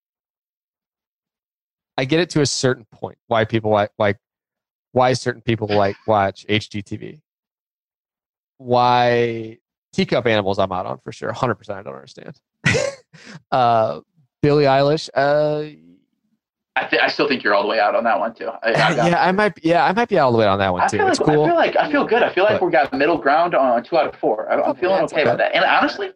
I 1.97 2.05
get 2.05 2.21
it 2.21 2.31
to 2.31 2.43
a 2.43 2.47
certain 2.47 2.87
point 2.93 3.19
why 3.27 3.45
people 3.45 3.73
like 3.73 3.91
like 3.99 4.19
why 4.93 5.15
certain 5.15 5.43
people 5.43 5.67
like 5.67 5.97
watch 6.07 6.47
HGTV. 6.49 7.21
Why 8.59 9.59
teacup 9.93 10.27
animals 10.29 10.61
I'm 10.61 10.71
out 10.71 10.87
on 10.87 10.99
for 10.99 11.11
sure. 11.11 11.33
100% 11.33 11.71
I 11.71 11.83
don't 11.83 11.95
understand. 11.95 12.41
uh 13.51 14.01
Billie 14.43 14.65
Eilish 14.65 15.09
uh 15.15 15.65
I, 16.85 16.89
th- 16.89 17.03
I 17.03 17.09
still 17.09 17.27
think 17.29 17.43
you're 17.43 17.55
all 17.55 17.63
the 17.63 17.69
way 17.69 17.81
out 17.81 17.95
on 17.95 18.05
that 18.05 18.19
one 18.19 18.35
too. 18.35 18.49
I, 18.63 18.73
I, 18.73 18.73
yeah, 19.09 19.23
I 19.23 19.33
might 19.33 19.55
be, 19.55 19.63
yeah, 19.65 19.85
I 19.85 19.93
might 19.93 20.09
be 20.09 20.19
all 20.19 20.33
the 20.33 20.39
way 20.39 20.47
on 20.47 20.59
that 20.59 20.73
one 20.73 20.83
I 20.83 20.87
too. 20.87 20.99
feel, 20.99 21.07
like, 21.07 21.11
It's 21.13 21.19
cool. 21.21 21.45
I 21.45 21.49
feel 21.49 21.55
like 21.57 21.77
I 21.77 21.91
feel 21.91 22.05
good. 22.07 22.23
I 22.23 22.33
feel 22.33 22.45
like 22.45 22.61
But- 22.61 22.67
we 22.67 22.73
got 22.73 22.93
middle 22.93 23.19
ground 23.19 23.55
on 23.55 23.83
two 23.85 23.97
out 23.99 24.07
of 24.13 24.19
four. 24.21 24.51
I, 24.51 24.61
I'm 24.61 24.77
feeling 24.77 25.03
okay 25.05 25.23
about 25.23 25.39
that. 25.39 25.55
And 25.55 25.65
honestly, 25.65 26.11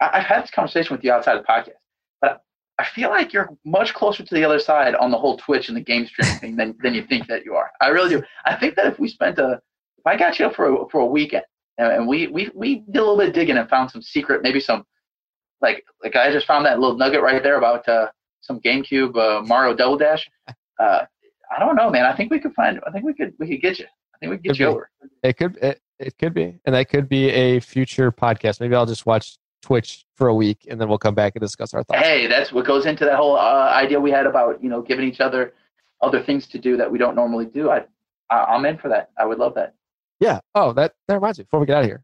I, 0.00 0.10
I've 0.14 0.24
had 0.24 0.42
this 0.42 0.50
conversation 0.50 0.94
with 0.94 1.04
you 1.04 1.12
outside 1.12 1.36
the 1.38 1.44
podcast, 1.44 1.78
but 2.20 2.42
I 2.78 2.84
feel 2.84 3.10
like 3.10 3.32
you're 3.32 3.50
much 3.64 3.94
closer 3.94 4.24
to 4.24 4.34
the 4.34 4.44
other 4.44 4.58
side 4.58 4.94
on 4.94 5.10
the 5.10 5.18
whole 5.18 5.36
Twitch 5.36 5.68
and 5.68 5.76
the 5.76 5.82
game 5.82 6.06
streaming 6.06 6.38
thing 6.38 6.56
than, 6.56 6.76
than 6.82 6.94
you 6.94 7.04
think 7.06 7.26
that 7.28 7.44
you 7.44 7.54
are. 7.54 7.70
I 7.80 7.88
really 7.88 8.10
do. 8.10 8.22
I 8.46 8.56
think 8.56 8.74
that 8.76 8.86
if 8.86 8.98
we 8.98 9.08
spent 9.08 9.38
a, 9.38 9.60
if 9.98 10.06
I 10.06 10.16
got 10.16 10.38
you 10.38 10.46
up 10.46 10.54
for 10.54 10.66
a, 10.84 10.88
for 10.88 11.00
a 11.00 11.06
weekend 11.06 11.44
and, 11.78 11.92
and 11.92 12.08
we, 12.08 12.26
we 12.28 12.50
we 12.54 12.76
did 12.90 12.96
a 12.96 13.00
little 13.00 13.18
bit 13.18 13.28
of 13.28 13.34
digging 13.34 13.56
and 13.58 13.68
found 13.68 13.90
some 13.90 14.02
secret, 14.02 14.42
maybe 14.42 14.60
some, 14.60 14.84
like 15.60 15.84
like 16.02 16.16
I 16.16 16.32
just 16.32 16.46
found 16.46 16.64
that 16.66 16.80
little 16.80 16.96
nugget 16.96 17.20
right 17.22 17.42
there 17.42 17.58
about 17.58 17.86
uh, 17.88 18.08
some 18.40 18.60
GameCube 18.60 19.16
uh, 19.16 19.42
Mario 19.42 19.74
Double 19.74 19.96
Dash. 19.98 20.28
Uh, 20.80 21.04
I 21.54 21.58
don't 21.58 21.76
know, 21.76 21.90
man. 21.90 22.06
I 22.06 22.16
think 22.16 22.30
we 22.30 22.40
could 22.40 22.54
find. 22.54 22.80
I 22.86 22.90
think 22.90 23.04
we 23.04 23.12
could. 23.12 23.34
We 23.38 23.46
could 23.48 23.60
get 23.60 23.78
you. 23.78 23.84
I 23.84 24.18
think 24.18 24.30
we 24.30 24.36
could 24.38 24.44
get 24.44 24.48
Could 24.52 24.58
you 24.60 24.66
be. 24.66 24.72
over. 24.72 24.90
It 25.22 25.36
could 25.36 25.56
it, 25.58 25.78
it 25.98 26.16
could 26.18 26.32
be, 26.32 26.58
and 26.64 26.74
that 26.74 26.88
could 26.88 27.06
be 27.06 27.28
a 27.28 27.60
future 27.60 28.10
podcast. 28.10 28.60
Maybe 28.60 28.74
I'll 28.74 28.86
just 28.86 29.04
watch 29.04 29.36
Twitch 29.60 30.06
for 30.16 30.28
a 30.28 30.34
week, 30.34 30.66
and 30.70 30.80
then 30.80 30.88
we'll 30.88 30.96
come 30.96 31.14
back 31.14 31.34
and 31.34 31.42
discuss 31.42 31.74
our 31.74 31.84
thoughts. 31.84 32.00
Hey, 32.00 32.26
that's 32.26 32.50
what 32.50 32.64
goes 32.64 32.86
into 32.86 33.04
that 33.04 33.16
whole 33.16 33.36
uh, 33.36 33.68
idea 33.74 34.00
we 34.00 34.10
had 34.10 34.24
about 34.24 34.62
you 34.62 34.70
know 34.70 34.80
giving 34.80 35.06
each 35.06 35.20
other 35.20 35.52
other 36.00 36.22
things 36.22 36.46
to 36.46 36.58
do 36.58 36.78
that 36.78 36.90
we 36.90 36.96
don't 36.96 37.14
normally 37.14 37.44
do. 37.44 37.68
I, 37.68 37.84
I 38.30 38.44
I'm 38.44 38.64
in 38.64 38.78
for 38.78 38.88
that. 38.88 39.10
I 39.18 39.26
would 39.26 39.38
love 39.38 39.54
that. 39.56 39.74
Yeah. 40.18 40.40
Oh, 40.54 40.72
that 40.72 40.94
that 41.08 41.14
reminds 41.14 41.38
me. 41.38 41.44
Before 41.44 41.60
we 41.60 41.66
get 41.66 41.76
out 41.76 41.82
of 41.82 41.90
here, 41.90 42.02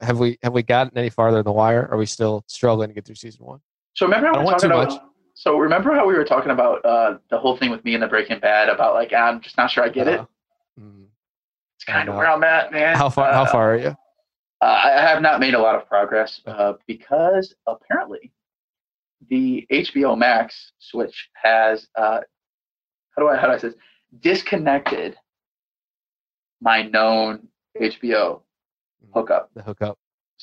have 0.00 0.18
we 0.18 0.38
have 0.42 0.52
we 0.52 0.62
gotten 0.62 0.96
any 0.96 1.10
farther 1.10 1.38
in 1.38 1.44
the 1.44 1.52
wire? 1.52 1.88
Are 1.90 1.96
we 1.96 2.06
still 2.06 2.44
struggling 2.46 2.88
to 2.88 2.94
get 2.94 3.04
through 3.04 3.16
season 3.16 3.44
one? 3.46 3.60
So 3.94 4.06
remember 4.06 4.28
how 4.28 4.32
I 4.34 4.36
don't 4.36 4.44
want 4.44 4.58
talking 4.60 4.70
too 4.70 4.80
about. 4.94 5.11
So 5.34 5.56
remember 5.58 5.92
how 5.94 6.06
we 6.06 6.14
were 6.14 6.24
talking 6.24 6.50
about 6.50 6.84
uh, 6.84 7.18
the 7.30 7.38
whole 7.38 7.56
thing 7.56 7.70
with 7.70 7.84
me 7.84 7.94
and 7.94 8.02
the 8.02 8.06
Breaking 8.06 8.38
Bad 8.38 8.68
about 8.68 8.94
like 8.94 9.12
I'm 9.12 9.40
just 9.40 9.56
not 9.56 9.70
sure 9.70 9.82
I 9.84 9.88
get 9.88 10.06
it. 10.08 10.20
Uh, 10.20 10.26
mm. 10.78 11.06
It's 11.76 11.84
kind 11.84 12.08
of 12.08 12.14
where 12.16 12.26
I'm 12.28 12.44
at, 12.44 12.72
man. 12.72 12.96
How 12.96 13.08
far? 13.08 13.32
How 13.32 13.42
Uh, 13.42 13.46
far 13.52 13.74
are 13.74 13.78
you? 13.78 13.96
Uh, 14.60 14.64
I 14.64 14.98
I 14.98 15.00
have 15.00 15.22
not 15.22 15.40
made 15.40 15.54
a 15.54 15.58
lot 15.58 15.74
of 15.74 15.86
progress 15.88 16.40
uh, 16.46 16.74
because 16.86 17.54
apparently 17.66 18.32
the 19.30 19.66
HBO 19.72 20.16
Max 20.16 20.72
switch 20.78 21.28
has 21.42 21.88
uh, 21.96 22.20
how 23.16 23.22
do 23.22 23.28
I 23.28 23.36
how 23.36 23.46
do 23.46 23.52
I 23.54 23.58
say 23.58 23.68
this? 23.68 23.76
disconnected 24.20 25.16
my 26.60 26.82
known 26.82 27.48
HBO 27.80 28.42
hookup. 29.14 29.50
The 29.54 29.62
hookup. 29.62 29.98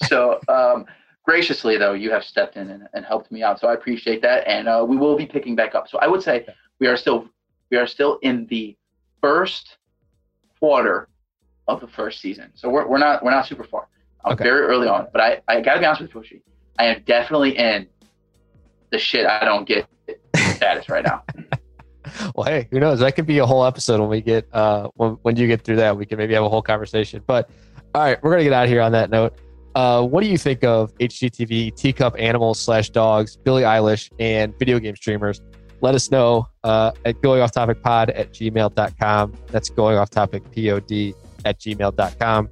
So 0.08 0.40
um, 0.48 0.86
graciously 1.26 1.78
though, 1.78 1.94
you 1.94 2.12
have 2.12 2.24
stepped 2.24 2.58
in 2.58 2.70
and, 2.70 2.88
and 2.94 3.06
helped 3.06 3.32
me 3.32 3.44
out. 3.44 3.60
So 3.60 3.68
I 3.68 3.74
appreciate 3.74 4.22
that, 4.24 4.48
and 4.48 4.68
uh, 4.68 4.86
we 4.88 4.98
will 4.98 5.16
be 5.18 5.26
picking 5.26 5.56
back 5.56 5.76
up. 5.76 5.88
So 5.88 5.98
I 6.00 6.08
would 6.08 6.22
say 6.24 6.46
we 6.80 6.88
are 6.88 6.98
still 6.98 7.30
we 7.72 7.78
are 7.78 7.88
still 7.88 8.18
in 8.22 8.48
the 8.48 8.76
first 9.22 9.78
quarter 10.60 11.08
of 11.68 11.80
the 11.82 11.88
first 11.88 12.20
season. 12.22 12.52
So 12.56 12.70
we're, 12.70 12.88
we're 12.88 12.98
not 12.98 13.24
we're 13.24 13.32
not 13.32 13.46
super 13.46 13.64
far. 13.64 13.88
I'm 14.26 14.34
Okay. 14.34 14.44
very 14.44 14.62
early 14.66 14.88
on, 14.88 15.08
but 15.14 15.22
I, 15.22 15.42
I 15.48 15.62
gotta 15.62 15.80
be 15.80 15.86
honest 15.86 16.02
with 16.02 16.14
you, 16.14 16.22
Toshi. 16.40 16.42
I 16.78 16.86
am 16.86 17.04
definitely 17.06 17.58
in 17.58 17.88
the 18.92 18.98
shit 18.98 19.26
I 19.26 19.46
don't 19.46 19.68
get 19.68 19.88
status 20.56 20.90
right 20.90 21.04
now. 21.06 21.24
Well, 22.34 22.48
hey, 22.48 22.68
who 22.72 22.80
knows? 22.80 23.00
That 23.02 23.16
could 23.16 23.28
be 23.28 23.38
a 23.38 23.46
whole 23.46 23.64
episode 23.64 24.00
when 24.00 24.10
we 24.10 24.22
get 24.22 24.48
uh 24.52 24.88
when 24.96 25.12
when 25.22 25.36
you 25.36 25.46
get 25.46 25.62
through 25.62 25.76
that. 25.76 25.96
We 25.96 26.08
can 26.08 26.18
maybe 26.18 26.34
have 26.34 26.44
a 26.44 26.50
whole 26.50 26.62
conversation. 26.64 27.22
But 27.28 27.52
all 27.94 28.02
right, 28.02 28.22
we're 28.24 28.32
gonna 28.32 28.44
get 28.44 28.54
out 28.54 28.64
of 28.64 28.70
here 28.70 28.82
on 28.82 28.94
that 28.94 29.12
note. 29.12 29.38
Uh, 29.76 30.06
what 30.06 30.24
do 30.24 30.30
you 30.30 30.38
think 30.38 30.64
of 30.64 30.94
HGTV, 30.96 31.76
teacup 31.76 32.16
animals 32.18 32.60
slash 32.60 32.90
dogs, 32.90 33.38
Billie 33.38 33.64
Eilish, 33.64 34.10
and 34.20 34.58
video 34.58 34.80
game 34.80 34.96
streamers? 34.96 35.42
Let 35.82 35.96
us 35.96 36.12
know 36.12 36.48
uh, 36.64 36.92
at 37.06 37.22
going 37.22 37.42
off 37.42 37.52
topic 37.52 37.82
pod 37.82 38.10
at 38.10 38.34
gmail.com. 38.34 39.34
That's 39.48 39.70
going 39.70 39.98
off 39.98 40.10
topic 40.10 40.44
pod 40.44 41.16
at 41.46 41.60
gmail.com. 41.60 42.50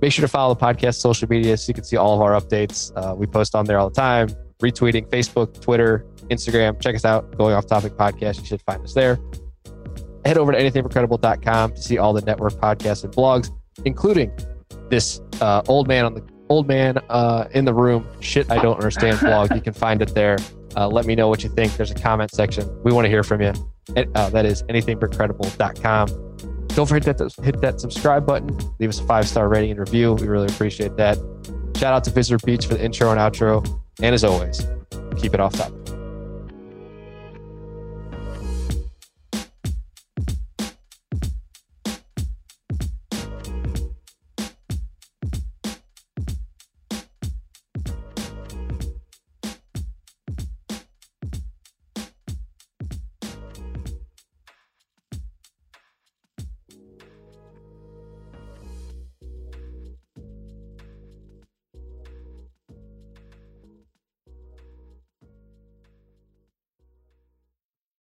Make 0.00 0.12
sure 0.12 0.22
to 0.22 0.28
follow 0.28 0.54
the 0.54 0.60
podcast 0.60 0.96
social 0.96 1.28
media 1.28 1.56
so 1.56 1.70
you 1.70 1.74
can 1.74 1.84
see 1.84 1.96
all 1.96 2.14
of 2.14 2.20
our 2.20 2.38
updates. 2.40 2.92
Uh, 2.94 3.14
we 3.14 3.26
post 3.26 3.54
on 3.54 3.64
there 3.64 3.78
all 3.78 3.88
the 3.88 3.94
time, 3.94 4.28
retweeting 4.60 5.08
Facebook, 5.08 5.60
Twitter, 5.60 6.06
Instagram. 6.30 6.80
Check 6.80 6.94
us 6.94 7.04
out, 7.04 7.36
Going 7.36 7.54
Off 7.54 7.66
Topic 7.66 7.94
Podcast. 7.94 8.40
You 8.40 8.46
should 8.46 8.62
find 8.62 8.82
us 8.84 8.94
there. 8.94 9.18
Head 10.24 10.36
over 10.38 10.52
to 10.52 10.58
anythingforcredible.com 10.58 11.72
to 11.72 11.82
see 11.82 11.98
all 11.98 12.12
the 12.12 12.20
network 12.22 12.52
podcasts 12.54 13.02
and 13.02 13.12
blogs, 13.12 13.50
including 13.84 14.30
this 14.90 15.20
uh, 15.40 15.62
old 15.68 15.88
man 15.88 16.04
on 16.04 16.14
the 16.14 16.20
old 16.48 16.66
man 16.66 16.98
uh, 17.08 17.48
in 17.52 17.64
the 17.64 17.74
room 17.74 18.06
shit 18.20 18.50
I 18.50 18.60
don't 18.60 18.76
understand 18.76 19.20
blog. 19.20 19.54
You 19.54 19.60
can 19.60 19.72
find 19.72 20.02
it 20.02 20.14
there. 20.14 20.38
Uh, 20.76 20.88
let 20.88 21.06
me 21.06 21.14
know 21.14 21.28
what 21.28 21.42
you 21.42 21.50
think. 21.50 21.76
There's 21.76 21.90
a 21.90 21.94
comment 21.94 22.30
section. 22.30 22.68
We 22.82 22.92
want 22.92 23.06
to 23.06 23.08
hear 23.08 23.22
from 23.22 23.40
you. 23.40 23.52
And, 23.96 24.16
uh, 24.16 24.30
that 24.30 24.44
is 24.44 24.62
anythingforcredible.com. 24.64 26.68
Don't 26.68 26.86
forget 26.86 27.18
to 27.18 27.30
hit 27.42 27.60
that 27.60 27.80
subscribe 27.80 28.26
button. 28.26 28.56
Leave 28.78 28.90
us 28.90 29.00
a 29.00 29.04
five 29.04 29.26
star 29.26 29.48
rating 29.48 29.72
and 29.72 29.80
review. 29.80 30.14
We 30.14 30.28
really 30.28 30.48
appreciate 30.48 30.96
that. 30.96 31.16
Shout 31.76 31.94
out 31.94 32.04
to 32.04 32.10
Visitor 32.10 32.38
Beach 32.44 32.66
for 32.66 32.74
the 32.74 32.84
intro 32.84 33.10
and 33.10 33.18
outro. 33.18 33.66
And 34.00 34.14
as 34.14 34.24
always, 34.24 34.66
keep 35.16 35.34
it 35.34 35.40
off 35.40 35.54
topic. 35.54 35.77